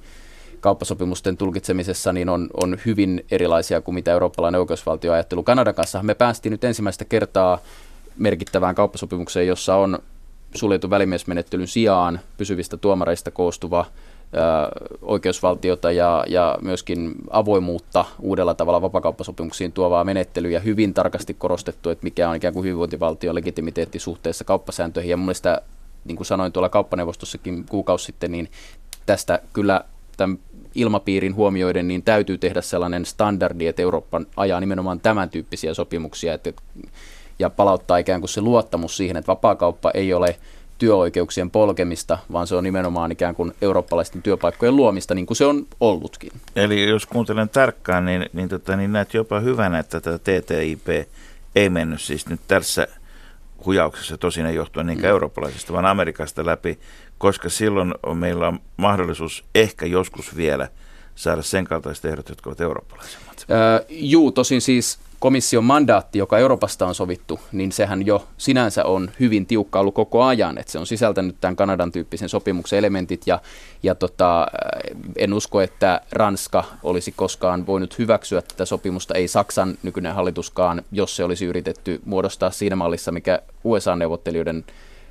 kauppasopimusten 0.61 1.37
tulkitsemisessa 1.37 2.13
niin 2.13 2.29
on, 2.29 2.49
on 2.63 2.79
hyvin 2.87 3.25
erilaisia 3.31 3.81
kuin 3.81 3.95
mitä 3.95 4.13
eurooppalainen 4.13 4.61
oikeusvaltioajattelu. 4.61 5.43
Kanadan 5.43 5.75
kanssa 5.75 6.03
me 6.03 6.15
päästiin 6.15 6.51
nyt 6.51 6.65
ensimmäistä 6.65 7.05
kertaa 7.05 7.59
merkittävään 8.19 8.75
kauppasopimukseen, 8.75 9.47
jossa 9.47 9.77
on 9.77 9.99
suljetun 10.55 10.91
välimiesmenettelyn 10.91 11.69
sijaan 11.69 12.21
pysyvistä 12.37 12.77
tuomareista 12.77 13.31
koostuva 13.31 13.87
oikeusvaltiota 15.03 15.93
ja, 15.93 16.25
ja 16.29 16.59
myöskin 16.63 17.15
avoimuutta 17.31 18.05
uudella 18.21 18.55
tavalla 18.55 18.83
vapakauppasopimuksiin 18.83 19.73
tuovaa 19.73 20.05
menettelyä 20.05 20.61
hyvin 20.61 20.95
tarkasti 20.95 21.35
korostettu, 21.35 21.91
että 21.91 22.05
mikä 22.05 22.31
on 22.31 22.37
ikään 22.37 22.55
kuin 22.55 22.65
hyvinvointivaltion 22.65 23.35
legitimiteetti 23.35 23.99
suhteessa 23.99 24.45
kauppasääntöihin. 24.45 25.11
Ja 25.11 25.17
mun 25.17 25.27
mielestä, 25.27 25.63
niin 26.05 26.17
kuin 26.17 26.27
sanoin 26.27 26.53
tuolla 26.53 26.69
kauppaneuvostossakin 26.69 27.65
kuukausi 27.65 28.05
sitten, 28.05 28.33
niin 28.33 28.51
tästä 29.07 29.41
kyllä 29.53 29.85
tämän 30.17 30.39
ilmapiirin 30.75 31.35
huomioiden, 31.35 31.89
niin 31.89 32.03
täytyy 32.03 32.39
tehdä 32.39 32.61
sellainen 32.61 33.05
standardi, 33.05 33.67
että 33.67 33.83
Eurooppa 33.83 34.21
ajaa 34.37 34.61
nimenomaan 34.61 35.01
tämän 35.01 35.31
tyyppisiä 35.31 35.75
sopimuksia, 35.75 36.35
että 36.35 36.53
ja 37.41 37.51
palauttaa 37.51 37.99
ikään 37.99 38.21
kuin 38.21 38.29
se 38.29 38.41
luottamus 38.41 38.97
siihen, 38.97 39.17
että 39.17 39.27
vapaakauppa 39.27 39.91
ei 39.95 40.13
ole 40.13 40.37
työoikeuksien 40.79 41.51
polkemista, 41.51 42.19
vaan 42.33 42.47
se 42.47 42.55
on 42.55 42.65
nimenomaan 42.65 43.13
ikään 43.13 43.35
kuin 43.35 43.53
eurooppalaisten 43.63 44.23
työpaikkojen 44.23 44.77
luomista, 44.77 45.15
niin 45.15 45.27
kuin 45.27 45.37
se 45.37 45.45
on 45.45 45.67
ollutkin. 45.81 46.33
Eli 46.57 46.89
jos 46.89 47.07
kuuntelen 47.07 47.49
tarkkaan, 47.49 48.05
niin, 48.05 48.27
niin, 48.33 48.49
tota, 48.49 48.77
niin 48.77 48.93
näet 48.93 49.15
jopa 49.15 49.41
hyvänä, 49.41 49.79
että 49.79 50.01
tätä 50.01 50.19
TTIP 50.19 51.09
ei 51.57 51.71
mennyt 51.71 52.01
siis 52.01 52.29
nyt 52.29 52.41
tässä 52.49 52.89
hujauksessa, 53.67 54.19
tosin 54.19 54.47
ei 54.47 54.55
johtua 54.55 54.83
niinkään 54.83 55.11
mm. 55.11 55.15
eurooppalaisesta, 55.15 55.73
vaan 55.73 55.87
Amerikasta 55.87 56.47
läpi, 56.47 56.79
koska 57.19 57.49
silloin 57.49 57.95
on, 58.03 58.17
meillä 58.17 58.49
on 58.49 58.59
mahdollisuus 58.77 59.45
ehkä 59.55 59.87
joskus 59.87 60.37
vielä 60.37 60.69
saada 61.15 61.43
sen 61.43 61.65
kaltaiset 61.65 62.05
ehdot, 62.05 62.29
jotka 62.29 62.51
ovat 62.51 62.61
eurooppalaisemmat. 62.61 63.47
Öö, 63.51 63.85
juu, 63.89 64.33
tosin 64.33 64.61
siis 64.61 64.99
komission 65.21 65.65
mandaatti, 65.65 66.19
joka 66.19 66.39
Euroopasta 66.39 66.87
on 66.87 66.95
sovittu, 66.95 67.41
niin 67.53 67.73
sehän 67.73 68.07
jo 68.07 68.27
sinänsä 68.39 68.85
on 68.85 69.11
hyvin 69.21 69.47
tiukka 69.47 69.81
ollut 69.81 69.95
koko 69.95 70.23
ajan, 70.23 70.59
että 70.59 70.73
se 70.73 70.79
on 70.79 70.87
sisältänyt 70.87 71.37
tämän 71.41 71.57
Kanadan 71.57 71.93
tyyppisen 71.93 72.29
sopimuksen 72.29 72.79
elementit 72.79 73.27
ja, 73.27 73.41
ja 73.83 73.95
tota, 73.95 74.47
en 75.17 75.33
usko, 75.33 75.61
että 75.61 76.01
Ranska 76.13 76.65
olisi 76.83 77.13
koskaan 77.17 77.67
voinut 77.67 77.99
hyväksyä 77.99 78.43
tätä 78.43 78.65
sopimusta, 78.65 79.15
ei 79.15 79.29
Saksan 79.29 79.79
nykyinen 79.83 80.15
hallituskaan, 80.15 80.83
jos 80.93 81.17
se 81.17 81.25
olisi 81.25 81.45
yritetty 81.45 82.01
muodostaa 82.05 82.51
siinä 82.51 82.77
mallissa, 82.77 83.13
mikä 83.13 83.43
USA-neuvottelijoiden 83.65 84.65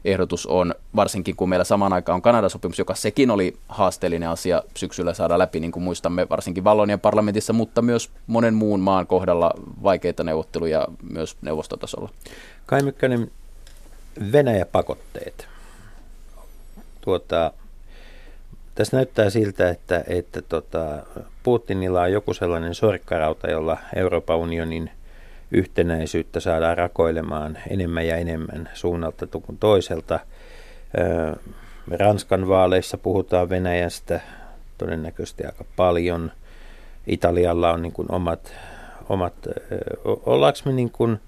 ehdotus 0.05 0.45
on, 0.45 0.75
varsinkin 0.95 1.35
kun 1.35 1.49
meillä 1.49 1.63
samaan 1.63 1.93
aikaan 1.93 2.15
on 2.15 2.21
Kanadan 2.21 2.49
sopimus, 2.49 2.79
joka 2.79 2.95
sekin 2.95 3.31
oli 3.31 3.57
haasteellinen 3.67 4.29
asia 4.29 4.63
syksyllä 4.77 5.13
saada 5.13 5.39
läpi, 5.39 5.59
niin 5.59 5.71
kuin 5.71 5.83
muistamme 5.83 6.27
varsinkin 6.29 6.63
Vallonian 6.63 6.99
parlamentissa, 6.99 7.53
mutta 7.53 7.81
myös 7.81 8.09
monen 8.27 8.53
muun 8.53 8.79
maan 8.79 9.07
kohdalla 9.07 9.51
vaikeita 9.83 10.23
neuvotteluja 10.23 10.87
myös 11.09 11.37
neuvostotasolla. 11.41 12.09
Kai 12.65 12.81
Mykkänen, 12.81 13.31
Venäjä-pakotteet. 14.31 15.47
Tuota, 17.01 17.53
tässä 18.75 18.97
näyttää 18.97 19.29
siltä, 19.29 19.69
että, 19.69 20.03
että 20.07 20.41
tota, 20.41 21.03
Putinilla 21.43 22.01
on 22.01 22.11
joku 22.11 22.33
sellainen 22.33 22.75
sorkkarauta, 22.75 23.51
jolla 23.51 23.77
Euroopan 23.95 24.37
unionin 24.37 24.91
yhtenäisyyttä 25.51 26.39
saadaan 26.39 26.77
rakoilemaan 26.77 27.57
enemmän 27.69 28.07
ja 28.07 28.15
enemmän 28.15 28.69
suunnalta 28.73 29.27
kuin 29.27 29.57
toiselta. 29.57 30.19
Ranskan 31.91 32.47
vaaleissa 32.47 32.97
puhutaan 32.97 33.49
Venäjästä 33.49 34.21
todennäköisesti 34.77 35.45
aika 35.45 35.65
paljon. 35.75 36.31
Italialla 37.07 37.71
on 37.71 37.81
niin 37.81 37.91
kuin 37.91 38.11
omat, 38.11 38.53
omat 39.09 39.33
ollaanko 40.05 40.59
me 40.65 40.71
niin 40.71 40.91
kuin, 40.91 41.19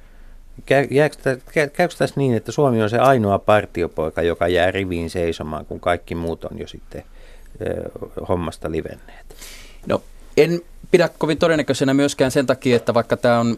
käykö 0.65 1.87
tässä 1.97 2.15
niin, 2.15 2.35
että 2.35 2.51
Suomi 2.51 2.81
on 2.83 2.89
se 2.89 2.97
ainoa 2.97 3.39
partiopoika, 3.39 4.21
joka 4.21 4.47
jää 4.47 4.71
riviin 4.71 5.09
seisomaan, 5.09 5.65
kun 5.65 5.79
kaikki 5.79 6.15
muut 6.15 6.43
on 6.43 6.59
jo 6.59 6.67
sitten 6.67 7.03
hommasta 8.29 8.71
livenneet? 8.71 9.35
No 9.87 10.01
en 10.37 10.61
pidä 10.91 11.09
kovin 11.17 11.37
todennäköisenä 11.37 11.93
myöskään 11.93 12.31
sen 12.31 12.45
takia, 12.45 12.75
että 12.75 12.93
vaikka 12.93 13.17
tämä 13.17 13.39
on 13.39 13.57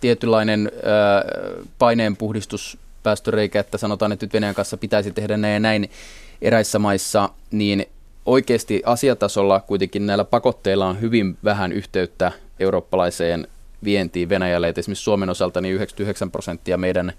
tietynlainen 0.00 0.72
äh, 0.74 1.62
paineenpuhdistuspäästöreikä, 1.78 3.60
että 3.60 3.78
sanotaan, 3.78 4.12
että 4.12 4.26
nyt 4.26 4.32
Venäjän 4.32 4.54
kanssa 4.54 4.76
pitäisi 4.76 5.10
tehdä 5.10 5.36
näin 5.36 5.54
ja 5.54 5.60
näin 5.60 5.90
eräissä 6.42 6.78
maissa, 6.78 7.28
niin 7.50 7.86
oikeasti 8.26 8.82
asiatasolla 8.86 9.60
kuitenkin 9.60 10.06
näillä 10.06 10.24
pakotteilla 10.24 10.86
on 10.86 11.00
hyvin 11.00 11.38
vähän 11.44 11.72
yhteyttä 11.72 12.32
eurooppalaiseen 12.60 13.48
vientiin 13.84 14.28
Venäjälle. 14.28 14.68
Et 14.68 14.78
esimerkiksi 14.78 15.04
Suomen 15.04 15.30
osalta 15.30 15.60
niin 15.60 15.74
99 15.74 16.30
prosenttia 16.30 16.76
meidän 16.76 17.12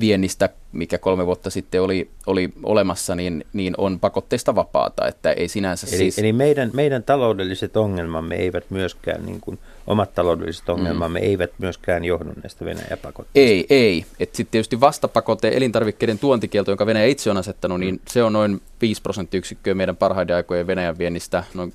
viennistä, 0.00 0.48
mikä 0.72 0.98
kolme 0.98 1.26
vuotta 1.26 1.50
sitten 1.50 1.82
oli, 1.82 2.10
oli 2.26 2.52
olemassa, 2.62 3.14
niin, 3.14 3.44
niin 3.52 3.74
on 3.78 4.00
pakotteista 4.00 4.54
vapaata, 4.54 5.08
että 5.08 5.32
ei 5.32 5.48
sinänsä 5.48 5.86
eli, 5.86 5.96
siis... 5.96 6.18
Eli 6.18 6.32
meidän, 6.32 6.70
meidän 6.74 7.02
taloudelliset 7.02 7.76
ongelmamme 7.76 8.34
eivät 8.34 8.64
myöskään, 8.70 9.26
niin 9.26 9.40
kuin, 9.40 9.58
omat 9.86 10.14
taloudelliset 10.14 10.66
mm. 10.68 10.74
ongelmamme 10.74 11.20
mm. 11.20 11.26
eivät 11.26 11.50
myöskään 11.58 12.04
johdu 12.04 12.30
näistä 12.42 12.64
Venäjä-pakotteista. 12.64 13.50
Ei, 13.50 13.66
ei. 13.70 14.04
Sitten 14.18 14.46
tietysti 14.50 14.80
vastapakote 14.80 15.48
elintarvikkeiden 15.54 16.18
tuontikielto, 16.18 16.70
jonka 16.70 16.86
Venäjä 16.86 17.06
itse 17.06 17.30
on 17.30 17.36
asettanut, 17.36 17.80
niin 17.80 18.00
se 18.08 18.22
on 18.22 18.32
noin 18.32 18.60
5 18.80 19.02
prosenttiyksikköä 19.02 19.74
meidän 19.74 19.96
parhaiden 19.96 20.36
aikojen 20.36 20.66
Venäjän 20.66 20.98
viennistä, 20.98 21.44
noin 21.54 21.72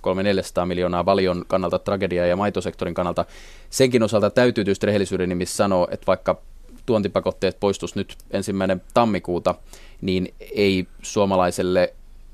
300-400 0.61 0.65
miljoonaa 0.65 1.05
valion 1.05 1.45
kannalta 1.47 1.79
tragediaa 1.79 2.25
ja 2.25 2.35
maitosektorin 2.35 2.93
kannalta. 2.93 3.25
Senkin 3.69 4.03
osalta 4.03 4.29
täytyy 4.29 4.63
tietysti 4.63 4.85
rehellisyyden 4.85 5.29
nimissä 5.29 5.55
sanoa, 5.55 5.87
että 5.91 6.07
vaikka 6.07 6.41
tuontipakotteet 6.87 7.59
poistus 7.59 7.95
nyt 7.95 8.17
ensimmäinen 8.31 8.81
tammikuuta, 8.93 9.55
niin 10.01 10.33
ei 10.55 10.87
suomalaiselle 11.01 11.93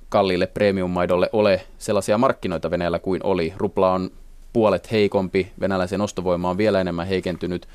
kalliille 0.09 0.47
premium-maidolle 0.47 1.29
ole 1.33 1.61
sellaisia 1.77 2.17
markkinoita 2.17 2.71
Venäjällä 2.71 2.99
kuin 2.99 3.21
oli. 3.23 3.53
Rupla 3.57 3.93
on 3.93 4.11
puolet 4.53 4.91
heikompi, 4.91 5.51
venäläisen 5.59 6.01
ostovoima 6.01 6.49
on 6.49 6.57
vielä 6.57 6.81
enemmän 6.81 7.07
heikentynyt, 7.07 7.67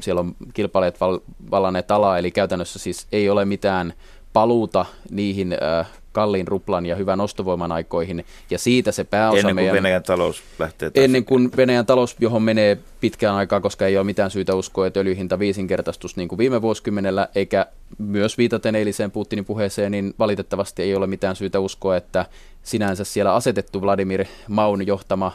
siellä 0.00 0.20
on 0.20 0.34
kilpailijat 0.54 1.00
val- 1.00 1.20
vallanneet 1.50 1.90
alaa, 1.90 2.18
eli 2.18 2.30
käytännössä 2.30 2.78
siis 2.78 3.06
ei 3.12 3.30
ole 3.30 3.44
mitään 3.44 3.92
paluuta 4.32 4.86
niihin 5.10 5.56
äh, 5.62 5.90
kalliin 6.14 6.48
ruplan 6.48 6.86
ja 6.86 6.96
hyvän 6.96 7.20
ostovoiman 7.20 7.72
aikoihin, 7.72 8.24
ja 8.50 8.58
siitä 8.58 8.92
se 8.92 9.04
pääosa 9.04 9.38
Ennen 9.38 9.54
kuin 9.54 9.54
meidän, 9.54 9.74
Venäjän 9.74 10.02
talous 10.02 10.42
lähtee 10.58 10.90
Ennen 10.94 11.24
kuin 11.24 11.50
Venäjän 11.56 11.86
talous, 11.86 12.16
johon 12.20 12.42
menee 12.42 12.78
pitkään 13.00 13.34
aikaa, 13.34 13.60
koska 13.60 13.86
ei 13.86 13.96
ole 13.96 14.04
mitään 14.04 14.30
syytä 14.30 14.54
uskoa, 14.54 14.86
että 14.86 15.00
öljyhinta 15.00 15.38
viisinkertaistus 15.38 16.16
niin 16.16 16.28
kuin 16.28 16.38
viime 16.38 16.62
vuosikymmenellä, 16.62 17.28
eikä 17.34 17.66
myös 17.98 18.38
viitaten 18.38 18.74
eiliseen 18.74 19.10
Putinin 19.10 19.44
puheeseen, 19.44 19.92
niin 19.92 20.14
valitettavasti 20.18 20.82
ei 20.82 20.94
ole 20.94 21.06
mitään 21.06 21.36
syytä 21.36 21.60
uskoa, 21.60 21.96
että 21.96 22.26
sinänsä 22.62 23.04
siellä 23.04 23.34
asetettu 23.34 23.82
Vladimir 23.82 24.24
Maun 24.48 24.86
johtama 24.86 25.32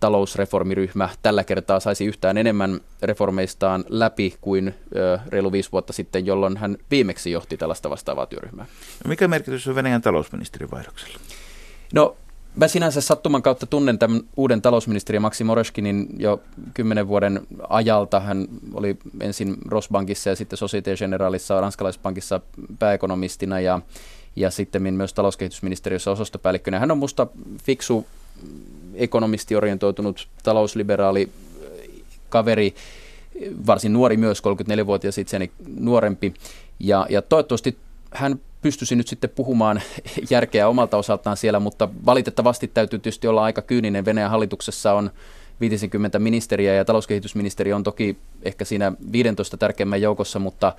talousreformiryhmä 0.00 1.08
tällä 1.22 1.44
kertaa 1.44 1.80
saisi 1.80 2.04
yhtään 2.04 2.38
enemmän 2.38 2.80
reformeistaan 3.02 3.84
läpi 3.88 4.34
kuin 4.40 4.74
ö, 4.96 5.18
reilu 5.28 5.52
viisi 5.52 5.72
vuotta 5.72 5.92
sitten, 5.92 6.26
jolloin 6.26 6.56
hän 6.56 6.76
viimeksi 6.90 7.30
johti 7.30 7.56
tällaista 7.56 7.90
vastaavaa 7.90 8.26
työryhmää. 8.26 8.66
No 9.04 9.08
mikä 9.08 9.28
merkitys 9.28 9.68
on 9.68 9.74
Venäjän 9.74 10.02
talousministerin 10.02 10.70
vaihdoksella? 10.70 11.18
No 11.94 12.16
Mä 12.56 12.68
sinänsä 12.68 13.00
sattuman 13.00 13.42
kautta 13.42 13.66
tunnen 13.66 13.98
tämän 13.98 14.20
uuden 14.36 14.62
talousministeri 14.62 15.18
Maxi 15.18 15.44
Moreskinin 15.44 16.08
jo 16.18 16.42
kymmenen 16.74 17.08
vuoden 17.08 17.40
ajalta. 17.68 18.20
Hän 18.20 18.46
oli 18.74 18.96
ensin 19.20 19.56
Rosbankissa 19.68 20.30
ja 20.30 20.36
sitten 20.36 20.56
Societe 20.56 20.96
Generalissa 20.96 21.60
ranskalaispankissa 21.60 22.40
pääekonomistina 22.78 23.60
ja, 23.60 23.80
ja 24.36 24.50
sitten 24.50 24.94
myös 24.94 25.14
talouskehitysministeriössä 25.14 26.10
osastopäällikkönä. 26.10 26.78
Hän 26.78 26.90
on 26.90 26.98
musta 26.98 27.26
fiksu 27.64 28.06
ekonomistiorientoitunut 28.94 30.28
talousliberaali 30.42 31.30
kaveri, 32.28 32.74
varsin 33.66 33.92
nuori 33.92 34.16
myös, 34.16 34.42
34-vuotias 34.82 35.18
itseäni 35.18 35.50
nuorempi. 35.78 36.34
Ja, 36.80 37.06
ja 37.10 37.22
toivottavasti 37.22 37.78
hän 38.14 38.40
pystyisi 38.62 38.96
nyt 38.96 39.08
sitten 39.08 39.30
puhumaan 39.30 39.82
järkeä 40.30 40.68
omalta 40.68 40.96
osaltaan 40.96 41.36
siellä, 41.36 41.60
mutta 41.60 41.88
valitettavasti 42.06 42.68
täytyy 42.68 42.98
tietysti 42.98 43.28
olla 43.28 43.44
aika 43.44 43.62
kyyninen. 43.62 44.04
Venäjän 44.04 44.30
hallituksessa 44.30 44.92
on 44.92 45.10
50 45.60 46.18
ministeriä 46.18 46.74
ja 46.74 46.84
talouskehitysministeri 46.84 47.72
on 47.72 47.82
toki 47.82 48.16
ehkä 48.42 48.64
siinä 48.64 48.92
15 49.12 49.56
tärkeimmän 49.56 50.02
joukossa, 50.02 50.38
mutta 50.38 50.72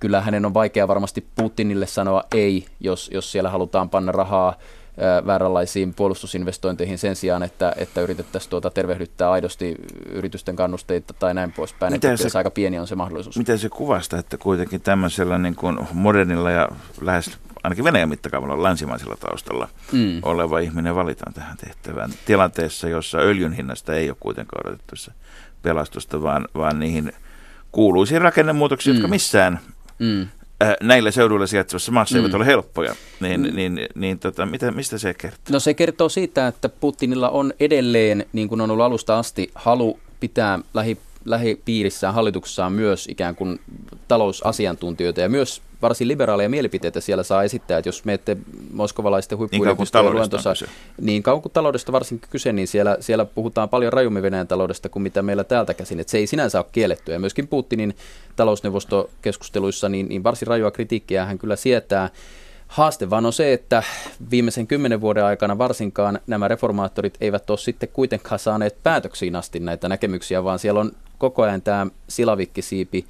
kyllä 0.00 0.20
hänen 0.20 0.44
on 0.44 0.54
vaikea 0.54 0.88
varmasti 0.88 1.26
Putinille 1.36 1.86
sanoa 1.86 2.22
ei, 2.34 2.66
jos, 2.80 3.10
jos 3.12 3.32
siellä 3.32 3.50
halutaan 3.50 3.90
panna 3.90 4.12
rahaa 4.12 4.54
vääränlaisiin 5.26 5.94
puolustusinvestointeihin 5.94 6.98
sen 6.98 7.16
sijaan, 7.16 7.42
että, 7.42 7.72
että 7.76 8.00
yritettäisiin 8.00 8.50
tuota 8.50 8.70
tervehdyttää 8.70 9.30
aidosti 9.30 9.74
yritysten 10.10 10.56
kannusteita 10.56 11.14
tai 11.14 11.34
näin 11.34 11.52
poispäin. 11.52 11.92
Miten 11.92 12.14
että 12.14 12.28
se, 12.28 12.38
aika 12.38 12.50
pieni 12.50 12.78
on 12.78 12.86
se 12.86 12.94
mahdollisuus. 12.94 13.38
Miten 13.38 13.58
se 13.58 13.68
kuvasta, 13.68 14.18
että 14.18 14.36
kuitenkin 14.38 14.80
tämmöisellä 14.80 15.38
niin 15.38 15.54
kuin 15.54 15.78
modernilla 15.92 16.50
ja 16.50 16.68
lähes 17.00 17.38
ainakin 17.62 17.84
Venäjän 17.84 18.08
mittakaavalla 18.08 18.62
länsimaisella 18.62 19.16
taustalla 19.16 19.68
mm. 19.92 20.20
oleva 20.22 20.58
ihminen 20.58 20.94
valitaan 20.94 21.34
tähän 21.34 21.56
tehtävään 21.56 22.10
tilanteessa, 22.26 22.88
jossa 22.88 23.18
öljyn 23.18 23.52
hinnasta 23.52 23.94
ei 23.94 24.10
ole 24.10 24.16
kuitenkaan 24.20 24.66
odotettu 24.66 24.94
pelastusta, 25.62 26.22
vaan, 26.22 26.48
vaan 26.54 26.78
niihin 26.78 27.12
kuuluisiin 27.72 28.22
rakennemuutoksiin, 28.22 28.96
mm. 28.96 28.98
jotka 28.98 29.08
missään 29.08 29.60
mm. 29.98 30.26
Äh, 30.62 30.76
näillä 30.82 31.10
seuduilla 31.10 31.46
sijaitsevassa 31.46 31.92
maassa 31.92 32.14
mm. 32.14 32.20
eivät 32.20 32.34
ole 32.34 32.46
helppoja, 32.46 32.94
niin, 33.20 33.40
mm. 33.40 33.56
niin, 33.56 33.74
niin, 33.74 33.88
niin 33.94 34.18
tota, 34.18 34.46
mitä, 34.46 34.70
mistä 34.70 34.98
se 34.98 35.14
kertoo? 35.14 35.52
No 35.52 35.60
se 35.60 35.74
kertoo 35.74 36.08
siitä, 36.08 36.46
että 36.46 36.68
Putinilla 36.68 37.30
on 37.30 37.52
edelleen, 37.60 38.26
niin 38.32 38.48
kuin 38.48 38.60
on 38.60 38.70
ollut 38.70 38.84
alusta 38.84 39.18
asti, 39.18 39.50
halu 39.54 39.98
pitää 40.20 40.58
lähi, 40.74 40.98
lähipiirissään, 41.24 42.14
hallituksessaan 42.14 42.72
myös 42.72 43.08
ikään 43.08 43.36
kuin 43.36 43.60
talousasiantuntijoita 44.08 45.20
ja 45.20 45.28
myös 45.28 45.62
varsin 45.82 46.08
liberaaleja 46.08 46.48
mielipiteitä 46.48 47.00
siellä 47.00 47.22
saa 47.22 47.42
esittää, 47.42 47.78
että 47.78 47.88
jos 47.88 48.04
menette 48.04 48.36
moskovalaisten 48.72 49.38
huippuyliopistojen 49.38 50.06
niin 50.06 50.14
luentossa, 50.14 50.54
niin 51.00 51.22
kauan 51.22 51.42
kuin 51.42 51.52
taloudesta 51.52 51.92
varsinkin 51.92 52.30
kyse, 52.30 52.52
niin 52.52 52.68
siellä, 52.68 52.96
siellä 53.00 53.24
puhutaan 53.24 53.68
paljon 53.68 53.92
rajummin 53.92 54.22
Venäjän 54.22 54.48
taloudesta 54.48 54.88
kuin 54.88 55.02
mitä 55.02 55.22
meillä 55.22 55.44
täältä 55.44 55.74
käsin, 55.74 56.00
että 56.00 56.10
se 56.10 56.18
ei 56.18 56.26
sinänsä 56.26 56.58
ole 56.58 56.66
kielletty, 56.72 57.12
ja 57.12 57.18
myöskin 57.18 57.48
Putinin 57.48 57.96
talousneuvostokeskusteluissa 58.36 59.88
niin, 59.88 60.08
niin 60.08 60.24
varsin 60.24 60.48
rajua 60.48 60.70
kritiikkiä 60.70 61.24
hän 61.24 61.38
kyllä 61.38 61.56
sietää, 61.56 62.10
Haaste 62.68 63.10
vaan 63.10 63.26
on 63.26 63.32
se, 63.32 63.52
että 63.52 63.82
viimeisen 64.30 64.66
kymmenen 64.66 65.00
vuoden 65.00 65.24
aikana 65.24 65.58
varsinkaan 65.58 66.18
nämä 66.26 66.48
reformaattorit 66.48 67.18
eivät 67.20 67.50
ole 67.50 67.58
sitten 67.58 67.88
kuitenkaan 67.92 68.38
saaneet 68.38 68.82
päätöksiin 68.82 69.36
asti 69.36 69.60
näitä 69.60 69.88
näkemyksiä, 69.88 70.44
vaan 70.44 70.58
siellä 70.58 70.80
on 70.80 70.92
koko 71.24 71.42
ajan 71.42 71.62
tämä 71.62 71.86
silavikkisiipi 72.08 73.04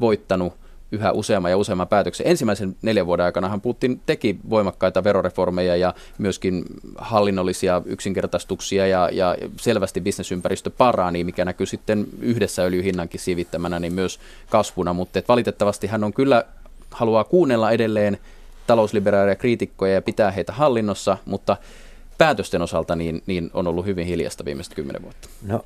voittanut 0.00 0.52
yhä 0.92 1.12
useamman 1.12 1.50
ja 1.50 1.56
useamman 1.56 1.88
päätöksen. 1.88 2.26
Ensimmäisen 2.26 2.76
neljän 2.82 3.06
vuoden 3.06 3.26
aikana 3.26 3.58
Putin 3.62 4.00
teki 4.06 4.38
voimakkaita 4.50 5.04
veroreformeja 5.04 5.76
ja 5.76 5.94
myöskin 6.18 6.64
hallinnollisia 6.98 7.82
yksinkertaistuksia 7.84 8.86
ja, 8.86 9.08
ja 9.12 9.36
selvästi 9.60 10.00
bisnesympäristö 10.00 10.70
parani, 10.70 11.24
mikä 11.24 11.44
näkyy 11.44 11.66
sitten 11.66 12.06
yhdessä 12.20 12.62
öljyhinnankin 12.62 13.20
siivittämänä, 13.20 13.78
niin 13.78 13.92
myös 13.92 14.20
kasvuna, 14.48 14.92
mutta 14.92 15.22
valitettavasti 15.28 15.86
hän 15.86 16.04
on 16.04 16.12
kyllä 16.12 16.44
haluaa 16.90 17.24
kuunnella 17.24 17.70
edelleen 17.70 18.18
talousliberaaleja 18.66 19.36
kriitikkoja 19.36 19.94
ja 19.94 20.02
pitää 20.02 20.30
heitä 20.30 20.52
hallinnossa, 20.52 21.18
mutta 21.24 21.56
päätösten 22.18 22.62
osalta 22.62 22.96
niin, 22.96 23.22
niin 23.26 23.50
on 23.54 23.66
ollut 23.66 23.86
hyvin 23.86 24.06
hiljasta 24.06 24.44
viimeiset 24.44 24.74
kymmenen 24.74 25.02
vuotta. 25.02 25.28
No, 25.46 25.64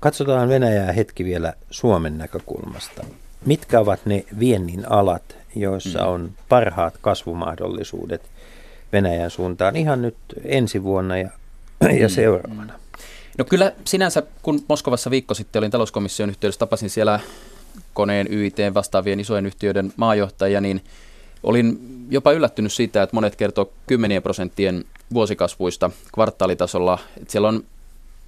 katsotaan 0.00 0.48
Venäjää 0.48 0.92
hetki 0.92 1.24
vielä 1.24 1.52
Suomen 1.70 2.18
näkökulmasta. 2.18 3.04
Mitkä 3.46 3.80
ovat 3.80 4.00
ne 4.06 4.24
viennin 4.38 4.92
alat, 4.92 5.36
joissa 5.56 5.98
mm. 5.98 6.08
on 6.08 6.32
parhaat 6.48 6.94
kasvumahdollisuudet 7.00 8.22
Venäjän 8.92 9.30
suuntaan 9.30 9.76
ihan 9.76 10.02
nyt 10.02 10.16
ensi 10.44 10.82
vuonna 10.82 11.18
ja, 11.18 11.30
ja 12.00 12.08
mm. 12.08 12.14
seuraavana? 12.14 12.72
No 13.38 13.44
kyllä 13.44 13.72
sinänsä, 13.84 14.22
kun 14.42 14.64
Moskovassa 14.68 15.10
viikko 15.10 15.34
sitten 15.34 15.60
olin 15.60 15.70
talouskomission 15.70 16.28
yhteydessä, 16.28 16.58
tapasin 16.58 16.90
siellä 16.90 17.20
koneen 17.94 18.32
YIT 18.32 18.56
vastaavien 18.74 19.20
isojen 19.20 19.46
yhtiöiden 19.46 19.92
maajohtajia, 19.96 20.60
niin 20.60 20.84
olin 21.42 21.78
jopa 22.10 22.32
yllättynyt 22.32 22.72
siitä, 22.72 23.02
että 23.02 23.16
monet 23.16 23.36
kertoo 23.36 23.72
kymmenien 23.86 24.22
prosenttien 24.22 24.84
vuosikasvuista 25.14 25.90
kvartaalitasolla. 26.14 26.98
Että 27.16 27.32
siellä 27.32 27.48
on 27.48 27.64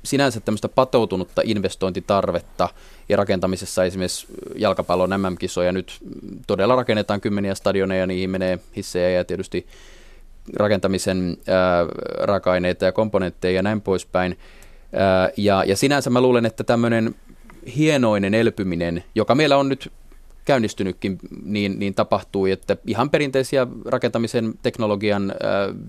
sinänsä 0.05 0.41
tämmöistä 0.41 0.69
patoutunutta 0.69 1.43
investointitarvetta 1.45 2.69
ja 3.09 3.17
rakentamisessa 3.17 3.85
esimerkiksi 3.85 4.27
jalkapallon 4.57 5.11
MM-kisoja 5.11 5.73
nyt 5.73 5.99
todella 6.47 6.77
rakennetaan 6.77 7.21
kymmeniä 7.21 7.55
stadioneja, 7.55 8.07
niihin 8.07 8.31
menee 8.31 8.59
hissejä 8.77 9.11
ja 9.11 9.25
tietysti 9.25 9.67
rakentamisen 10.57 11.37
ää, 11.47 11.87
raaka-aineita 12.21 12.85
ja 12.85 12.93
komponentteja 12.93 13.57
ja 13.57 13.63
näin 13.63 13.81
poispäin. 13.81 14.39
Ää, 14.93 15.31
ja, 15.37 15.65
ja 15.65 15.77
sinänsä 15.77 16.11
mä 16.11 16.21
luulen, 16.21 16.47
että 16.47 16.65
tämmöinen 16.65 17.15
hienoinen 17.77 18.35
elpyminen, 18.35 19.05
joka 19.15 19.35
meillä 19.35 19.57
on 19.57 19.69
nyt 19.69 19.93
käynnistynytkin, 20.45 21.19
niin, 21.43 21.79
niin 21.79 21.95
tapahtuu, 21.95 22.47
että 22.47 22.77
ihan 22.87 23.11
perinteisiä 23.11 23.67
rakentamisen 23.85 24.55
teknologian 24.63 25.31
äh, 25.31 25.37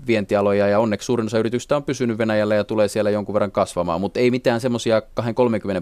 vientialoja 0.08 0.68
ja 0.68 0.80
onneksi 0.80 1.06
suurin 1.06 1.26
osa 1.26 1.40
yrityksistä 1.40 1.76
on 1.76 1.84
pysynyt 1.84 2.18
Venäjällä 2.18 2.56
ja 2.56 2.64
tulee 2.64 2.88
siellä 2.88 3.10
jonkun 3.10 3.34
verran 3.34 3.52
kasvamaan, 3.52 4.02
mutta 4.02 4.20
ei 4.20 4.32
mitään 4.32 4.62
semmoisia 4.62 5.00
2-30 5.00 5.04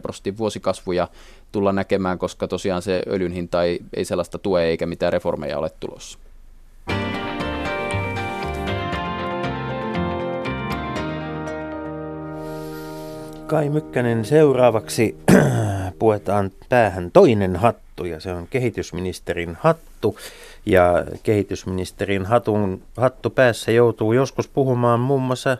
prosentin 0.01 0.37
vuosikasvuja 0.37 1.07
tulla 1.51 1.71
näkemään, 1.71 2.17
koska 2.17 2.47
tosiaan 2.47 2.81
se 2.81 3.01
öljyn 3.07 3.31
hinta 3.31 3.63
ei, 3.63 3.79
ei 3.93 4.05
sellaista 4.05 4.37
tue 4.37 4.63
eikä 4.63 4.85
mitään 4.85 5.13
reformeja 5.13 5.57
ole 5.59 5.69
tulossa. 5.79 6.19
Kai 13.47 13.69
Mykkänen 13.69 14.25
seuraavaksi 14.25 15.15
puetaan 16.01 16.51
päähän 16.69 17.11
toinen 17.11 17.55
hattu 17.55 18.05
ja 18.05 18.19
se 18.19 18.31
on 18.31 18.47
kehitysministerin 18.47 19.57
hattu. 19.61 20.17
Ja 20.65 21.05
kehitysministerin 21.23 22.25
hatun, 22.25 22.81
hattu 22.97 23.29
päässä 23.29 23.71
joutuu 23.71 24.13
joskus 24.13 24.47
puhumaan 24.47 24.99
muun 24.99 25.21
muassa 25.21 25.57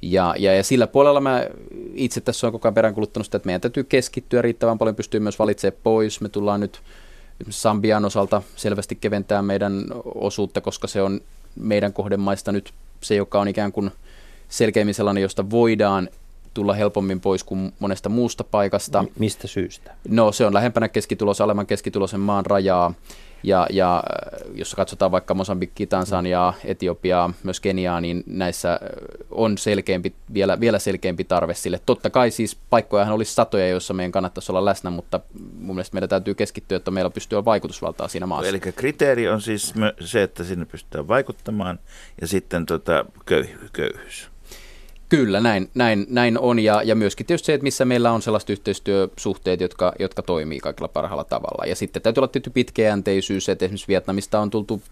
Ja, 0.02 0.34
ja, 0.38 0.54
ja 0.54 0.62
sillä 0.62 0.86
puolella 0.86 1.20
mä 1.20 1.46
itse 1.94 2.20
tässä 2.20 2.46
on 2.46 2.52
koko 2.52 2.68
ajan 2.68 2.74
peräänkuluttanut 2.74 3.26
sitä, 3.26 3.36
että 3.36 3.46
meidän 3.46 3.60
täytyy 3.60 3.84
keskittyä 3.84 4.42
riittävän 4.42 4.78
paljon, 4.78 4.96
pystyy 4.96 5.20
myös 5.20 5.38
valitsemaan 5.38 5.80
pois. 5.82 6.20
Me 6.20 6.28
tullaan 6.28 6.60
nyt 6.60 6.80
Sambian 7.50 8.04
osalta 8.04 8.42
selvästi 8.56 8.94
keventää 8.94 9.42
meidän 9.42 9.84
osuutta, 10.14 10.60
koska 10.60 10.86
se 10.86 11.02
on 11.02 11.20
meidän 11.56 11.92
kohdemaista 11.92 12.52
nyt 12.52 12.72
se, 13.00 13.14
joka 13.14 13.40
on 13.40 13.48
ikään 13.48 13.72
kuin 13.72 13.90
selkeämmin 14.48 14.94
sellainen, 14.94 15.22
josta 15.22 15.50
voidaan 15.50 16.08
tulla 16.54 16.74
helpommin 16.74 17.20
pois 17.20 17.44
kuin 17.44 17.72
monesta 17.78 18.08
muusta 18.08 18.44
paikasta. 18.44 19.04
Mistä 19.18 19.46
syystä? 19.46 19.94
No 20.08 20.32
se 20.32 20.46
on 20.46 20.54
lähempänä 20.54 20.88
keskitulos, 20.88 21.40
alemman 21.40 21.66
keskitulosen 21.66 22.20
maan 22.20 22.46
rajaa. 22.46 22.94
Ja, 23.46 23.66
ja 23.70 23.96
äh, 23.96 24.40
jos 24.54 24.74
katsotaan 24.74 25.10
vaikka 25.10 25.34
Mosambikki, 25.34 25.86
Tansaniaa, 25.86 26.54
Etiopiaa, 26.64 27.32
myös 27.42 27.60
Keniaa, 27.60 28.00
niin 28.00 28.24
näissä 28.26 28.72
äh, 28.72 28.78
on 29.30 29.58
selkeämpi, 29.58 30.14
vielä, 30.34 30.60
vielä 30.60 30.78
selkeämpi 30.78 31.24
tarve 31.24 31.54
sille. 31.54 31.80
Totta 31.86 32.10
kai 32.10 32.30
siis 32.30 32.56
paikkojahan 32.70 33.14
olisi 33.14 33.34
satoja, 33.34 33.68
joissa 33.68 33.94
meidän 33.94 34.12
kannattaisi 34.12 34.52
olla 34.52 34.64
läsnä, 34.64 34.90
mutta 34.90 35.20
mun 35.58 35.76
mielestä 35.76 35.94
meidän 35.94 36.08
täytyy 36.08 36.34
keskittyä, 36.34 36.76
että 36.76 36.90
meillä 36.90 37.10
pystyy 37.10 37.44
vaikutusvaltaa 37.44 38.08
siinä 38.08 38.26
maassa. 38.26 38.48
Eli 38.48 38.60
kriteeri 38.60 39.28
on 39.28 39.40
siis 39.40 39.74
se, 40.00 40.22
että 40.22 40.44
sinne 40.44 40.64
pystytään 40.64 41.08
vaikuttamaan 41.08 41.78
ja 42.20 42.26
sitten 42.26 42.66
tota, 42.66 43.04
köyhyys. 43.72 44.35
Kyllä, 45.08 45.40
näin, 45.40 45.70
näin, 45.74 46.06
näin 46.10 46.38
on. 46.38 46.58
Ja, 46.58 46.82
ja 46.82 46.94
myöskin 46.94 47.26
tietysti 47.26 47.46
se, 47.46 47.54
että 47.54 47.62
missä 47.62 47.84
meillä 47.84 48.12
on 48.12 48.22
sellaiset 48.22 48.50
yhteistyösuhteet, 48.50 49.60
jotka, 49.60 49.92
jotka 49.98 50.22
toimii 50.22 50.58
kaikilla 50.58 50.88
parhaalla 50.88 51.24
tavalla. 51.24 51.66
Ja 51.66 51.76
sitten 51.76 52.02
täytyy 52.02 52.20
olla 52.20 52.28
tietty 52.28 52.50
pitkäjänteisyys, 52.50 53.48
että 53.48 53.64
esimerkiksi 53.64 53.88
Vietnamista 53.88 54.40
on 54.40 54.50
tultu 54.50 54.82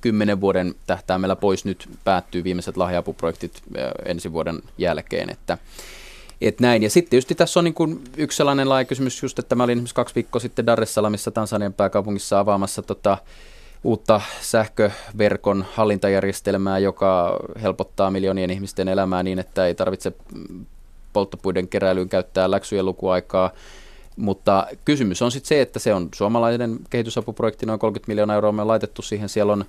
kymmenen 0.00 0.40
vuoden 0.40 0.74
tähtäimellä 0.86 1.36
pois. 1.36 1.64
Nyt 1.64 1.88
päättyy 2.04 2.44
viimeiset 2.44 2.76
lahjapuprojektit 2.76 3.62
ensi 4.04 4.32
vuoden 4.32 4.62
jälkeen, 4.78 5.30
että 5.30 5.58
et 6.40 6.60
näin. 6.60 6.82
Ja 6.82 6.90
sitten 6.90 7.10
tietysti 7.10 7.34
tässä 7.34 7.60
on 7.60 7.64
niin 7.64 7.74
kuin 7.74 8.04
yksi 8.16 8.36
sellainen 8.36 8.68
laaja 8.68 8.84
kysymys 8.84 9.22
just, 9.22 9.38
että 9.38 9.54
mä 9.54 9.64
olin 9.64 9.72
esimerkiksi 9.72 9.94
kaksi 9.94 10.14
viikkoa 10.14 10.40
sitten 10.40 10.66
Dar 10.66 10.82
es 10.82 10.94
Salaamissa 10.94 11.30
Tansanian 11.30 11.72
pääkaupungissa 11.72 12.38
avaamassa 12.38 12.82
tota, 12.82 13.18
uutta 13.84 14.20
sähköverkon 14.40 15.64
hallintajärjestelmää, 15.72 16.78
joka 16.78 17.40
helpottaa 17.62 18.10
miljoonien 18.10 18.50
ihmisten 18.50 18.88
elämää 18.88 19.22
niin, 19.22 19.38
että 19.38 19.66
ei 19.66 19.74
tarvitse 19.74 20.12
polttopuiden 21.12 21.68
keräilyyn 21.68 22.08
käyttää 22.08 22.50
läksyjen 22.50 22.86
lukuaikaa. 22.86 23.50
Mutta 24.16 24.66
kysymys 24.84 25.22
on 25.22 25.32
sitten 25.32 25.48
se, 25.48 25.60
että 25.60 25.78
se 25.78 25.94
on 25.94 26.08
suomalainen 26.14 26.78
kehitysapuprojekti, 26.90 27.66
noin 27.66 27.78
30 27.78 28.10
miljoonaa 28.10 28.34
euroa 28.34 28.52
me 28.52 28.62
on 28.62 28.68
laitettu 28.68 29.02
siihen. 29.02 29.28
Siellä 29.28 29.52
on 29.52 29.64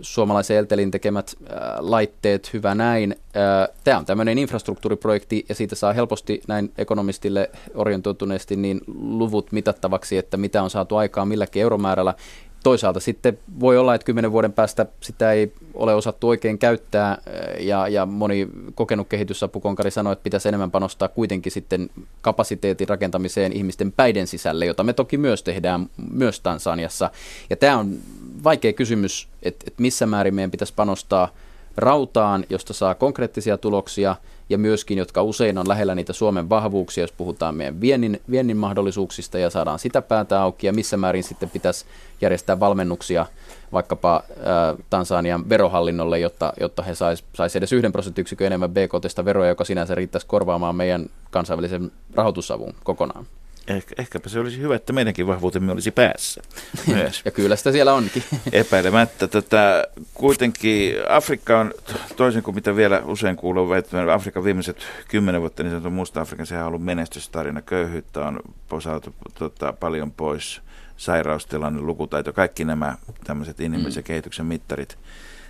suomalaisen 0.00 0.56
Eltelin 0.56 0.90
tekemät 0.90 1.34
äh, 1.42 1.56
laitteet, 1.78 2.52
hyvä 2.52 2.74
näin. 2.74 3.16
Äh, 3.36 3.76
Tämä 3.84 3.98
on 3.98 4.04
tämmöinen 4.04 4.38
infrastruktuuriprojekti 4.38 5.44
ja 5.48 5.54
siitä 5.54 5.74
saa 5.74 5.92
helposti 5.92 6.42
näin 6.48 6.72
ekonomistille 6.78 7.50
orientoituneesti 7.74 8.56
niin 8.56 8.80
luvut 8.94 9.52
mitattavaksi, 9.52 10.16
että 10.18 10.36
mitä 10.36 10.62
on 10.62 10.70
saatu 10.70 10.96
aikaa 10.96 11.24
milläkin 11.24 11.62
euromäärällä. 11.62 12.14
Toisaalta 12.62 13.00
sitten 13.00 13.38
voi 13.60 13.78
olla, 13.78 13.94
että 13.94 14.04
kymmenen 14.04 14.32
vuoden 14.32 14.52
päästä 14.52 14.86
sitä 15.00 15.32
ei 15.32 15.52
ole 15.74 15.94
osattu 15.94 16.28
oikein 16.28 16.58
käyttää 16.58 17.18
ja, 17.58 17.88
ja 17.88 18.06
moni 18.06 18.48
kokenut 18.74 19.08
kehitysapukonkari 19.08 19.90
sanoi, 19.90 20.12
että 20.12 20.22
pitäisi 20.22 20.48
enemmän 20.48 20.70
panostaa 20.70 21.08
kuitenkin 21.08 21.52
sitten 21.52 21.90
kapasiteetin 22.20 22.88
rakentamiseen 22.88 23.52
ihmisten 23.52 23.92
päiden 23.92 24.26
sisälle, 24.26 24.66
jota 24.66 24.84
me 24.84 24.92
toki 24.92 25.18
myös 25.18 25.42
tehdään 25.42 25.90
myös 26.12 26.40
Tansaniassa. 26.40 27.10
Ja 27.50 27.56
tämä 27.56 27.78
on 27.78 27.98
vaikea 28.44 28.72
kysymys, 28.72 29.28
että, 29.42 29.64
että 29.68 29.82
missä 29.82 30.06
määrin 30.06 30.34
meidän 30.34 30.50
pitäisi 30.50 30.74
panostaa 30.76 31.28
rautaan, 31.76 32.44
josta 32.50 32.72
saa 32.72 32.94
konkreettisia 32.94 33.58
tuloksia, 33.58 34.16
ja 34.52 34.58
myöskin, 34.58 34.98
jotka 34.98 35.22
usein 35.22 35.58
on 35.58 35.68
lähellä 35.68 35.94
niitä 35.94 36.12
Suomen 36.12 36.48
vahvuuksia, 36.48 37.04
jos 37.04 37.12
puhutaan 37.12 37.54
meidän 37.54 37.80
viennin, 37.80 38.20
viennin 38.30 38.56
mahdollisuuksista 38.56 39.38
ja 39.38 39.50
saadaan 39.50 39.78
sitä 39.78 40.02
päätä 40.02 40.42
auki 40.42 40.66
ja 40.66 40.72
missä 40.72 40.96
määrin 40.96 41.24
sitten 41.24 41.50
pitäisi 41.50 41.84
järjestää 42.20 42.60
valmennuksia 42.60 43.26
vaikkapa 43.72 44.22
äh, 44.30 44.84
Tansanian 44.90 45.48
verohallinnolle, 45.48 46.18
jotta, 46.18 46.52
jotta 46.60 46.82
he 46.82 46.94
saisivat 46.94 47.30
sais 47.34 47.56
edes 47.56 47.72
yhden 47.72 47.92
prosenttiyksikön 47.92 48.46
enemmän 48.46 48.70
BKTstä 48.70 49.24
veroja, 49.24 49.48
joka 49.48 49.64
sinänsä 49.64 49.94
riittäisi 49.94 50.26
korvaamaan 50.26 50.76
meidän 50.76 51.06
kansainvälisen 51.30 51.92
rahoitusavun 52.14 52.74
kokonaan. 52.84 53.26
Ehkä, 53.68 53.94
ehkäpä 53.98 54.28
se 54.28 54.40
olisi 54.40 54.60
hyvä, 54.60 54.76
että 54.76 54.92
meidänkin 54.92 55.26
vahvuutemme 55.26 55.72
olisi 55.72 55.90
päässä 55.90 56.42
myös. 56.86 57.22
ja 57.24 57.30
kyllä 57.30 57.56
sitä 57.56 57.72
siellä 57.72 57.94
onkin. 57.94 58.24
Epäilemättä. 58.52 59.28
Tätä, 59.28 59.86
kuitenkin 60.14 60.94
Afrikka 61.08 61.60
on, 61.60 61.74
toisin 62.16 62.42
kuin 62.42 62.54
mitä 62.54 62.76
vielä 62.76 63.02
usein 63.04 63.36
kuuluu 63.36 63.68
väittämään, 63.68 64.10
Afrikan 64.10 64.44
viimeiset 64.44 64.76
kymmenen 65.08 65.40
vuotta, 65.40 65.62
niin 65.62 65.70
sanottu 65.70 65.90
Musta 65.90 66.20
Afrikan, 66.20 66.46
sehän 66.46 66.64
on 66.64 66.68
ollut 66.68 66.84
menestystarina. 66.84 67.62
Köyhyyttä 67.62 68.20
on 68.20 68.40
posautu 68.68 69.14
tota, 69.34 69.72
paljon 69.72 70.12
pois, 70.12 70.62
sairaustilanne, 70.96 71.80
lukutaito, 71.80 72.32
kaikki 72.32 72.64
nämä 72.64 72.96
tämmöiset 73.24 73.60
inhimillisen 73.60 74.02
mm. 74.02 74.06
kehityksen 74.06 74.46
mittarit, 74.46 74.98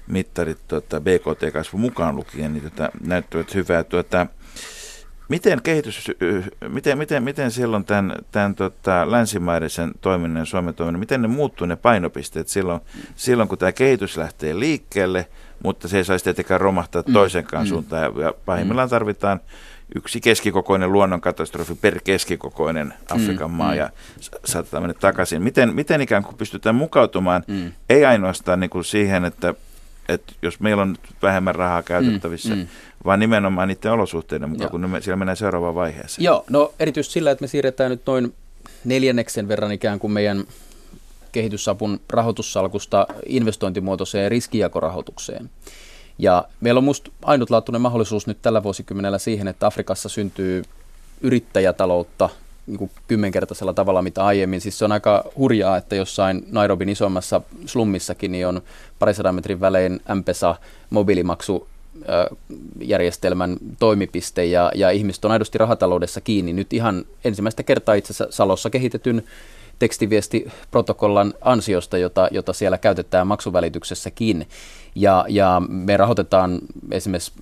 mittarit 0.07 0.59
tota, 0.69 1.01
BKT-kasvu 1.01 1.79
mukaan 1.79 2.17
lukien, 2.17 2.53
niin 2.53 2.63
tota, 2.63 2.91
näyttävät 3.07 3.55
hyvää. 3.55 3.85
Tuota, 3.85 4.27
Miten 5.33 5.63
kehitys, 5.63 6.11
miten, 6.69 6.99
miten, 6.99 7.23
miten 7.23 7.51
silloin 7.51 7.85
tämän, 7.85 8.17
tämän 8.33 8.55
tota, 8.55 9.11
länsimaiden 9.11 9.71
toiminnan 10.01 10.41
ja 10.41 10.45
Suomen 10.45 10.75
toiminnan, 10.75 11.01
miten 11.01 11.23
ne 11.23 11.29
muuttuu 11.29 11.67
ne 11.67 11.77
painopisteet 11.77 12.49
silloin, 12.49 12.81
silloin, 13.17 13.49
kun 13.49 13.59
tämä 13.59 13.73
kehitys 13.73 14.17
lähtee 14.17 14.59
liikkeelle, 14.59 15.29
mutta 15.63 15.89
se 15.89 15.97
ei 15.97 16.05
saisi 16.05 16.25
tietenkään 16.25 16.61
romahtaa 16.61 17.03
mm. 17.07 17.13
toisenkaan 17.13 17.65
mm. 17.65 17.69
suuntaan. 17.69 18.03
Ja, 18.21 18.35
pahimmillaan 18.45 18.89
mm. 18.89 18.91
tarvitaan 18.91 19.41
yksi 19.95 20.21
keskikokoinen 20.21 20.93
luonnonkatastrofi 20.93 21.75
per 21.75 22.01
keskikokoinen 22.05 22.95
Afrikan 23.11 23.51
mm, 23.51 23.57
maa 23.57 23.73
mm. 23.73 23.79
ja 23.79 23.91
saatetaan 24.45 24.83
mennä 24.83 24.95
takaisin. 25.01 25.43
Miten, 25.43 25.75
miten 25.75 26.01
ikään 26.01 26.25
kuin 26.25 26.37
pystytään 26.37 26.75
mukautumaan, 26.75 27.45
mm. 27.47 27.73
ei 27.89 28.05
ainoastaan 28.05 28.61
niin 28.61 28.71
kuin 28.71 28.85
siihen, 28.85 29.25
että, 29.25 29.55
että 30.09 30.33
jos 30.43 30.61
meillä 30.61 30.83
on 30.83 30.97
vähemmän 31.23 31.55
rahaa 31.55 31.83
käytettävissä, 31.83 32.55
mm, 32.55 32.61
mm 32.61 32.67
vaan 33.05 33.21
nimenomaan 33.21 33.69
niiden 33.69 33.93
olosuhteiden 33.93 34.51
mukaan, 34.51 34.65
Joo. 34.65 34.71
kun 34.71 34.91
me, 34.91 35.01
siellä 35.01 35.17
mennään 35.17 35.37
seuraavaan 35.37 35.75
vaiheeseen. 35.75 36.25
Joo, 36.25 36.45
no 36.51 36.75
erityisesti 36.79 37.13
sillä, 37.13 37.31
että 37.31 37.43
me 37.43 37.49
siirretään 37.49 37.91
nyt 37.91 38.03
noin 38.07 38.35
neljänneksen 38.85 39.49
verran 39.49 39.73
ikään 39.73 39.99
kuin 39.99 40.13
meidän 40.13 40.45
kehitysapun 41.33 42.01
rahoitussalkusta 42.11 43.07
investointimuotoiseen 43.27 44.31
riskijakorahoitukseen. 44.31 45.51
Ja 46.19 46.45
meillä 46.61 46.79
on 46.79 46.85
minusta 46.85 47.11
ainutlaatuinen 47.23 47.81
mahdollisuus 47.81 48.27
nyt 48.27 48.39
tällä 48.43 48.63
vuosikymmenellä 48.63 49.19
siihen, 49.19 49.49
että 49.49 49.67
Afrikassa 49.67 50.09
syntyy 50.09 50.63
yrittäjätaloutta 51.21 52.29
niin 52.67 52.79
kuin 52.79 52.91
kymmenkertaisella 53.09 53.73
tavalla 53.73 54.03
mitä 54.03 54.25
aiemmin. 54.25 54.61
Siis 54.61 54.79
se 54.79 54.85
on 54.85 54.93
aika 54.93 55.25
hurjaa, 55.39 55.77
että 55.77 55.97
jossain 55.97 56.47
Nairobin 56.51 56.89
isommassa 56.89 57.41
slummissakin 57.67 58.33
niin 58.33 58.47
on 58.47 58.63
parisadan 58.99 59.35
metrin 59.35 59.61
välein 59.61 60.01
M-Pesa 60.15 60.55
mobiilimaksu 60.91 61.69
järjestelmän 62.81 63.57
toimipiste 63.79 64.45
ja, 64.45 64.73
ja 64.75 64.91
ihmiset 64.91 65.25
on 65.25 65.31
aidosti 65.31 65.59
rahataloudessa 65.59 66.21
kiinni. 66.21 66.53
Nyt 66.53 66.73
ihan 66.73 67.05
ensimmäistä 67.25 67.63
kertaa 67.63 67.95
itse 67.95 68.13
asiassa 68.13 68.37
Salossa 68.37 68.71
kehitetyn 68.71 69.25
tekstiviestiprotokollan 69.79 71.35
ansiosta, 71.41 71.99
jota, 71.99 72.29
jota 72.31 72.53
siellä 72.53 72.79
käytetään 72.79 73.27
maksuvälityksessäkin. 73.27 74.47
Ja, 74.95 75.25
ja 75.29 75.63
me 75.69 75.97
rahoitetaan 75.97 76.59
esimerkiksi 76.91 77.33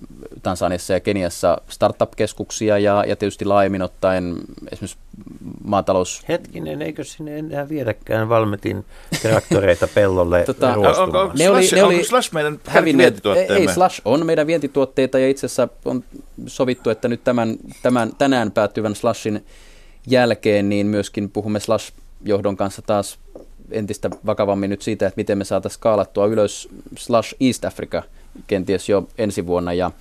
Tansaniassa 0.43 0.93
ja 0.93 0.99
Keniassa 0.99 1.61
startup-keskuksia 1.67 2.77
ja, 2.77 3.03
ja 3.07 3.15
tietysti 3.15 3.45
laajemmin 3.45 3.81
ottaen 3.81 4.35
esimerkiksi 4.71 4.97
maatalous... 5.63 6.23
Hetkinen, 6.29 6.81
eikö 6.81 7.03
sinne 7.03 7.37
enää 7.37 7.69
viedäkään 7.69 8.29
Valmetin 8.29 8.85
traktoreita 9.21 9.87
pellolle 9.95 10.43
tota, 10.45 10.73
onko, 10.73 10.89
onko, 10.89 11.31
ne 11.39 11.49
oli, 11.49 11.69
ne 11.71 11.83
oli 11.83 11.95
onko 11.95 12.07
Slash 12.07 12.33
meidän 12.33 12.59
vientituotteemme? 12.97 13.57
Ei, 13.57 13.73
Slash 13.73 14.01
on 14.05 14.25
meidän 14.25 14.47
vientituotteita 14.47 15.19
ja 15.19 15.29
itse 15.29 15.45
asiassa 15.45 15.67
on 15.85 16.03
sovittu, 16.47 16.89
että 16.89 17.07
nyt 17.07 17.23
tämän, 17.23 17.57
tämän 17.81 18.11
tänään 18.17 18.51
päättyvän 18.51 18.95
Slashin 18.95 19.45
jälkeen 20.07 20.69
niin 20.69 20.87
myöskin 20.87 21.29
puhumme 21.29 21.59
Slash 21.59 21.93
johdon 22.25 22.57
kanssa 22.57 22.81
taas 22.81 23.19
entistä 23.71 24.09
vakavammin 24.25 24.69
nyt 24.69 24.81
siitä, 24.81 25.07
että 25.07 25.17
miten 25.17 25.37
me 25.37 25.43
saataisiin 25.43 25.77
skaalattua 25.77 26.25
ylös 26.25 26.69
slash 26.97 27.35
East 27.39 27.65
Africa 27.65 28.03
kenties 28.47 28.89
jo 28.89 29.07
ensi 29.17 29.47
vuonna. 29.47 29.73
Ja, 29.73 29.91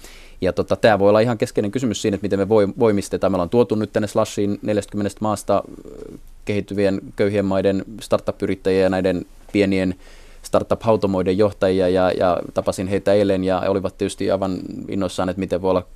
ja 0.40 0.52
tota, 0.52 0.76
tämä 0.76 0.98
voi 0.98 1.08
olla 1.08 1.20
ihan 1.20 1.38
keskeinen 1.38 1.70
kysymys 1.70 2.02
siinä, 2.02 2.14
että 2.14 2.24
miten 2.24 2.38
me 2.38 2.48
voimistetaan. 2.78 3.32
Me 3.32 3.36
ollaan 3.36 3.50
tuotu 3.50 3.74
nyt 3.74 3.92
tänne 3.92 4.06
Slashiin 4.08 4.58
40 4.62 5.16
maasta 5.20 5.62
kehittyvien 6.44 7.00
köyhien 7.16 7.44
maiden 7.44 7.84
startup-yrittäjiä 8.00 8.82
ja 8.82 8.88
näiden 8.88 9.26
pienien 9.52 9.94
startup-hautomoiden 10.50 11.38
johtajia 11.38 11.88
ja, 11.88 12.12
ja 12.12 12.38
tapasin 12.54 12.88
heitä 12.88 13.12
eilen 13.12 13.44
ja 13.44 13.60
olivat 13.60 13.98
tietysti 13.98 14.30
aivan 14.30 14.58
innoissaan, 14.88 15.28
että 15.28 15.40
miten 15.40 15.62
voi 15.62 15.70
olla 15.70 15.86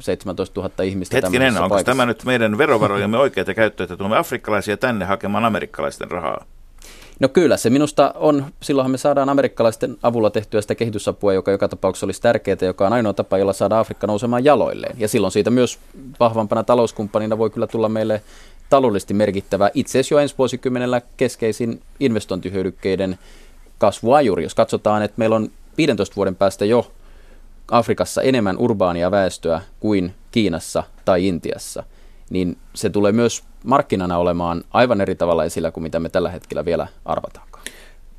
17 0.00 0.60
000 0.60 0.84
ihmistä 0.84 1.16
Hetkinen, 1.16 1.56
onko 1.56 1.68
paikassa. 1.68 1.84
tämä 1.84 2.06
nyt 2.06 2.24
meidän 2.24 2.58
verovarojemme 2.58 3.18
oikeita 3.18 3.54
käyttöä, 3.54 3.84
että 3.84 3.96
tuomme 3.96 4.16
afrikkalaisia 4.16 4.76
tänne 4.76 5.04
hakemaan 5.04 5.44
amerikkalaisten 5.44 6.10
rahaa? 6.10 6.44
No 7.20 7.28
kyllä, 7.28 7.56
se 7.56 7.70
minusta 7.70 8.14
on, 8.16 8.46
silloinhan 8.62 8.90
me 8.90 8.98
saadaan 8.98 9.28
amerikkalaisten 9.28 9.96
avulla 10.02 10.30
tehtyä 10.30 10.60
sitä 10.60 10.74
kehitysapua, 10.74 11.32
joka 11.32 11.50
joka 11.50 11.68
tapauksessa 11.68 12.06
olisi 12.06 12.22
tärkeää, 12.22 12.56
joka 12.60 12.86
on 12.86 12.92
ainoa 12.92 13.12
tapa, 13.12 13.38
jolla 13.38 13.52
saada 13.52 13.78
Afrikka 13.78 14.06
nousemaan 14.06 14.44
jaloilleen. 14.44 14.96
Ja 14.98 15.08
silloin 15.08 15.32
siitä 15.32 15.50
myös 15.50 15.78
vahvampana 16.20 16.64
talouskumppanina 16.64 17.38
voi 17.38 17.50
kyllä 17.50 17.66
tulla 17.66 17.88
meille 17.88 18.22
taloudellisesti 18.70 19.14
merkittävä, 19.14 19.70
itse 19.74 19.90
asiassa 19.90 20.14
jo 20.14 20.18
ensi 20.18 20.34
vuosikymmenellä 20.38 21.02
keskeisin 21.16 21.80
investointihyödykkeiden 22.00 23.18
kasvuajuri. 23.78 24.42
Jos 24.42 24.54
katsotaan, 24.54 25.02
että 25.02 25.14
meillä 25.18 25.36
on 25.36 25.50
15 25.76 26.16
vuoden 26.16 26.36
päästä 26.36 26.64
jo 26.64 26.92
Afrikassa 27.70 28.22
enemmän 28.22 28.58
urbaania 28.58 29.10
väestöä 29.10 29.60
kuin 29.80 30.14
Kiinassa 30.30 30.82
tai 31.04 31.26
Intiassa, 31.26 31.84
niin 32.30 32.58
se 32.74 32.90
tulee 32.90 33.12
myös 33.12 33.44
markkinana 33.64 34.18
olemaan 34.18 34.64
aivan 34.70 35.00
eri 35.00 35.14
tavalla 35.14 35.44
esillä 35.44 35.70
kuin 35.70 35.82
mitä 35.82 36.00
me 36.00 36.08
tällä 36.08 36.30
hetkellä 36.30 36.64
vielä 36.64 36.86
arvataankaan. 37.04 37.64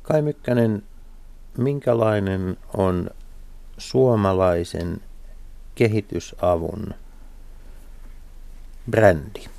Kai 0.02 0.22
Mykkänen, 0.22 0.82
minkälainen 1.58 2.56
on 2.76 3.10
suomalaisen 3.78 5.00
kehitysavun 5.74 6.94
brändi? 8.90 9.55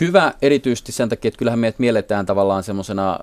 Hyvä 0.00 0.34
erityisesti 0.42 0.92
sen 0.92 1.08
takia, 1.08 1.28
että 1.28 1.38
kyllähän 1.38 1.58
meidät 1.58 1.78
mielletään 1.78 2.26
tavallaan 2.26 2.62
semmoisena 2.62 3.18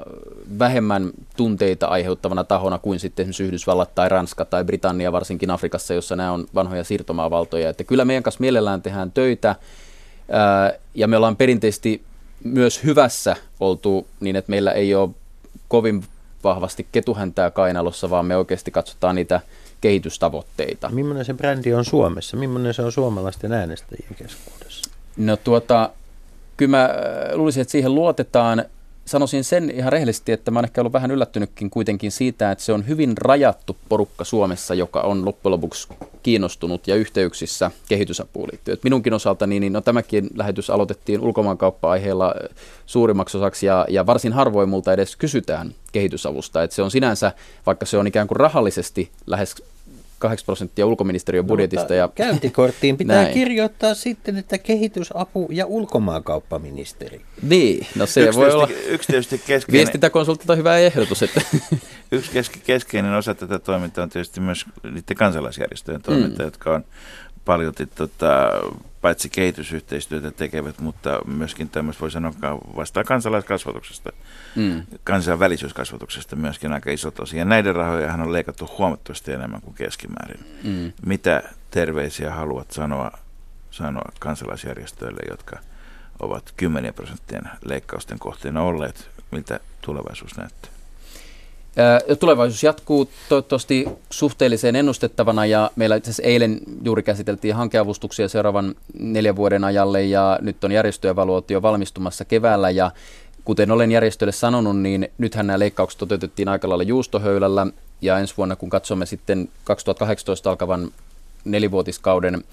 vähemmän 0.59 1.11
tunteita 1.37 1.87
aiheuttavana 1.87 2.43
tahona 2.43 2.77
kuin 2.77 2.99
sitten 2.99 3.23
esimerkiksi 3.23 3.43
Yhdysvallat 3.43 3.95
tai 3.95 4.09
Ranska 4.09 4.45
tai 4.45 4.63
Britannia, 4.63 5.11
varsinkin 5.11 5.51
Afrikassa, 5.51 5.93
jossa 5.93 6.15
nämä 6.15 6.31
on 6.31 6.45
vanhoja 6.55 6.83
siirtomaavaltoja. 6.83 7.69
Että 7.69 7.83
kyllä 7.83 8.05
meidän 8.05 8.23
kanssa 8.23 8.41
mielellään 8.41 8.81
tehdään 8.81 9.11
töitä 9.11 9.55
ja 10.95 11.07
me 11.07 11.17
ollaan 11.17 11.35
perinteisesti 11.35 12.01
myös 12.43 12.83
hyvässä 12.83 13.35
oltu 13.59 14.07
niin, 14.19 14.35
että 14.35 14.49
meillä 14.49 14.71
ei 14.71 14.95
ole 14.95 15.09
kovin 15.67 16.03
vahvasti 16.43 16.87
ketuhäntää 16.91 17.51
kainalossa, 17.51 18.09
vaan 18.09 18.25
me 18.25 18.37
oikeasti 18.37 18.71
katsotaan 18.71 19.15
niitä 19.15 19.41
kehitystavoitteita. 19.81 20.89
Millainen 20.89 21.25
se 21.25 21.33
brändi 21.33 21.73
on 21.73 21.85
Suomessa? 21.85 22.37
Millainen 22.37 22.73
se 22.73 22.81
on 22.81 22.91
suomalaisten 22.91 23.51
äänestäjien 23.51 24.15
keskuudessa? 24.15 24.91
No 25.17 25.37
tuota, 25.37 25.89
kyllä 26.59 26.77
mä 26.77 26.89
luulisin, 27.33 27.61
että 27.61 27.71
siihen 27.71 27.95
luotetaan 27.95 28.65
sanoisin 29.05 29.43
sen 29.43 29.71
ihan 29.71 29.91
rehellisesti, 29.91 30.31
että 30.31 30.51
mä 30.51 30.59
oon 30.59 30.65
ehkä 30.65 30.81
ollut 30.81 30.93
vähän 30.93 31.11
yllättynytkin 31.11 31.69
kuitenkin 31.69 32.11
siitä, 32.11 32.51
että 32.51 32.63
se 32.63 32.73
on 32.73 32.87
hyvin 32.87 33.17
rajattu 33.17 33.77
porukka 33.89 34.23
Suomessa, 34.23 34.73
joka 34.73 35.01
on 35.01 35.25
loppujen 35.25 35.51
lopuksi 35.51 35.87
kiinnostunut 36.23 36.87
ja 36.87 36.95
yhteyksissä 36.95 37.71
kehitysapuun 37.89 38.49
liittyen. 38.51 38.73
Et 38.73 38.83
minunkin 38.83 39.13
osaltani, 39.13 39.59
niin 39.59 39.73
no 39.73 39.81
tämäkin 39.81 40.29
lähetys 40.35 40.69
aloitettiin 40.69 41.21
ulkomaankauppa-aiheella 41.21 42.35
suurimmaksi 42.85 43.37
osaksi 43.37 43.65
ja, 43.65 43.85
ja 43.89 44.05
varsin 44.05 44.33
harvoin 44.33 44.69
multa 44.69 44.93
edes 44.93 45.15
kysytään 45.15 45.75
kehitysavusta. 45.91 46.63
Et 46.63 46.71
se 46.71 46.81
on 46.81 46.91
sinänsä, 46.91 47.31
vaikka 47.65 47.85
se 47.85 47.97
on 47.97 48.07
ikään 48.07 48.27
kuin 48.27 48.39
rahallisesti 48.39 49.11
lähes 49.27 49.55
8 50.19 50.45
prosenttia 50.45 50.85
ulkoministeriön 50.85 51.45
no, 51.45 51.47
budjetista. 51.47 51.93
Ja 51.93 52.09
käyntikorttiin 52.15 52.97
pitää 52.97 53.21
näin. 53.23 53.33
kirjoittaa 53.33 53.93
sitten, 53.93 54.37
että 54.37 54.57
kehitysapu 54.57 55.47
ja 55.51 55.65
ulkomaankauppaministeri. 55.65 57.21
Niin, 57.41 57.87
no 57.95 58.05
se 58.05 58.21
yksi 58.21 58.39
voi 58.39 58.49
tietysti, 58.49 58.73
olla. 58.73 58.93
Yksi 58.93 59.07
tietysti 59.07 59.37
keskeinen. 59.37 59.79
Viestintäkonsultilta 59.79 60.55
hyvä 60.55 60.77
ehdotus. 60.77 61.23
Että. 61.23 61.41
yksi 62.11 62.31
keske, 62.31 62.59
keskeinen 62.65 63.13
osa 63.13 63.35
tätä 63.35 63.59
toimintaa 63.59 64.03
on 64.03 64.09
tietysti 64.09 64.39
myös 64.39 64.65
niiden 64.83 65.17
kansalaisjärjestöjen 65.17 66.01
toiminta, 66.01 66.39
mm. 66.39 66.45
jotka 66.45 66.73
on 66.73 66.85
paljon 67.45 67.73
tota, 67.95 68.49
paitsi 69.01 69.29
kehitysyhteistyötä 69.29 70.31
tekevät, 70.31 70.79
mutta 70.79 71.19
myöskin 71.25 71.69
tämmöistä 71.69 72.01
voi 72.01 72.11
sanoa 72.11 72.33
vastaa 72.75 73.03
kansalaiskasvatuksesta, 73.03 74.11
mm. 74.55 74.83
kansainvälisyyskasvatuksesta 75.03 76.35
myöskin 76.35 76.73
aika 76.73 76.91
iso 76.91 77.11
tosi. 77.11 77.37
Ja 77.37 77.45
näiden 77.45 77.75
rahoja 77.75 78.13
on 78.13 78.33
leikattu 78.33 78.69
huomattavasti 78.77 79.31
enemmän 79.31 79.61
kuin 79.61 79.75
keskimäärin. 79.75 80.45
Mm. 80.63 80.93
Mitä 81.05 81.43
terveisiä 81.71 82.33
haluat 82.33 82.71
sanoa, 82.71 83.11
sanoa 83.71 84.11
kansalaisjärjestöille, 84.19 85.21
jotka 85.29 85.59
ovat 86.19 86.53
kymmenien 86.57 86.93
prosenttien 86.93 87.49
leikkausten 87.65 88.19
kohteena 88.19 88.61
olleet, 88.61 89.09
miltä 89.31 89.59
tulevaisuus 89.81 90.37
näyttää? 90.37 90.78
Tulevaisuus 92.19 92.63
jatkuu 92.63 93.09
toivottavasti 93.29 93.87
suhteellisen 94.09 94.75
ennustettavana 94.75 95.45
ja 95.45 95.71
meillä 95.75 95.95
itse 95.95 96.11
asiassa 96.11 96.29
eilen 96.29 96.59
juuri 96.83 97.03
käsiteltiin 97.03 97.55
hankeavustuksia 97.55 98.29
seuraavan 98.29 98.75
neljän 98.99 99.35
vuoden 99.35 99.63
ajalle 99.63 100.03
ja 100.05 100.39
nyt 100.41 100.63
on 100.63 100.71
järjestöevaluaatio 100.71 101.61
valmistumassa 101.61 102.25
keväällä 102.25 102.69
ja 102.69 102.91
kuten 103.45 103.71
olen 103.71 103.91
järjestöille 103.91 104.31
sanonut, 104.31 104.79
niin 104.79 105.09
nythän 105.17 105.47
nämä 105.47 105.59
leikkaukset 105.59 105.99
toteutettiin 105.99 106.47
aika 106.47 106.69
lailla 106.69 106.83
juustohöylällä 106.83 107.67
ja 108.01 108.19
ensi 108.19 108.33
vuonna 108.37 108.55
kun 108.55 108.69
katsomme 108.69 109.05
sitten 109.05 109.49
2018 109.63 110.49
alkavan 110.49 110.91
nelivuotiskauden 111.45 112.43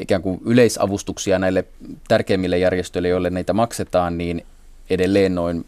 ikään 0.00 0.22
kuin 0.22 0.40
yleisavustuksia 0.44 1.38
näille 1.38 1.64
tärkeimmille 2.08 2.58
järjestöille, 2.58 3.08
joille 3.08 3.30
niitä 3.30 3.52
maksetaan, 3.52 4.18
niin 4.18 4.46
edelleen 4.90 5.34
noin 5.34 5.66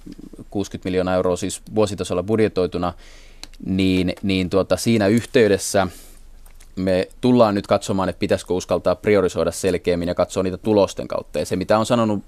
60 0.50 0.86
miljoonaa 0.86 1.14
euroa 1.14 1.36
siis 1.36 1.62
vuositasolla 1.74 2.22
budjetoituna, 2.22 2.92
niin, 3.66 4.12
niin 4.22 4.50
tuota, 4.50 4.76
siinä 4.76 5.06
yhteydessä 5.06 5.86
me 6.76 7.08
tullaan 7.20 7.54
nyt 7.54 7.66
katsomaan, 7.66 8.08
että 8.08 8.20
pitäisikö 8.20 8.54
uskaltaa 8.54 8.94
priorisoida 8.94 9.50
selkeämmin 9.50 10.08
ja 10.08 10.14
katsoa 10.14 10.42
niitä 10.42 10.58
tulosten 10.58 11.08
kautta. 11.08 11.38
Ja 11.38 11.46
se, 11.46 11.56
mitä 11.56 11.78
on 11.78 11.86
sanonut 11.86 12.24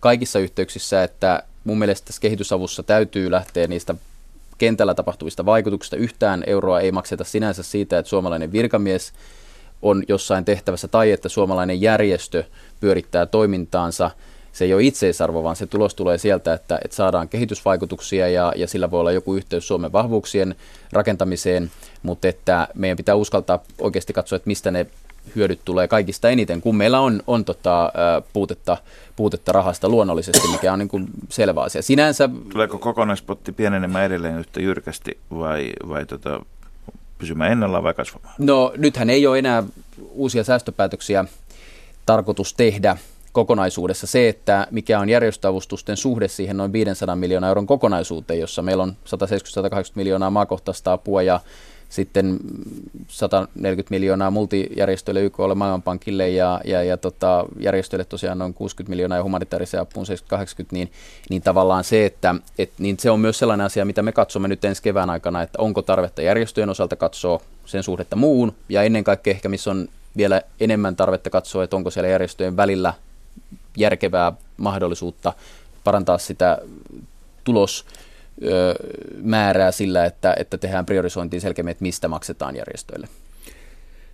kaikissa 0.00 0.38
yhteyksissä, 0.38 1.02
että 1.02 1.42
mun 1.64 1.78
mielestä 1.78 2.06
tässä 2.06 2.20
kehitysavussa 2.20 2.82
täytyy 2.82 3.30
lähteä 3.30 3.66
niistä 3.66 3.94
kentällä 4.58 4.94
tapahtuvista 4.94 5.46
vaikutuksista. 5.46 5.96
Yhtään 5.96 6.44
euroa 6.46 6.80
ei 6.80 6.92
makseta 6.92 7.24
sinänsä 7.24 7.62
siitä, 7.62 7.98
että 7.98 8.10
suomalainen 8.10 8.52
virkamies 8.52 9.12
on 9.82 10.02
jossain 10.08 10.44
tehtävässä 10.44 10.88
tai 10.88 11.10
että 11.10 11.28
suomalainen 11.28 11.80
järjestö 11.80 12.44
pyörittää 12.80 13.26
toimintaansa– 13.26 14.10
se 14.52 14.64
ei 14.64 14.74
ole 14.74 14.82
itseisarvo, 14.82 15.42
vaan 15.42 15.56
se 15.56 15.66
tulos 15.66 15.94
tulee 15.94 16.18
sieltä, 16.18 16.52
että, 16.52 16.78
että 16.84 16.96
saadaan 16.96 17.28
kehitysvaikutuksia 17.28 18.28
ja, 18.28 18.52
ja 18.56 18.68
sillä 18.68 18.90
voi 18.90 19.00
olla 19.00 19.12
joku 19.12 19.34
yhteys 19.34 19.68
Suomen 19.68 19.92
vahvuuksien 19.92 20.54
rakentamiseen, 20.92 21.70
mutta 22.02 22.28
että 22.28 22.68
meidän 22.74 22.96
pitää 22.96 23.14
uskaltaa 23.14 23.62
oikeasti 23.80 24.12
katsoa, 24.12 24.36
että 24.36 24.48
mistä 24.48 24.70
ne 24.70 24.86
hyödyt 25.36 25.60
tulee 25.64 25.88
kaikista 25.88 26.30
eniten, 26.30 26.60
kun 26.60 26.76
meillä 26.76 27.00
on, 27.00 27.22
on 27.26 27.44
tota, 27.44 27.92
puutetta, 28.32 28.76
puutetta 29.16 29.52
rahasta 29.52 29.88
luonnollisesti, 29.88 30.48
mikä 30.48 30.72
on 30.72 30.78
niin 30.78 30.88
kuin 30.88 31.08
selvä 31.28 31.60
asia. 31.60 31.82
Sinänsä... 31.82 32.30
Tuleeko 32.52 32.78
kokonaispotti 32.78 33.52
pienenemään 33.52 34.04
edelleen 34.04 34.38
yhtä 34.38 34.60
jyrkästi 34.60 35.18
vai, 35.30 35.72
vai 35.88 36.06
tota, 36.06 36.40
pysymään 37.18 37.52
ennallaan 37.52 37.82
vai 37.82 37.94
kasvamaan? 37.94 38.34
No 38.38 38.72
nythän 38.76 39.10
ei 39.10 39.26
ole 39.26 39.38
enää 39.38 39.62
uusia 40.10 40.44
säästöpäätöksiä 40.44 41.24
tarkoitus 42.06 42.54
tehdä 42.54 42.96
kokonaisuudessa. 43.32 44.06
Se, 44.06 44.28
että 44.28 44.66
mikä 44.70 45.00
on 45.00 45.08
järjestöavustusten 45.08 45.96
suhde 45.96 46.28
siihen 46.28 46.56
noin 46.56 46.72
500 46.72 47.16
miljoonaa 47.16 47.48
euron 47.48 47.66
kokonaisuuteen, 47.66 48.40
jossa 48.40 48.62
meillä 48.62 48.82
on 48.82 48.96
170-180 49.06 49.10
miljoonaa 49.94 50.30
maakohtaista 50.30 50.92
apua 50.92 51.22
ja 51.22 51.40
sitten 51.88 52.38
140 53.08 53.90
miljoonaa 53.90 54.30
multijärjestöille, 54.30 55.22
YKlle, 55.22 55.54
Maailmanpankille 55.54 56.28
ja, 56.28 56.60
ja, 56.64 56.82
ja 56.82 56.96
tota, 56.96 57.44
järjestöille 57.60 58.04
tosiaan 58.04 58.38
noin 58.38 58.54
60 58.54 58.90
miljoonaa 58.90 59.18
ja 59.18 59.24
humanitaariseen 59.24 59.80
apuun 59.80 60.06
70-80, 60.06 60.08
niin, 60.70 60.92
niin 61.30 61.42
tavallaan 61.42 61.84
se, 61.84 62.06
että 62.06 62.34
et, 62.58 62.72
niin 62.78 62.98
se 62.98 63.10
on 63.10 63.20
myös 63.20 63.38
sellainen 63.38 63.66
asia, 63.66 63.84
mitä 63.84 64.02
me 64.02 64.12
katsomme 64.12 64.48
nyt 64.48 64.64
ensi 64.64 64.82
kevään 64.82 65.10
aikana, 65.10 65.42
että 65.42 65.62
onko 65.62 65.82
tarvetta 65.82 66.22
järjestöjen 66.22 66.70
osalta 66.70 66.96
katsoa 66.96 67.40
sen 67.64 67.82
suhdetta 67.82 68.16
muun 68.16 68.52
ja 68.68 68.82
ennen 68.82 69.04
kaikkea 69.04 69.30
ehkä 69.30 69.48
missä 69.48 69.70
on 69.70 69.88
vielä 70.16 70.42
enemmän 70.60 70.96
tarvetta 70.96 71.30
katsoa, 71.30 71.64
että 71.64 71.76
onko 71.76 71.90
siellä 71.90 72.08
järjestöjen 72.08 72.56
välillä 72.56 72.94
järkevää 73.78 74.32
mahdollisuutta 74.56 75.32
parantaa 75.84 76.18
sitä 76.18 76.58
tulosmäärää 77.44 79.72
sillä, 79.72 80.04
että, 80.04 80.34
että 80.38 80.58
tehdään 80.58 80.86
priorisointiin 80.86 81.40
selkeämmin, 81.40 81.70
että 81.70 81.82
mistä 81.82 82.08
maksetaan 82.08 82.56
järjestöille. 82.56 83.08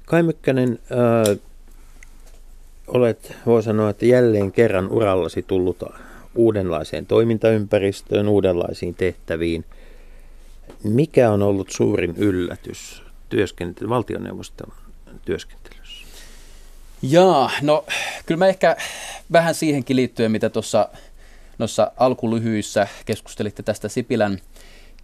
Kai 0.06 0.22
Mykkänen, 0.22 0.78
äh, 0.92 1.38
olet, 2.86 3.36
voi 3.46 3.62
sanoa, 3.62 3.90
että 3.90 4.06
jälleen 4.06 4.52
kerran 4.52 4.88
urallasi 4.88 5.42
tullut 5.42 5.82
uudenlaiseen 6.34 7.06
toimintaympäristöön, 7.06 8.28
uudenlaisiin 8.28 8.94
tehtäviin. 8.94 9.64
Mikä 10.82 11.30
on 11.30 11.42
ollut 11.42 11.70
suurin 11.70 12.14
yllätys 12.16 13.02
työskentely, 13.28 13.88
valtioneuvoston 13.88 14.72
työskentelyssä? 15.24 15.63
Jaa, 17.10 17.50
no 17.62 17.84
kyllä 18.26 18.38
mä 18.38 18.46
ehkä 18.46 18.76
vähän 19.32 19.54
siihenkin 19.54 19.96
liittyen, 19.96 20.32
mitä 20.32 20.50
tuossa 20.50 20.88
noissa 21.58 21.92
alkulyhyissä 21.96 22.88
keskustelitte 23.06 23.62
tästä 23.62 23.88
Sipilän 23.88 24.38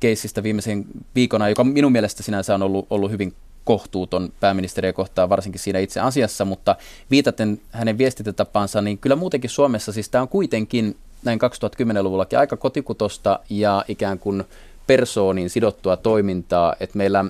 keissistä 0.00 0.42
viimeisen 0.42 0.84
viikona, 1.14 1.48
joka 1.48 1.64
minun 1.64 1.92
mielestä 1.92 2.22
sinänsä 2.22 2.54
on 2.54 2.62
ollut, 2.62 2.86
ollut 2.90 3.10
hyvin 3.10 3.34
kohtuuton 3.64 4.32
pääministeriä 4.40 4.92
kohtaan, 4.92 5.28
varsinkin 5.28 5.60
siinä 5.60 5.78
itse 5.78 6.00
asiassa, 6.00 6.44
mutta 6.44 6.76
viitaten 7.10 7.60
hänen 7.70 7.98
viestintätapaansa, 7.98 8.82
niin 8.82 8.98
kyllä 8.98 9.16
muutenkin 9.16 9.50
Suomessa, 9.50 9.92
siis 9.92 10.08
tämä 10.08 10.22
on 10.22 10.28
kuitenkin 10.28 10.96
näin 11.24 11.38
2010-luvullakin 11.42 12.38
aika 12.38 12.56
kotikutosta 12.56 13.38
ja 13.50 13.84
ikään 13.88 14.18
kuin 14.18 14.44
persooniin 14.86 15.50
sidottua 15.50 15.96
toimintaa, 15.96 16.74
että 16.80 16.98
meillä 16.98 17.24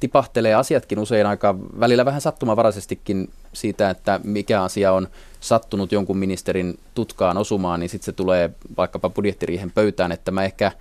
tipahtelee 0.00 0.54
asiatkin 0.54 0.98
usein 0.98 1.26
aika 1.26 1.54
välillä 1.80 2.04
vähän 2.04 2.20
sattumavaraisestikin 2.20 3.30
siitä, 3.52 3.90
että 3.90 4.20
mikä 4.24 4.62
asia 4.62 4.92
on 4.92 5.08
sattunut 5.40 5.92
jonkun 5.92 6.18
ministerin 6.18 6.78
tutkaan 6.94 7.36
osumaan, 7.36 7.80
niin 7.80 7.90
sitten 7.90 8.04
se 8.04 8.12
tulee 8.12 8.50
vaikkapa 8.76 9.10
budjettiriihen 9.10 9.70
pöytään, 9.70 10.12
että 10.12 10.30
mä 10.30 10.44
ehkä 10.44 10.72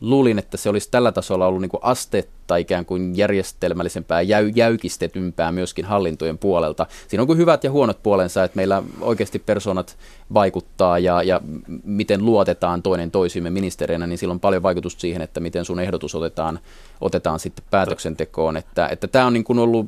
luulin, 0.00 0.38
että 0.38 0.56
se 0.56 0.68
olisi 0.68 0.88
tällä 0.90 1.12
tasolla 1.12 1.46
ollut 1.46 1.60
niin 1.60 1.70
kuin 1.70 1.84
astetta 1.84 2.56
ikään 2.56 2.84
kuin 2.84 3.16
järjestelmällisempää, 3.16 4.22
jäy, 4.22 4.52
jäykistetympää 4.54 5.52
myöskin 5.52 5.84
hallintojen 5.84 6.38
puolelta. 6.38 6.86
Siinä 7.08 7.22
on 7.22 7.26
kuin 7.26 7.38
hyvät 7.38 7.64
ja 7.64 7.70
huonot 7.70 8.02
puolensa, 8.02 8.44
että 8.44 8.56
meillä 8.56 8.82
oikeasti 9.00 9.38
persoonat 9.38 9.96
vaikuttaa 10.34 10.98
ja, 10.98 11.22
ja 11.22 11.40
miten 11.84 12.24
luotetaan 12.24 12.82
toinen 12.82 13.10
toisimme 13.10 13.50
ministereinä, 13.50 14.06
niin 14.06 14.18
sillä 14.18 14.32
on 14.32 14.40
paljon 14.40 14.62
vaikutusta 14.62 15.00
siihen, 15.00 15.22
että 15.22 15.40
miten 15.40 15.64
sun 15.64 15.80
ehdotus 15.80 16.14
otetaan, 16.14 16.58
otetaan 17.00 17.40
sitten 17.40 17.64
päätöksentekoon. 17.70 18.56
Että, 18.56 18.88
että 18.88 19.08
tämä 19.08 19.26
on 19.26 19.32
niin 19.32 19.44
kuin 19.44 19.58
ollut 19.58 19.86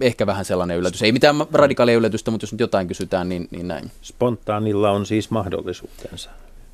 ehkä 0.00 0.26
vähän 0.26 0.44
sellainen 0.44 0.76
yllätys. 0.76 1.02
Ei 1.02 1.12
mitään 1.12 1.36
radikaalia 1.52 1.96
yllätystä, 1.96 2.30
mutta 2.30 2.44
jos 2.44 2.52
nyt 2.52 2.60
jotain 2.60 2.88
kysytään, 2.88 3.28
niin, 3.28 3.48
niin 3.50 3.68
näin. 3.68 3.90
Spontaanilla 4.02 4.90
on 4.90 5.06
siis 5.06 5.30
mahdollisuutensa. 5.30 6.30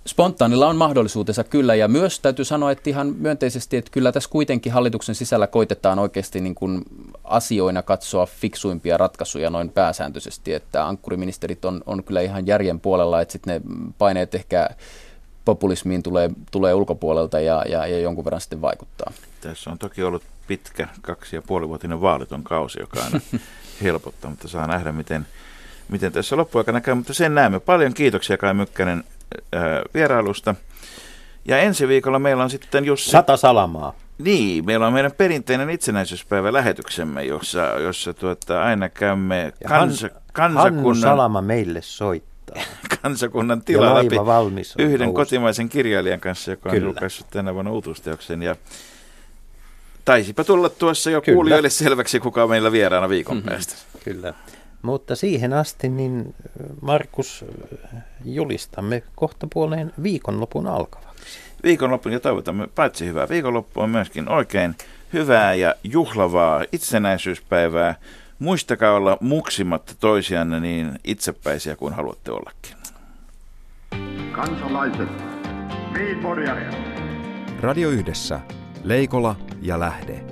Spontaanilla 0.06 0.68
on 0.68 0.76
mahdollisuutensa 0.76 1.44
kyllä, 1.44 1.74
ja 1.74 1.88
myös 1.88 2.20
täytyy 2.20 2.44
sanoa, 2.44 2.70
että 2.70 2.90
ihan 2.90 3.14
myönteisesti, 3.18 3.76
että 3.76 3.90
kyllä 3.90 4.12
tässä 4.12 4.30
kuitenkin 4.30 4.72
hallituksen 4.72 5.14
sisällä 5.14 5.46
koitetaan 5.46 5.98
oikeasti 5.98 6.40
niin 6.40 6.54
kuin 6.54 6.82
asioina 7.24 7.82
katsoa 7.82 8.26
fiksuimpia 8.26 8.96
ratkaisuja 8.96 9.50
noin 9.50 9.70
pääsääntöisesti, 9.70 10.54
että 10.54 10.86
ankkuriministerit 10.86 11.64
on, 11.64 11.82
on 11.86 12.04
kyllä 12.04 12.20
ihan 12.20 12.46
järjen 12.46 12.80
puolella, 12.80 13.20
että 13.20 13.32
sitten 13.32 13.54
ne 13.54 13.60
paineet 13.98 14.34
ehkä 14.34 14.68
populismiin 15.44 16.02
tulee, 16.02 16.30
tulee 16.50 16.74
ulkopuolelta 16.74 17.40
ja, 17.40 17.64
ja, 17.68 17.86
ja 17.86 17.98
jonkun 17.98 18.24
verran 18.24 18.40
sitten 18.40 18.60
vaikuttaa. 18.60 19.12
Tässä 19.40 19.70
on 19.70 19.78
toki 19.78 20.02
ollut 20.02 20.22
pitkä 20.46 20.88
kaksi 21.00 21.36
ja 21.36 21.42
puolivuotinen 21.42 22.00
vaaliton 22.00 22.44
kausi, 22.44 22.80
joka 22.80 23.04
aina 23.04 23.20
helpottaa, 23.82 24.30
mutta 24.30 24.48
saa 24.48 24.66
nähdä, 24.66 24.92
miten, 24.92 25.26
miten 25.88 26.12
tässä 26.12 26.36
loppuaikana 26.36 26.80
käy, 26.80 26.94
mutta 26.94 27.14
sen 27.14 27.34
näemme. 27.34 27.60
Paljon 27.60 27.94
kiitoksia 27.94 28.38
Kai 28.38 28.54
Mykkänen 28.54 29.04
vierailusta. 29.94 30.54
Ja 31.44 31.58
ensi 31.58 31.88
viikolla 31.88 32.18
meillä 32.18 32.42
on 32.42 32.50
sitten 32.50 32.84
Jussi... 32.84 33.10
Sata 33.10 33.36
salamaa. 33.36 33.94
Niin, 34.18 34.66
meillä 34.66 34.86
on 34.86 34.92
meidän 34.92 35.12
perinteinen 35.12 35.70
itsenäisyyspäivä 35.70 36.52
lähetyksemme, 36.52 37.24
jossa, 37.24 37.60
jossa 37.60 38.14
tuota, 38.14 38.62
aina 38.62 38.88
käymme 38.88 39.52
kansa, 39.68 40.10
kansakunnan... 40.32 40.74
Hannu 40.74 40.94
Salama 40.94 41.42
meille 41.42 41.82
soittaa. 41.82 42.32
kansakunnan 43.02 43.62
tila 43.62 43.94
läpi 43.94 44.16
yhden 44.78 45.00
nousi. 45.00 45.14
kotimaisen 45.14 45.68
kirjailijan 45.68 46.20
kanssa, 46.20 46.50
joka 46.50 46.68
on 46.68 46.74
Kyllä. 46.74 46.86
julkaissut 46.86 47.26
tänä 47.30 47.54
vuonna 47.54 47.70
uutuusteoksen. 47.70 48.42
Ja 48.42 48.56
taisipa 50.04 50.44
tulla 50.44 50.68
tuossa 50.68 51.10
jo 51.10 51.20
Kyllä. 51.20 51.36
kuulijoille 51.36 51.70
selväksi, 51.70 52.20
kuka 52.20 52.42
on 52.42 52.50
meillä 52.50 52.72
vieraana 52.72 53.08
viikon 53.08 53.36
mm-hmm. 53.36 53.50
päästä. 53.50 53.74
Kyllä. 54.04 54.34
Mutta 54.82 55.16
siihen 55.16 55.52
asti, 55.52 55.88
niin 55.88 56.34
Markus, 56.80 57.44
julistamme 58.24 59.02
kohta 59.14 59.46
puoleen 59.52 59.92
viikonlopun 60.02 60.66
alkavaksi. 60.66 61.38
Viikonlopun 61.62 62.12
ja 62.12 62.20
toivotamme 62.20 62.66
paitsi 62.74 63.06
hyvää 63.06 63.28
viikonloppua 63.28 63.86
myöskin 63.86 64.28
oikein 64.28 64.74
hyvää 65.12 65.54
ja 65.54 65.74
juhlavaa 65.84 66.64
itsenäisyyspäivää 66.72 67.94
muistakaa 68.38 68.94
olla 68.94 69.18
muksimatta 69.20 69.94
toisianne 70.00 70.60
niin 70.60 70.98
itsepäisiä 71.04 71.76
kuin 71.76 71.94
haluatte 71.94 72.32
ollakin. 72.32 72.76
Kansalaiset. 74.32 75.08
Radio 77.60 77.90
Yhdessä, 77.90 78.40
Leikola 78.84 79.36
ja 79.62 79.80
Lähde. 79.80 80.31